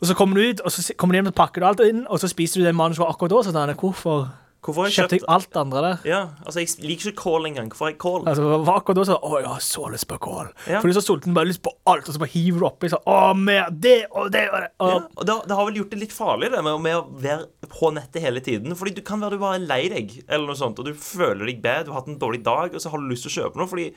Og 0.00 0.06
så 0.06 0.14
kommer 0.14 0.38
du 0.38 0.48
ut, 0.48 0.60
og 0.64 0.72
så 0.72 0.94
kommer 0.96 1.12
du 1.12 1.18
hjem 1.18 1.30
og 1.30 1.34
pakker 1.34 1.60
du 1.60 1.66
alt 1.66 1.82
inn, 1.84 2.06
og 2.08 2.22
så 2.22 2.30
spiser 2.30 2.60
du 2.60 2.66
den 2.66 2.78
mannen 2.78 2.94
som 2.94 3.04
var 3.04 3.12
akkurat 3.12 3.30
da, 3.30 3.42
så 3.42 3.66
jeg 3.66 3.76
hvorfor 3.76 4.30
Hvorfor 4.60 4.84
har 4.84 4.90
jeg 4.90 4.96
kjøpte 4.98 5.16
jeg 5.16 5.22
kjøpt 5.22 5.32
alt 5.32 5.56
andre 5.56 5.80
der? 5.84 6.02
Ja, 6.04 6.18
altså, 6.44 6.60
jeg 6.60 6.84
liker 6.84 7.10
ikke 7.10 7.22
kål 7.22 7.46
engang. 7.48 7.70
Hvorfor 7.72 7.86
har 7.86 7.92
jeg 7.94 7.98
kål? 8.02 8.26
Altså, 8.28 8.42
det 8.44 8.58
var 8.66 8.80
akkurat 8.80 8.98
da 8.98 9.04
så 9.08 9.16
Å, 9.16 9.30
jeg 9.40 9.48
har 9.48 9.62
så 9.64 9.84
lyst 9.94 10.06
på 10.10 10.18
kål. 10.26 10.50
Ja. 10.68 10.82
For 10.82 10.84
du 10.84 10.92
er 10.92 10.96
så 10.98 11.02
sulten, 11.06 11.36
bare 11.36 11.48
lyst 11.48 11.62
på 11.64 11.72
alt, 11.88 12.10
og 12.10 12.16
så 12.16 12.20
bare 12.20 12.32
hiver 12.34 12.60
du 12.60 12.66
oppi 12.68 12.90
sånn 12.92 13.08
Å, 13.08 13.16
mer 13.40 13.70
det 13.72 13.96
og 14.10 14.28
det 14.34 14.44
og 14.50 14.58
det. 14.60 14.68
Og, 14.84 14.92
Ja, 14.92 14.98
og 15.16 15.30
det, 15.30 15.38
det 15.48 15.58
har 15.60 15.70
vel 15.70 15.80
gjort 15.80 15.94
det 15.96 16.02
litt 16.02 16.12
farlig 16.16 16.52
det 16.52 16.60
med, 16.66 16.76
med 16.84 16.98
å 16.98 17.06
være 17.24 17.70
på 17.72 17.92
nettet 17.96 18.26
hele 18.26 18.44
tiden. 18.44 18.76
Fordi 18.76 18.92
du 18.98 19.02
kan 19.06 19.24
være 19.24 19.38
du 19.38 19.44
bare 19.46 19.56
er 19.62 19.66
lei 19.70 19.80
deg, 19.92 20.12
eller 20.28 20.52
noe 20.52 20.60
sånt, 20.60 20.82
og 20.82 20.90
du 20.90 20.92
føler 20.92 21.46
deg 21.48 21.64
bad, 21.64 21.88
du 21.88 21.94
har 21.94 22.02
hatt 22.02 22.12
en 22.12 22.20
dårlig 22.20 22.44
dag, 22.44 22.74
og 22.74 22.84
så 22.84 22.92
har 22.92 23.00
du 23.00 23.08
lyst 23.08 23.24
til 23.28 23.32
å 23.32 23.36
kjøpe 23.38 23.62
noe. 23.62 23.70
Fordi 23.70 23.88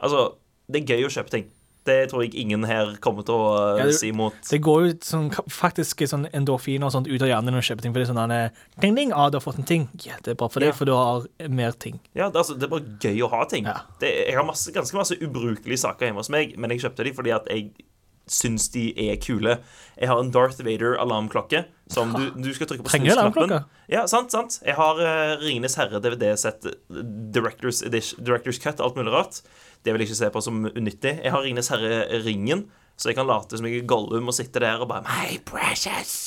altså, 0.00 0.26
det 0.72 0.80
er 0.80 0.96
gøy 0.96 1.06
å 1.10 1.12
kjøpe 1.12 1.36
ting. 1.36 1.46
Det 1.86 2.10
tror 2.10 2.24
jeg 2.24 2.34
ingen 2.34 2.64
her 2.66 2.96
kommer 3.00 3.24
til 3.26 3.34
å 3.34 3.78
Ja, 3.78 3.84
det- 3.86 3.94
si 3.94 4.10
imot. 4.12 4.34
Det 4.50 4.60
går 4.62 4.86
jo 4.86 4.92
sånn, 5.06 5.30
faktisk 5.48 6.02
sånn 6.10 6.28
endorfiner 6.32 6.86
og 6.86 6.92
sånt 6.92 7.06
ut 7.08 7.22
av 7.22 7.28
hjernen 7.28 7.54
når 7.54 7.62
du 7.62 7.68
kjøper 7.74 7.82
ting. 7.86 7.92
For 7.94 8.00
det 8.02 8.08
er 8.08 8.12
sånn 8.12 8.28
der, 8.28 8.50
ding, 8.80 8.94
ding, 8.94 9.12
ah, 9.12 9.28
du 9.30 9.36
har 9.38 9.44
fått 9.44 9.58
en 9.58 9.64
ting. 9.64 9.88
Ja, 10.04 10.14
det 10.22 10.32
er 10.34 10.34
bra 10.34 10.48
for 10.48 10.60
deg, 10.60 10.68
Ja. 10.68 10.72
for 10.72 10.84
du 10.84 10.92
har 10.92 11.26
mer 11.48 11.72
ting. 11.72 12.00
Ja, 12.14 12.28
det, 12.30 12.36
altså, 12.42 12.58
det 12.58 12.64
er 12.64 12.74
bare 12.74 12.98
gøy 13.00 13.22
å 13.22 13.30
ha 13.30 13.44
ting. 13.44 13.64
Ja. 13.64 13.80
Det, 14.00 14.10
jeg 14.28 14.34
har 14.36 14.44
masse, 14.44 14.72
ganske 14.72 14.94
masse 14.94 15.16
ubrukelige 15.20 15.78
saker 15.78 16.06
hjemme 16.10 16.16
hos 16.24 16.28
meg, 16.30 16.56
men 16.58 16.70
jeg 16.70 16.80
kjøpte 16.80 17.04
de 17.04 17.12
fordi 17.12 17.34
at 17.34 17.46
jeg 17.46 17.70
syns 18.26 18.68
de 18.74 18.88
er 19.06 19.18
kule. 19.22 19.58
Jeg 19.96 20.10
har 20.10 20.20
en 20.20 20.32
Darth 20.34 20.58
Vader-alarmklokke 20.66 21.62
som 21.92 22.10
du, 22.16 22.24
du 22.34 22.50
skal 22.54 22.68
trykke 22.70 22.86
på 22.86 22.92
snusknappen. 22.96 23.54
Ja, 23.92 24.06
sant, 24.10 24.34
sant. 24.34 24.58
Jeg 24.66 24.74
har 24.78 24.98
uh, 24.98 25.36
Ringenes 25.42 25.78
herre 25.78 26.02
DVD-sett, 26.02 26.66
Directors, 27.34 27.84
Edition, 27.86 28.24
Directors 28.26 28.58
Cut, 28.62 28.82
alt 28.82 28.98
mulig 28.98 29.14
rart. 29.14 29.40
Det 29.86 29.94
vil 29.94 30.02
jeg 30.02 30.10
ikke 30.10 30.20
se 30.24 30.32
på 30.34 30.42
som 30.42 30.66
unyttig. 30.66 31.14
Jeg 31.22 31.32
har 31.32 31.46
Ringenes 31.46 31.70
herre-ringen, 31.70 32.66
så 32.98 33.12
jeg 33.12 33.20
kan 33.20 33.28
late 33.30 33.58
som 33.58 33.68
jeg 33.68 33.84
er 33.84 33.88
Gollum 33.88 34.32
og 34.32 34.34
sitte 34.34 34.62
der 34.62 34.82
og 34.82 34.90
bare 34.90 35.06
My 35.06 35.38
precious! 35.46 36.26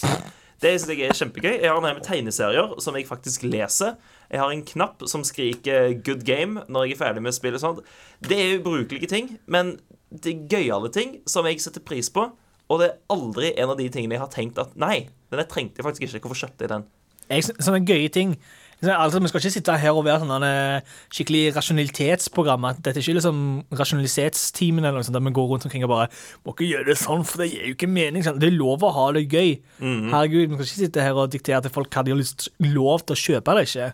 Det 0.59 0.73
synes 0.75 0.91
jeg 0.91 1.07
er 1.07 1.15
kjempegøy. 1.15 1.53
Jeg 1.63 1.71
har 1.71 1.85
en 1.87 2.01
tegneserier 2.03 2.73
som 2.83 2.95
jeg 2.97 3.07
faktisk 3.07 3.45
leser. 3.47 3.93
Jeg 4.27 4.41
har 4.41 4.51
en 4.51 4.63
knapp 4.65 5.05
som 5.07 5.23
skriker 5.23 5.93
'good 6.03 6.25
game' 6.27 6.63
når 6.67 6.83
jeg 6.83 6.93
er 6.93 6.97
ferdig 6.97 7.23
med 7.23 7.31
spillet. 7.31 7.59
spille 7.59 7.79
sånt. 7.79 7.85
Det 8.19 8.37
er 8.39 8.59
ubrukelige 8.59 9.07
ting, 9.07 9.39
men 9.47 9.79
det 10.11 10.31
er 10.33 10.45
gøyale 10.49 10.89
ting 10.93 11.17
som 11.29 11.45
jeg 11.45 11.61
setter 11.61 11.83
pris 11.85 12.09
på. 12.13 12.29
Og 12.69 12.81
det 12.81 12.89
er 12.91 12.97
aldri 13.13 13.51
en 13.57 13.73
av 13.73 13.77
de 13.79 13.89
tingene 13.89 14.17
jeg 14.17 14.21
har 14.21 14.33
tenkt 14.33 14.59
at 14.61 14.75
nei, 14.77 15.07
den 15.31 15.41
jeg 15.41 15.49
trengte 15.49 15.81
jeg 15.81 15.85
faktisk 15.87 16.05
ikke. 16.09 16.27
Hvorfor 16.27 16.45
kjøpte 16.45 16.65
jeg 16.65 16.73
den? 16.73 16.87
Jeg, 17.29 17.45
sånne 17.61 17.85
gøye 17.85 18.09
ting. 18.13 18.35
Altså, 18.79 19.19
Vi 19.19 19.27
skal 19.27 19.41
ikke 19.41 19.51
sitte 19.51 19.73
her 19.75 19.97
og 19.97 20.05
være 20.05 20.21
sånn 20.21 20.45
eh, 20.47 20.93
skikkelig 21.11 21.41
rasjonalitetsprogram. 21.57 22.65
at 22.69 22.77
Dette 22.79 23.01
er 23.01 23.03
ikke 23.03 23.17
liksom 23.17 23.41
rasjonalitetsteamen 23.75 24.85
eller 24.85 25.01
noe 25.01 25.07
sånt, 25.07 25.17
der 25.17 25.25
vi 25.25 25.33
går 25.35 25.49
rundt 25.51 25.65
omkring 25.67 25.83
og 25.83 25.91
bare 25.91 26.07
Må 26.45 26.53
ikke 26.53 26.69
gjøre 26.69 26.87
det 26.87 26.97
sånn, 27.01 27.25
for 27.27 27.43
det 27.43 27.49
gir 27.51 27.67
jo 27.67 27.75
ikke 27.75 27.91
mening. 27.91 28.23
Sånn. 28.23 28.39
Det 28.39 28.47
er 28.49 28.55
lov 28.55 28.85
å 28.87 28.93
ha 28.95 29.07
det 29.17 29.25
gøy. 29.27 29.57
Herregud, 29.81 30.47
Vi 30.47 30.55
skal 30.55 30.69
ikke 30.69 30.83
sitte 30.85 31.03
her 31.05 31.19
og 31.19 31.33
diktere 31.33 31.61
til 31.65 31.75
folk 31.75 31.91
hva 31.91 32.05
de 32.05 32.15
har 32.15 32.21
lyst 32.21 32.49
lov 32.63 33.03
til 33.03 33.17
å 33.17 33.23
kjøpe 33.25 33.51
eller 33.51 33.67
ikke. 33.67 33.89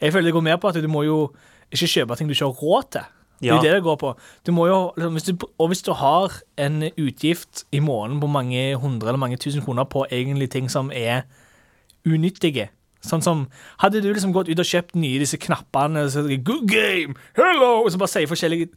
Jeg 0.00 0.14
føler 0.14 0.30
det 0.30 0.36
går 0.38 0.48
mer 0.48 0.62
på 0.62 0.70
at 0.72 0.80
du 0.80 0.88
må 0.90 1.04
jo 1.06 1.18
ikke 1.72 1.90
kjøpe 1.90 2.16
ting 2.16 2.30
du 2.30 2.34
ikke 2.34 2.48
har 2.48 2.62
råd 2.62 2.88
til. 2.96 3.10
Det 3.42 3.50
er 3.50 3.56
jo 3.56 3.62
det 3.66 3.74
det 3.74 3.82
går 3.82 3.96
på. 4.00 4.12
Du 4.46 4.52
må 4.54 4.66
jo, 4.70 4.78
liksom, 4.96 5.16
hvis 5.18 5.26
du, 5.28 5.46
og 5.58 5.70
hvis 5.72 5.82
du 5.82 5.92
har 5.98 6.36
en 6.62 6.82
utgift 6.94 7.64
i 7.72 7.80
måneden 7.82 8.20
på 8.22 8.30
mange 8.30 8.76
hundre 8.76 9.10
eller 9.10 9.18
mange 9.18 9.36
tusen 9.36 9.62
kroner 9.62 9.84
på 9.84 10.06
egentlig 10.10 10.50
ting 10.50 10.70
som 10.70 10.92
er 10.94 11.26
unyttige 12.06 12.70
Sånn 13.02 13.22
som, 13.24 13.46
Hadde 13.82 14.00
du 14.02 14.08
liksom 14.12 14.30
gått 14.34 14.46
ut 14.50 14.60
og 14.62 14.68
kjøpt 14.68 14.94
nye 14.98 15.18
disse 15.22 15.38
knappene 15.42 16.04
så, 16.12 16.22
Good 16.22 16.68
game! 16.70 17.16
Hello! 17.38 17.82
Og 17.82 17.90
så 17.90 17.98
bare 17.98 18.12
sier 18.12 18.28
forskjellige 18.30 18.68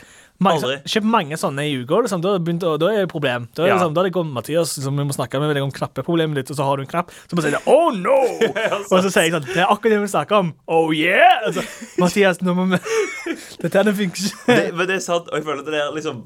mange, 0.42 0.64
Aldri. 0.64 0.78
Kjøpt 0.96 1.08
mange 1.14 1.38
sånne 1.40 1.66
i 1.70 1.76
uka, 1.80 2.00
liksom, 2.04 2.24
da, 2.24 2.34
begynte, 2.42 2.72
da 2.82 2.90
er 2.90 3.04
det 3.04 3.04
et 3.06 3.12
problem. 3.14 3.46
Da 3.54 3.64
er, 3.64 3.68
det 3.68 3.72
Ja. 3.72 3.76
liksom, 3.78 3.94
da 3.96 4.02
er 4.02 4.10
det 4.10 4.24
Mathias 4.36 4.74
liksom, 4.80 4.98
vi 4.98 5.06
må 5.08 5.16
snakke 5.16 5.40
med 5.40 5.62
om 5.62 5.72
knappeproblemet 5.72 6.40
ditt, 6.42 6.52
og 6.52 6.58
så 6.58 6.66
har 6.68 6.78
du 6.78 6.84
en 6.84 6.90
knapp. 6.90 7.14
Så 7.30 7.38
bare 7.38 7.46
sier 7.46 7.58
jeg 7.60 7.68
oh 7.72 7.94
no! 7.94 8.18
og 8.90 8.98
så 9.06 9.12
sier 9.14 9.30
jeg 9.30 9.36
sånn 9.38 9.46
Det 9.46 9.62
er 9.62 9.70
akkurat 9.70 9.94
det 9.96 10.02
vi 10.02 10.12
snakker 10.16 10.42
om. 10.42 10.54
Oh 10.68 10.90
yeah! 10.96 11.46
Så, 11.54 11.64
Mathias, 12.02 12.42
nå 12.42 12.58
må 12.58 12.66
vi 12.74 12.82
Dette 13.62 13.78
her 13.78 13.86
det 13.88 13.96
funker 14.02 14.26
ikke. 14.26 14.58
men 14.76 14.90
det 14.90 14.98
er 14.98 15.06
sant, 15.06 15.30
og 15.30 15.38
jeg 15.38 15.46
føler 15.46 15.62
at 15.64 15.70
det 15.72 15.82
er 15.86 15.94
liksom 15.96 16.26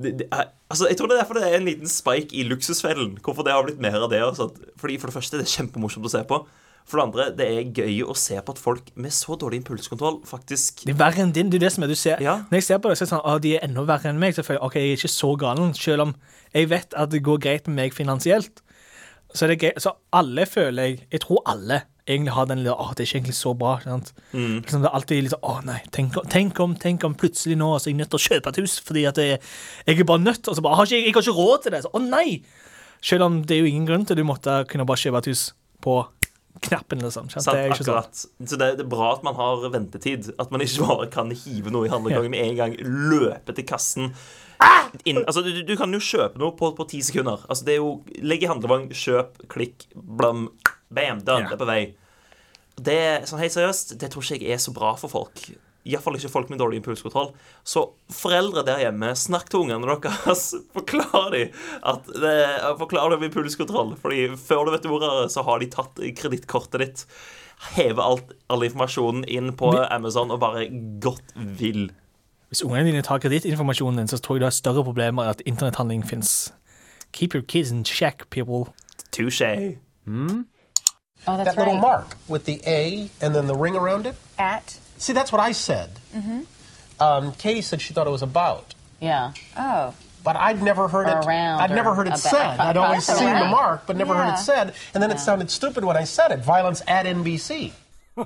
det, 0.00 0.12
det 0.20 0.26
er, 0.30 0.50
altså, 0.70 0.86
Jeg 0.90 0.98
tror 0.98 1.08
det 1.10 1.16
er 1.16 1.22
derfor 1.22 1.38
det 1.38 1.48
er 1.48 1.56
en 1.58 1.66
liten 1.66 1.90
spike 1.90 2.34
i 2.36 2.44
luksusfellen. 2.46 3.16
Hvorfor 3.24 3.42
det 3.46 3.52
har 3.54 3.64
blitt 3.66 3.80
mer 3.82 3.96
av 3.98 4.10
det. 4.12 4.22
og. 4.22 4.58
Fordi 4.78 4.98
For 5.00 5.10
det 5.10 5.16
første 5.16 5.40
det 5.40 5.46
er 5.48 5.54
kjempemorsomt 5.56 6.06
å 6.06 6.12
se 6.12 6.22
på. 6.28 6.44
For 6.86 6.98
det 6.98 7.04
andre 7.06 7.26
det 7.38 7.46
er 7.46 7.68
gøy 7.76 8.00
å 8.10 8.14
se 8.18 8.40
på 8.42 8.54
at 8.54 8.58
folk 8.58 8.88
med 8.98 9.12
så 9.14 9.36
dårlig 9.38 9.60
impulskontroll 9.60 10.20
faktisk 10.26 10.84
Det 10.86 10.94
er 10.96 10.98
verre 10.98 11.22
enn 11.22 11.32
din. 11.32 11.50
det 11.50 11.60
er 11.60 11.66
det 11.68 11.72
som 11.76 11.84
er, 11.84 11.92
du 11.92 11.94
ser, 11.94 12.20
Ja. 12.24 12.38
Når 12.50 12.58
jeg 12.58 12.64
ser 12.66 12.78
på 12.82 12.88
det, 12.90 12.96
så 12.98 13.04
er 13.04 13.06
det 13.06 13.12
sånn, 13.14 13.26
å, 13.30 13.36
de 13.40 13.52
er 13.56 13.64
enda 13.68 13.84
verre 13.86 14.10
enn 14.10 14.18
meg. 14.18 14.34
Jeg, 14.34 14.58
ok, 14.60 14.74
jeg 14.74 14.90
er 14.96 14.98
ikke 14.98 15.12
så 15.12 15.36
galen, 15.38 15.74
selv 15.74 16.02
om 16.08 16.14
jeg 16.54 16.68
vet 16.72 16.94
at 16.98 17.10
det 17.12 17.22
går 17.22 17.38
greit 17.38 17.68
med 17.68 17.76
meg 17.76 17.94
finansielt. 17.94 18.62
Så, 19.32 19.44
er 19.46 19.52
det 19.52 19.60
greit, 19.62 19.78
så 19.78 19.92
alle 20.12 20.42
føler 20.50 20.82
jeg 20.88 21.06
Jeg 21.12 21.20
tror 21.22 21.38
alle 21.46 21.82
egentlig 22.10 22.32
har 22.34 22.46
den 22.50 22.58
lille 22.64 22.72
Å, 22.74 22.88
det 22.98 23.04
er 23.04 23.06
ikke 23.06 23.18
egentlig 23.20 23.36
så 23.38 23.52
bra. 23.54 23.76
Sant? 23.84 24.08
Mm. 24.32 24.56
Liksom, 24.64 24.82
det 24.82 24.88
er 24.90 24.96
alltid 24.98 25.22
litt 25.22 25.30
sånn 25.36 25.46
Å, 25.46 25.52
nei, 25.68 25.76
tenk, 25.94 26.16
om- 26.18 26.26
tenk 26.26 26.58
om 26.64 26.74
tenk 26.74 27.04
om 27.06 27.14
plutselig 27.14 27.54
nå 27.60 27.68
så 27.78 27.86
er 27.86 27.92
jeg 27.92 27.98
nødt 28.00 28.10
til 28.10 28.18
å 28.18 28.24
kjøpe 28.26 28.48
et 28.50 28.58
hus 28.64 28.80
fordi 28.82 29.04
at 29.06 29.20
jeg, 29.22 29.38
jeg 29.86 30.00
er 30.00 30.08
bare 30.10 30.18
nødt. 30.24 30.48
Og 30.50 30.56
så 30.58 30.60
bare 30.66 30.80
har 30.80 30.90
ikke, 30.90 30.98
jeg, 31.06 31.14
har 31.14 31.22
ikke 31.22 31.36
råd 31.38 31.62
til 31.62 31.70
det. 31.76 31.82
Så, 31.86 31.92
å 31.94 32.02
nei! 32.02 32.42
Selv 33.00 33.22
om 33.28 33.38
det 33.46 33.54
er 33.54 33.60
jo 33.62 33.70
ingen 33.70 33.86
grunn 33.86 34.02
til 34.04 34.18
du 34.18 34.24
måtte 34.26 34.64
kunne 34.66 34.84
bare 34.84 34.98
kjøpe 34.98 35.22
et 35.22 35.30
hus 35.30 35.44
på 35.80 36.00
knappen. 36.66 37.02
Liksom, 37.04 37.30
sant? 37.32 37.48
Det 37.50 37.70
akkurat. 37.74 38.20
Så 38.20 38.58
det, 38.60 38.68
det 38.78 38.84
er 38.84 38.90
bra 38.90 39.14
at 39.14 39.24
man 39.26 39.38
har 39.38 39.66
ventetid. 39.72 40.32
At 40.40 40.52
man 40.52 40.64
ikke 40.64 40.86
bare 40.86 41.08
kan 41.12 41.32
hive 41.32 41.72
noe 41.74 41.88
i 41.88 41.92
handlegangen 41.92 42.32
med 42.34 42.44
en 42.44 42.58
gang. 42.58 42.76
Løpe 42.84 43.56
til 43.56 43.66
kassen. 43.68 44.12
Inn, 45.08 45.22
altså, 45.24 45.42
du, 45.46 45.62
du 45.64 45.72
kan 45.80 45.92
jo 45.94 46.02
kjøpe 46.04 46.40
noe 46.40 46.52
på, 46.58 46.72
på 46.76 46.86
ti 46.90 47.00
sekunder. 47.06 47.46
Altså, 47.48 47.66
det 47.68 47.76
er 47.76 47.80
jo 47.80 47.94
Legg 48.20 48.44
i 48.44 48.50
handlevogn, 48.50 48.90
kjøp, 48.92 49.40
klikk, 49.52 49.88
blam, 49.94 50.48
bam, 50.92 51.24
done. 51.24 51.48
Det 51.48 51.56
er 51.56 51.62
på 51.62 51.70
vei. 51.70 51.80
Det, 52.80 53.00
sånn 53.28 53.42
helt 53.42 53.54
seriøst, 53.56 53.96
det 54.00 54.08
tror 54.12 54.24
ikke 54.24 54.46
jeg 54.48 54.56
er 54.56 54.62
så 54.62 54.72
bra 54.76 54.94
for 55.00 55.12
folk. 55.12 55.42
Iallfall 55.88 56.18
ikke 56.18 56.28
folk 56.32 56.50
med 56.52 56.60
dårlig 56.60 56.80
impulskontroll. 56.80 57.30
Så 57.64 57.86
foreldre 58.12 58.64
der 58.66 58.82
hjemme, 58.82 59.14
snakk 59.16 59.48
til 59.50 59.62
ungene 59.64 59.96
deres. 60.02 60.50
Forklar 60.76 61.30
dem 61.32 61.54
at 61.88 62.10
det, 62.20 62.34
Forklar 62.80 63.14
dem 63.14 63.24
impulskontroll. 63.30 63.94
Fordi 64.00 64.26
før 64.36 64.66
du 64.68 64.74
vet 64.74 64.90
ordet, 64.90 65.12
så 65.32 65.44
har 65.46 65.62
de 65.62 65.70
tatt 65.72 66.02
kredittkortet 66.20 66.84
ditt. 66.84 67.06
Heve 67.74 68.04
alt, 68.04 68.36
all 68.48 68.64
informasjonen 68.64 69.24
inn 69.28 69.52
på 69.56 69.72
Amazon 69.88 70.32
og 70.32 70.40
bare 70.40 70.68
gått 71.04 71.34
vill. 71.36 71.90
Hvis 72.50 72.64
ungene 72.66 72.88
dine 72.88 73.02
tar 73.06 73.20
kredittinformasjonen 73.22 74.00
din, 74.00 74.08
så 74.10 74.18
tror 74.18 74.36
jeg 74.36 74.42
du 74.42 74.48
har 74.48 74.56
større 74.56 74.84
problemer 74.84 75.22
enn 75.22 75.34
at 75.36 75.42
internetthandling 75.46 76.02
fins. 76.08 76.52
Keep 77.12 77.34
your 77.34 77.44
kids 77.44 77.70
in 77.70 77.84
check, 77.84 78.28
people. 78.30 78.72
Touché. 79.12 79.78
Oh, 81.26 81.36
that's 81.36 81.54
That 81.54 81.58
little 81.58 81.78
mark 81.78 82.16
with 82.28 82.44
the 82.44 82.60
A 82.66 83.10
and 83.20 83.34
then 83.34 83.46
the 83.46 83.54
ring 83.54 83.76
around 83.76 84.06
it. 84.06 84.16
At. 84.38 84.78
See, 85.00 85.14
that's 85.16 85.32
what 85.32 85.40
I 85.40 85.52
said. 85.52 85.90
Um, 87.00 87.32
Katie 87.40 87.62
said 87.62 87.80
she 87.80 87.94
thought 87.94 88.06
it 88.06 88.10
was 88.18 88.22
about. 88.22 88.74
Yeah. 89.00 89.32
Oh. 89.56 89.94
But 90.22 90.36
I'd 90.36 90.60
never 90.62 90.86
heard 90.88 91.08
Or 91.08 91.18
it. 91.20 91.24
around 91.26 91.60
I'd 91.62 91.70
never 91.70 91.94
heard 91.94 92.06
it 92.06 92.10
about- 92.20 92.34
said. 92.34 92.60
I'd 92.60 92.76
always 92.76 93.08
about, 93.08 93.18
seen 93.18 93.32
the 93.32 93.48
mark, 93.48 93.86
but 93.86 93.96
never 93.96 94.14
heard 94.14 94.34
it 94.34 94.38
said. 94.38 94.74
And 94.92 95.02
then 95.02 95.10
it 95.10 95.18
sounded 95.18 95.50
stupid 95.50 95.82
when 95.84 95.96
I 95.96 96.04
said 96.04 96.30
it. 96.32 96.40
Violence 96.44 96.82
at 96.86 97.06
NBC. 97.06 97.72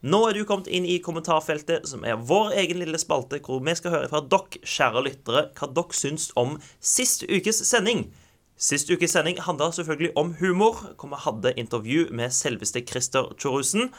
Nå 0.00 0.18
er 0.28 0.32
du 0.38 0.44
kommet 0.46 0.68
inn 0.70 0.84
i 0.86 0.98
kommentarfeltet, 1.02 1.88
som 1.90 2.04
er 2.06 2.16
vår 2.22 2.52
egen 2.62 2.78
lille 2.78 2.98
spalte, 3.02 3.40
hvor 3.44 3.58
vi 3.66 3.74
skal 3.74 3.90
høre 3.96 4.08
fra 4.12 4.20
dere, 4.30 4.60
kjære 4.62 5.02
lyttere, 5.08 5.42
hva 5.58 5.68
dere 5.74 5.96
syns 5.98 6.28
om 6.38 6.54
sist 6.80 7.24
ukes 7.28 7.58
sending. 7.66 8.04
Sist 8.58 8.88
ukes 8.90 9.12
sending 9.14 9.36
handla 9.46 9.68
selvfølgelig 9.70 10.10
om 10.18 10.32
humor, 10.40 10.80
hvor 10.98 11.08
vi 11.12 11.18
hadde 11.22 11.52
intervju 11.60 12.08
med 12.10 12.32
selveste 12.34 12.80
Christer 12.88 13.28
Tjorussen. 13.38 13.92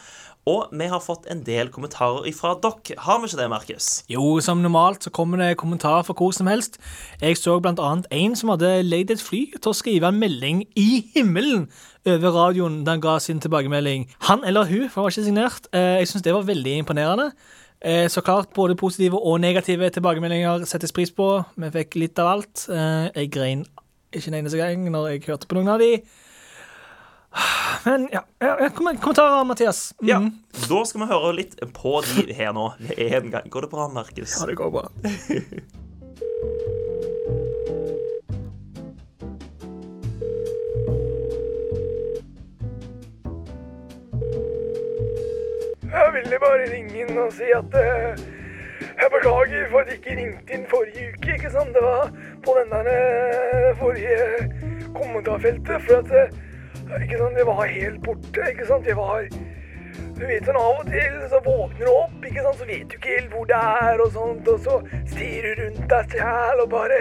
Og 0.47 0.67
vi 0.75 0.87
har 0.91 0.99
fått 1.03 1.27
en 1.31 1.43
del 1.47 1.69
kommentarer 1.71 2.25
ifra 2.27 2.51
dere. 2.59 2.97
Har 3.05 3.21
vi 3.21 3.29
ikke 3.29 3.39
det, 3.39 3.47
Markus? 3.51 3.87
Jo, 4.11 4.39
som 4.43 4.59
normalt 4.63 5.03
så 5.07 5.13
kommer 5.15 5.39
det 5.39 5.57
kommentarer 5.61 6.03
fra 6.03 6.15
hvor 6.17 6.33
som 6.35 6.47
helst. 6.51 6.75
Jeg 7.21 7.37
så 7.39 7.55
blant 7.63 7.79
annet 7.79 8.07
en 8.11 8.35
som 8.35 8.51
hadde 8.51 8.73
leid 8.83 9.11
et 9.15 9.23
fly 9.23 9.45
til 9.55 9.71
å 9.71 9.75
skrive 9.77 10.11
en 10.11 10.19
melding 10.19 10.65
i 10.79 11.05
himmelen 11.15 11.69
over 12.07 12.35
radioen 12.35 12.81
da 12.83 12.97
han 12.97 13.03
ga 13.03 13.17
sin 13.23 13.39
tilbakemelding. 13.43 14.07
Han 14.27 14.43
eller 14.47 14.67
hun, 14.67 14.87
for 14.89 15.01
han 15.01 15.07
var 15.07 15.15
ikke 15.15 15.27
signert. 15.27 15.71
Eh, 15.71 15.99
Jeg 16.01 16.07
syns 16.11 16.23
det 16.27 16.33
var 16.35 16.47
veldig 16.47 16.77
imponerende. 16.83 17.31
Eh, 17.81 18.07
Så 18.09 18.21
klart, 18.21 18.51
både 18.55 18.75
positive 18.75 19.15
og 19.23 19.39
negative 19.39 19.89
tilbakemeldinger 19.89 20.65
settes 20.65 20.91
pris 20.91 21.11
på. 21.11 21.45
Vi 21.55 21.71
fikk 21.71 21.95
litt 21.95 22.19
av 22.19 22.27
alt. 22.39 22.65
Eh, 22.69 23.11
Jeg 23.15 23.31
grein 23.31 23.65
ikke 24.13 24.27
en 24.31 24.39
eneste 24.41 24.57
gang 24.59 24.87
når 24.91 25.07
jeg 25.13 25.23
hørte 25.27 25.47
på 25.49 25.57
noen 25.59 25.69
av 25.75 25.79
de. 25.83 25.91
Men 27.85 28.07
ja, 28.11 28.23
ja, 28.41 28.69
kom- 28.73 28.97
kommentarer, 28.97 29.43
Mathias. 29.45 29.93
Mm. 30.01 30.07
Ja. 30.09 30.19
Da 30.69 30.79
skal 30.89 31.03
vi 31.03 31.09
høre 31.11 31.33
litt 31.37 31.59
på 31.77 31.99
de 32.07 32.33
her 32.33 32.53
nå. 32.57 32.71
En 32.97 33.29
gang. 33.35 33.49
Går 33.53 33.67
det 33.67 33.69
bra, 33.75 33.87
Markus? 33.93 34.39
Ja, 34.39 34.47
det 34.49 34.57
går 34.57 34.71
bra. 34.73 34.87
Jeg 45.93 46.09
ville 46.13 46.37
bare 46.43 46.65
ringe 46.73 46.99
inn 47.03 47.17
og 47.17 47.31
si 47.33 47.47
at 47.55 47.73
uh, 47.73 48.13
jeg 48.99 49.09
beklager 49.13 49.65
for 49.71 49.81
at 49.81 49.89
jeg 49.91 49.97
ikke 50.01 50.15
ringte 50.19 50.53
inn 50.57 50.65
forrige 50.69 51.07
uke. 51.15 51.33
ikke 51.37 51.51
sant? 51.53 51.71
Det 51.75 51.83
var 51.83 52.11
på 52.45 52.55
den 52.59 52.69
der 52.73 52.89
eh, 52.93 53.48
forrige 53.75 54.17
kommentarfeltet. 54.95 55.81
For 55.85 55.95
at 56.01 56.11
eh, 56.11 57.03
ikke 57.03 57.17
sant? 57.17 57.37
jeg 57.37 57.47
var 57.47 57.63
helt 57.65 58.03
borte. 58.03 58.49
ikke 58.49 58.65
sant? 58.65 58.87
Jeg 58.87 58.97
var 58.97 59.25
Du 60.19 60.25
vet 60.27 60.43
sånn 60.45 60.57
av 60.59 60.81
og 60.81 60.87
til 60.91 61.13
så 61.31 61.39
våkner 61.45 61.85
du 61.87 61.91
opp, 61.91 62.25
ikke 62.27 62.41
sant? 62.43 62.57
så 62.59 62.65
vet 62.67 62.89
du 62.91 62.95
ikke 62.97 63.13
helt 63.15 63.33
hvor 63.33 63.45
det 63.47 63.59
er, 63.59 64.01
og 64.03 64.09
sånt, 64.11 64.47
og 64.51 64.59
så 64.65 64.79
stirrer 65.07 65.55
du 65.55 65.61
rundt 65.63 65.85
deg 65.93 66.15
sjæl 66.15 66.63
og 66.65 66.69
bare 66.73 66.97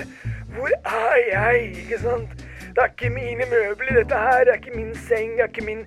Hvor 0.54 0.70
er 0.76 1.16
jeg? 1.32 1.64
ikke 1.82 1.98
sant? 2.04 2.44
Det 2.76 2.84
er 2.84 2.92
ikke 2.92 3.10
mine 3.10 3.44
møbler, 3.50 3.98
dette 3.98 4.14
her. 4.14 4.44
Det 4.46 4.52
er 4.52 4.60
ikke 4.60 4.76
min 4.76 4.94
seng, 4.94 5.32
det 5.36 5.46
er 5.46 5.50
ikke 5.50 5.66
min 5.66 5.86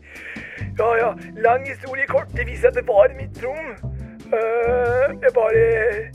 Ja, 0.80 0.90
ja. 0.98 1.12
Lang 1.46 1.68
historie 1.68 2.08
kort. 2.08 2.32
Det 2.36 2.48
viser 2.48 2.68
at 2.72 2.76
det 2.76 2.88
var 2.88 3.12
mitt 3.16 3.40
rom. 3.44 3.72
Uh, 4.32 5.12
jeg 5.24 5.32
bare 5.36 6.12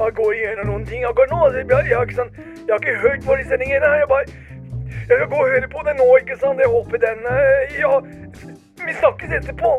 jeg 0.00 0.14
går 0.16 0.32
igjennom 0.32 0.66
noen 0.70 0.86
ting 0.88 1.04
akkurat 1.04 1.30
nå. 1.30 1.38
altså, 1.46 1.58
Jeg, 1.58 1.90
ja, 1.90 2.00
ikke 2.02 2.16
sånn, 2.16 2.30
jeg 2.66 2.72
har 2.74 2.78
ikke 2.78 2.98
hørt 3.06 3.26
våre 3.26 3.38
de 3.38 3.48
sendingene. 3.48 3.86
Jeg 3.86 4.08
bare 4.08 4.24
Jeg 5.08 5.18
skal 5.18 5.28
gå 5.28 5.38
og 5.44 5.48
høre 5.54 5.68
på 5.68 5.80
det 5.86 5.94
nå, 6.00 6.06
ikke 6.16 6.36
sant? 6.42 6.60
Jeg 6.60 6.68
håper 6.76 6.96
den 7.06 7.18
eh, 7.34 7.80
Ja, 7.82 7.92
vi 8.86 8.92
snakkes 9.00 9.30
etterpå. 9.38 9.72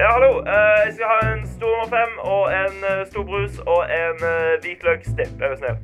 Ja, 0.00 0.08
hallo. 0.14 0.32
Eh, 0.52 0.78
jeg 0.84 0.92
skal 0.94 1.06
ha 1.12 1.18
en 1.32 1.44
stor 1.56 1.70
nummer 1.74 1.88
fem 1.96 2.12
og 2.32 2.44
en 2.62 2.76
uh, 2.90 3.06
stor 3.10 3.22
brus 3.30 3.58
og 3.58 3.80
en 4.02 4.16
hvitløksdipp. 4.62 5.34
Er 5.42 5.48
du 5.48 5.56
snill? 5.62 5.78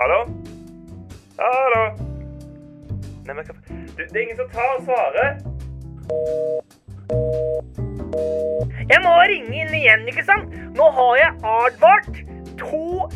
Hallo? 0.00 0.20
Hallo? 1.40 1.84
Nei, 3.26 3.34
men 3.34 3.44
hva 3.44 3.54
Du, 3.96 4.02
det 4.02 4.16
er 4.16 4.22
ingen 4.22 4.36
som 4.36 4.48
tar 4.52 4.76
svaret. 4.84 5.46
Jeg 8.86 9.02
må 9.02 9.12
ringe 9.26 9.62
inn 9.62 9.74
igjen, 9.74 10.06
ikke 10.10 10.24
sant? 10.26 10.52
Nå 10.76 10.88
har 10.94 11.12
jeg 11.20 11.32
advart 11.52 12.22
to 12.60 13.08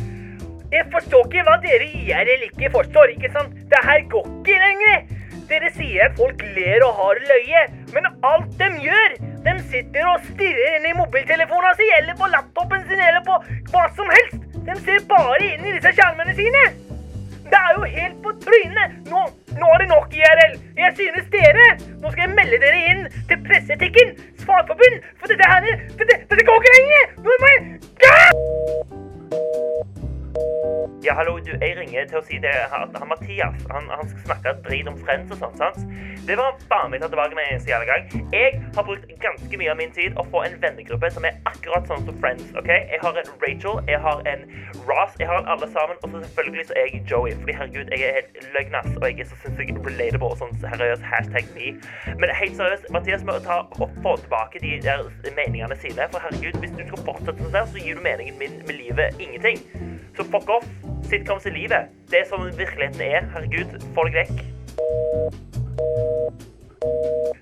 Jeg 0.71 0.87
forstår 0.91 1.25
ikke 1.27 1.43
hva 1.47 1.57
dere 1.63 1.87
gjør 1.87 2.21
IRL 2.27 2.45
ikke 2.47 2.71
forstår, 2.75 3.13
ikke 3.15 3.31
sant? 3.33 3.55
Det 3.71 3.81
her 3.87 4.05
går 4.11 4.27
ikke 4.29 4.59
lenger. 4.65 5.01
Dere 5.51 5.71
sier 5.75 6.07
at 6.07 6.15
folk 6.19 6.43
ler 6.55 6.85
og 6.87 6.93
har 6.99 7.19
løye, 7.27 7.63
men 7.95 8.07
alt 8.27 8.53
de 8.59 8.69
gjør 8.85 9.17
De 9.47 9.55
sitter 9.71 10.07
og 10.07 10.23
stirrer 10.29 10.77
inn 10.77 10.87
i 10.91 10.95
mobiltelefonen 10.95 11.75
sin, 11.79 11.91
eller 11.97 12.15
på 12.19 12.29
laptopen 12.31 12.85
sin, 12.87 13.01
eller 13.01 13.23
på 13.25 13.39
hva 13.73 13.87
som 13.97 14.11
helst. 14.13 14.43
De 14.67 14.75
ser 14.85 15.01
bare 15.09 15.41
inn 15.47 15.65
i 15.65 15.73
disse 15.73 15.91
skjermene 15.97 16.35
sine. 16.37 16.65
Det 17.49 17.59
er 17.59 17.71
jo 17.79 17.87
helt 17.95 18.19
på 18.23 18.35
trynet! 18.43 18.99
Nå, 19.09 19.23
nå 19.59 19.67
er 19.73 19.83
det 19.83 19.89
nok, 19.91 20.07
IRL! 20.13 20.55
Jeg 20.77 20.93
synes 20.99 21.27
dere 21.35 21.67
Nå 22.01 22.13
skal 22.13 22.25
jeg 22.27 22.35
melde 22.39 22.61
dere 22.63 22.81
inn 22.93 23.03
til 23.29 23.43
Presseetikken, 23.47 24.15
Fagforbund, 24.45 25.03
for 25.19 25.33
dette 25.33 25.51
her 25.53 25.69
Dette, 25.99 26.23
dette 26.31 26.49
går 26.49 26.63
ikke 26.63 26.75
lenger! 26.79 27.13
Nå 27.27 27.39
må 27.43 27.53
jeg 27.55 29.00
Ja, 31.03 31.13
hallo, 31.15 31.37
du, 31.37 31.51
jeg 31.61 31.75
ringer 31.77 32.05
til 32.09 32.17
å 32.17 32.21
si 32.25 32.37
det 32.41 32.51
at 32.51 32.95
han 32.97 33.09
Mathias 33.09 33.65
han, 33.69 33.89
han 33.91 34.07
skal 34.09 34.21
snakke 34.25 34.53
drit 34.65 34.87
om 34.89 34.97
Friends 35.01 35.33
og 35.33 35.41
sånt, 35.41 35.59
sant? 35.61 35.83
Det 36.25 36.37
var 36.37 36.55
faen 36.69 36.93
meg 36.93 37.01
tatt 37.03 37.11
tilbake 37.13 37.37
med 37.37 37.43
en 37.45 37.55
eneste 37.55 37.71
jævla 37.71 37.87
gang. 37.89 38.29
Jeg 38.33 38.61
har 38.75 38.85
brukt 38.87 39.13
ganske 39.23 39.59
mye 39.61 39.71
av 39.73 39.77
min 39.79 39.93
tid 39.93 40.17
å 40.21 40.25
få 40.33 40.43
en 40.45 40.57
vennegruppe 40.63 41.09
som 41.13 41.25
er 41.27 41.37
akkurat 41.49 41.85
sånn 41.89 42.05
som 42.07 42.17
Friends, 42.23 42.49
ok? 42.57 42.69
Jeg 42.69 43.01
har 43.03 43.19
en 43.21 43.31
Rachel, 43.43 43.81
jeg 43.89 44.01
har 44.05 44.23
en 44.31 44.45
Ross, 44.87 45.17
jeg 45.21 45.29
har 45.29 45.41
en 45.43 45.51
alle 45.53 45.69
sammen, 45.73 45.99
og 46.01 46.13
så 46.13 46.23
selvfølgelig 46.25 46.67
så 46.69 46.77
er 46.77 46.89
jeg 46.89 47.03
Joey, 47.11 47.35
fordi 47.41 47.57
herregud, 47.59 47.93
jeg 47.93 48.07
er 48.07 48.17
helt 48.19 48.49
løgnass, 48.55 48.89
og 48.97 49.07
jeg 49.09 49.25
er 49.25 49.31
så 49.31 49.39
sinnssykt 49.43 49.81
relatable 49.85 50.33
og 50.33 50.41
sånn 50.41 50.57
seriøs 50.63 51.05
hashtag 51.13 51.49
me. 51.57 51.73
Men 52.21 52.35
helt 52.41 52.57
seriøst, 52.57 52.89
Mathias 52.95 53.25
må 53.27 53.37
ta 53.45 53.63
og 53.77 53.97
få 54.05 54.17
tilbake 54.23 54.61
de 54.65 54.77
der 54.85 55.05
meningene 55.37 55.77
sine, 55.81 56.09
for 56.13 56.25
herregud, 56.25 56.61
hvis 56.63 56.77
du 56.77 56.85
skal 56.85 57.05
fortsette 57.09 57.37
sånn 57.41 57.57
der, 57.57 57.69
så 57.69 57.81
gir 57.81 57.97
du 57.97 58.05
meningen 58.05 58.37
min 58.41 58.61
med 58.65 58.77
livet 58.77 59.21
ingenting. 59.21 59.61
Så 60.15 60.23
fuck 60.29 60.49
off. 60.49 60.70
Sitcoms 61.09 61.45
i 61.49 61.53
livet. 61.55 61.91
Det 62.11 62.25
sånn 62.29 62.49
virkeligheten 62.57 63.03
er. 63.05 63.27
Herregud, 63.35 63.77
få 63.95 64.07
deg 64.07 64.21
vekk. 64.21 64.43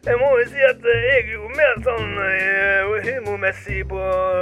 Jeg 0.10 0.18
må 0.18 0.30
jo 0.40 0.46
si 0.50 0.62
at 0.66 0.86
eh, 0.90 1.04
jeg 1.06 1.24
er 1.24 1.34
jo 1.36 1.50
mer 1.54 1.82
sånn 1.86 2.14
eh, 2.24 2.94
humormessig 3.06 3.84
på, 3.90 4.00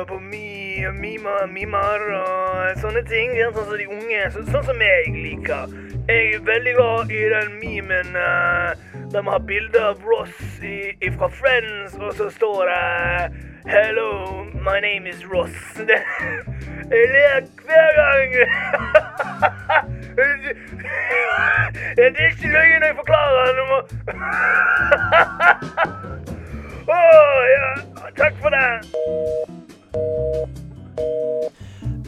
på 0.09 0.19
mi, 0.21 0.85
mima, 0.95 1.41
mimar 1.51 2.03
og 2.21 2.79
sånne 2.81 3.03
ting. 3.09 3.35
Sånn 3.51 3.65
som 3.65 3.75
de 3.75 3.87
unge. 3.89 4.21
Så, 4.33 4.45
sånn 4.51 4.67
som 4.69 4.83
jeg 4.85 5.11
liker. 5.15 5.73
Jeg 6.07 6.37
er 6.37 6.45
veldig 6.47 6.73
glad 6.77 7.11
i 7.11 7.23
den 7.33 7.57
memen 7.59 8.15
uh, 8.15 8.71
der 9.11 9.25
man 9.25 9.33
har 9.33 9.43
bilde 9.43 9.81
av 9.89 9.99
Ross 10.07 10.37
i, 10.63 10.93
i 11.03 11.11
fra 11.17 11.27
Friends, 11.31 11.97
og 11.99 12.13
så 12.15 12.29
står 12.31 12.71
det 12.71 13.56
Hello, 13.69 14.45
my 14.63 14.79
name 14.79 15.05
is 15.07 15.25
Ross. 15.25 15.51
Jeg 15.77 17.07
ler 17.11 17.41
hver 17.67 17.89
gang. 17.99 18.31
Det 21.97 22.05
er 22.05 22.27
ikke 22.29 22.47
løgn 22.47 22.79
når 22.79 22.87
jeg 22.87 22.95
forklarer. 22.95 23.51
Du 23.57 23.63
må 23.67 23.77
Åh, 26.95 27.41
ja. 27.51 27.67
Takk 28.17 28.39
for 28.39 28.49
det. 28.55 28.69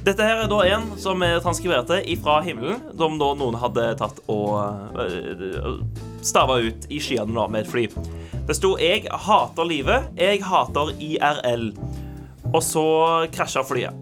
Dette 0.06 0.24
her 0.24 0.46
er 0.46 0.48
da 0.48 0.62
en 0.64 0.88
som 0.98 1.22
er 1.28 1.44
transkriberte 1.44 2.00
ifra 2.08 2.40
himmelen, 2.48 2.80
som 2.96 3.20
da 3.20 3.34
noen 3.36 3.60
hadde 3.60 3.84
tatt 4.00 4.24
og 4.32 4.64
uh, 4.96 5.84
stava 6.24 6.62
ut 6.64 6.88
i 6.88 7.04
skyene 7.04 7.50
med 7.52 7.68
et 7.68 7.72
fly. 7.76 7.86
Det 8.50 8.56
sto 8.58 8.78
'Jeg 8.82 9.06
hater 9.14 9.64
livet. 9.64 10.10
Jeg 10.18 10.42
hater 10.42 10.90
IRL'. 10.98 11.78
Og 12.50 12.64
så 12.66 13.30
krasja 13.30 13.62
flyet. 13.62 13.94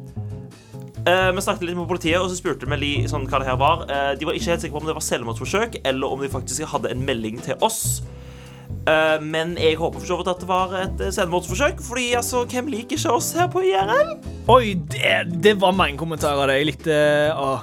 Eh, 1.03 1.31
vi 1.35 1.41
snakket 1.41 1.67
litt 1.67 1.75
med 1.75 1.87
politiet, 1.87 2.21
og 2.21 2.29
så 2.29 2.37
spurte 2.37 2.63
vi 2.63 3.03
sånn, 3.11 3.27
hva 3.27 3.39
det 3.39 3.47
her 3.47 3.57
var. 3.59 3.83
Eh, 3.91 4.15
de 4.15 4.25
var 4.25 4.33
ikke 4.33 4.51
helt 4.51 4.61
sikre 4.61 4.71
på 4.71 4.79
om 4.79 4.87
det 4.87 4.95
var 4.95 5.03
selvmordsforsøk, 5.03 5.75
eller 5.83 6.07
om 6.07 6.21
de 6.21 6.29
faktisk 6.29 6.63
hadde 6.63 6.91
en 6.91 7.03
melding 7.03 7.43
til 7.43 7.55
oss. 7.61 8.01
Eh, 8.87 9.19
men 9.19 9.57
jeg 9.57 9.75
håper 9.75 9.99
for 9.99 10.07
så 10.07 10.17
vidt 10.17 10.31
at 10.31 10.39
det 10.39 10.47
var 10.47 10.75
et 10.79 11.01
eh, 11.01 11.11
selvmordsforsøk, 11.11 11.83
fordi 11.83 12.13
altså, 12.15 12.45
hvem 12.45 12.71
liker 12.71 12.95
ikke 12.95 13.11
oss 13.11 13.33
her 13.33 13.47
på 13.51 13.67
IRL? 13.67 14.15
Oi, 14.47 14.75
det, 14.75 15.43
det 15.43 15.57
var 15.59 15.75
mange 15.75 15.97
kommentarer. 15.97 16.55
Jeg 16.55 16.71
likte 16.71 16.95
å, 17.35 17.59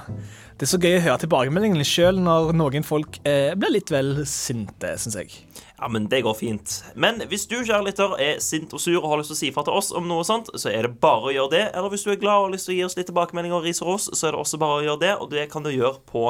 Det 0.53 0.67
er 0.67 0.71
så 0.71 0.77
gøy 0.77 0.99
å 0.99 1.05
høre 1.09 1.17
tilbakemeldingene 1.25 1.83
sjøl 1.83 2.21
når 2.21 2.53
noen 2.53 2.85
folk 2.85 3.17
eh, 3.25 3.55
blir 3.57 3.73
litt 3.73 3.89
vel 3.89 4.21
sinte, 4.29 4.93
syns 5.01 5.17
jeg. 5.17 5.33
Ja, 5.77 5.89
men 5.91 6.07
det 6.07 6.21
går 6.23 6.33
fint. 6.39 6.83
Men 6.95 7.19
hvis 7.27 7.47
du, 7.51 7.57
kjære 7.67 7.91
er 8.21 8.39
sint 8.39 8.73
og 8.73 8.79
sur 8.79 9.01
og 9.01 9.09
har 9.11 9.19
lyst 9.19 9.33
til 9.33 9.35
å 9.35 9.39
si 9.41 9.49
fra 9.55 9.63
til 9.67 9.75
oss 9.75 9.91
om 9.91 10.07
noe 10.07 10.23
sånt, 10.23 10.47
så 10.55 10.71
er 10.71 10.87
det 10.87 10.99
bare 11.03 11.29
å 11.29 11.33
gjøre 11.35 11.51
det. 11.51 11.63
Eller 11.75 11.91
hvis 11.91 12.05
du 12.07 12.13
er 12.13 12.21
glad 12.21 12.37
og 12.37 12.47
har 12.47 12.53
lyst 12.55 12.69
til 12.69 12.75
å 12.75 12.77
gi 12.77 12.85
oss 12.87 12.95
litt 12.95 13.09
tilbakemelding 13.11 13.55
og 13.57 13.67
ris 13.67 13.83
og 13.83 13.91
ros, 13.91 14.07
så 14.13 14.29
er 14.29 14.35
det 14.35 14.39
også 14.39 14.61
bare 14.61 14.79
å 14.79 14.85
gjøre 14.85 15.03
det, 15.03 15.11
og 15.19 15.33
det 15.33 15.49
kan 15.51 15.65
du 15.65 15.73
gjøre 15.73 15.99
på 16.07 16.29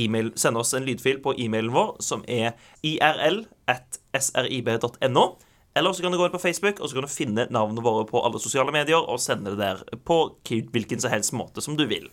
e-mail. 0.00 0.32
Send 0.40 0.56
oss 0.56 0.72
en 0.74 0.88
lydfil 0.88 1.20
på 1.20 1.36
e-mailen 1.36 1.74
vår, 1.74 1.92
som 2.00 2.24
er 2.24 2.56
irl 2.86 3.44
at 3.68 4.00
srib.no. 4.16 5.26
Eller 5.76 5.92
så 5.94 6.02
kan 6.02 6.12
du 6.12 6.18
gå 6.18 6.26
inn 6.26 6.34
på 6.34 6.42
Facebook 6.42 6.80
og 6.80 6.90
så 6.90 6.96
kan 6.96 7.06
du 7.06 7.12
finne 7.12 7.46
navnene 7.52 7.84
våre 7.84 8.08
på 8.08 8.22
alle 8.24 8.40
sosiale 8.42 8.72
medier 8.74 9.04
og 9.04 9.20
sende 9.22 9.52
det 9.54 9.60
der 9.60 9.84
på 10.08 10.18
hvilken 10.48 11.02
som 11.02 11.12
helst 11.12 11.36
måte 11.36 11.62
som 11.62 11.76
du 11.78 11.84
vil. 11.90 12.08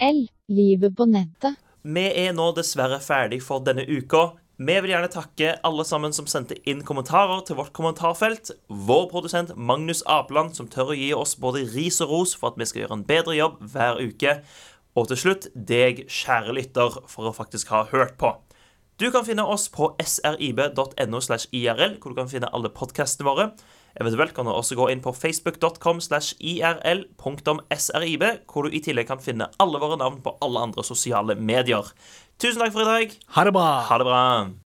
IRL. 0.00 0.28
Livet 0.48 0.96
på 0.96 1.06
nettet. 1.06 1.54
Vi 1.82 2.02
er 2.02 2.32
nå 2.34 2.50
dessverre 2.56 3.00
ferdig 3.00 3.40
for 3.44 3.62
denne 3.64 3.84
uka. 3.86 4.32
Vi 4.60 4.74
vil 4.82 4.92
gjerne 4.92 5.08
takke 5.12 5.54
alle 5.64 5.84
sammen 5.88 6.12
som 6.12 6.26
sendte 6.28 6.58
inn 6.68 6.82
kommentarer 6.84 7.40
til 7.46 7.56
vårt 7.56 7.72
kommentarfelt. 7.76 8.50
Vår 8.68 9.06
produsent 9.12 9.54
Magnus 9.56 10.02
Apeland, 10.06 10.52
som 10.56 10.68
tør 10.68 10.92
å 10.92 10.98
gi 10.98 11.12
oss 11.16 11.36
både 11.40 11.64
ris 11.72 12.00
og 12.04 12.12
ros 12.12 12.34
for 12.36 12.52
at 12.52 12.60
vi 12.60 12.68
skal 12.68 12.84
gjøre 12.84 12.98
en 12.98 13.06
bedre 13.08 13.36
jobb 13.38 13.62
hver 13.72 14.02
uke. 14.02 14.36
Og 14.98 15.08
til 15.08 15.20
slutt 15.22 15.48
deg, 15.54 16.04
kjære 16.10 16.56
lytter, 16.58 17.00
for 17.08 17.30
å 17.30 17.36
faktisk 17.36 17.70
ha 17.72 17.86
hørt 17.92 18.18
på. 18.20 18.34
Du 19.00 19.08
kan 19.14 19.24
finne 19.24 19.46
oss 19.48 19.70
på 19.72 19.94
srib.no 19.96 21.22
slash 21.24 21.48
irl, 21.56 21.96
hvor 22.02 22.12
du 22.12 22.18
kan 22.18 22.28
finne 22.28 22.50
alle 22.52 22.72
podkastene 22.74 23.30
våre. 23.30 23.48
Eventuelt 23.98 24.34
kan 24.36 24.46
du 24.46 24.52
også 24.52 24.78
gå 24.78 24.90
inn 24.92 25.02
på 25.02 25.14
facebook.com 25.16 26.00
slash 26.04 26.36
irl.srib, 26.38 28.24
hvor 28.46 28.66
du 28.66 28.74
i 28.74 28.82
tillegg 28.84 29.10
kan 29.10 29.22
finne 29.22 29.50
alle 29.58 29.82
våre 29.82 29.98
navn 30.00 30.20
på 30.24 30.36
alle 30.44 30.68
andre 30.68 30.86
sosiale 30.86 31.34
medier. 31.34 31.90
Tusen 32.40 32.62
takk 32.62 32.72
for 32.76 32.86
i 32.86 32.90
dag. 32.90 33.20
Ha 33.36 33.46
det 33.48 33.56
bra. 33.56 33.70
Ha 33.90 34.00
det 34.00 34.08
bra. 34.08 34.50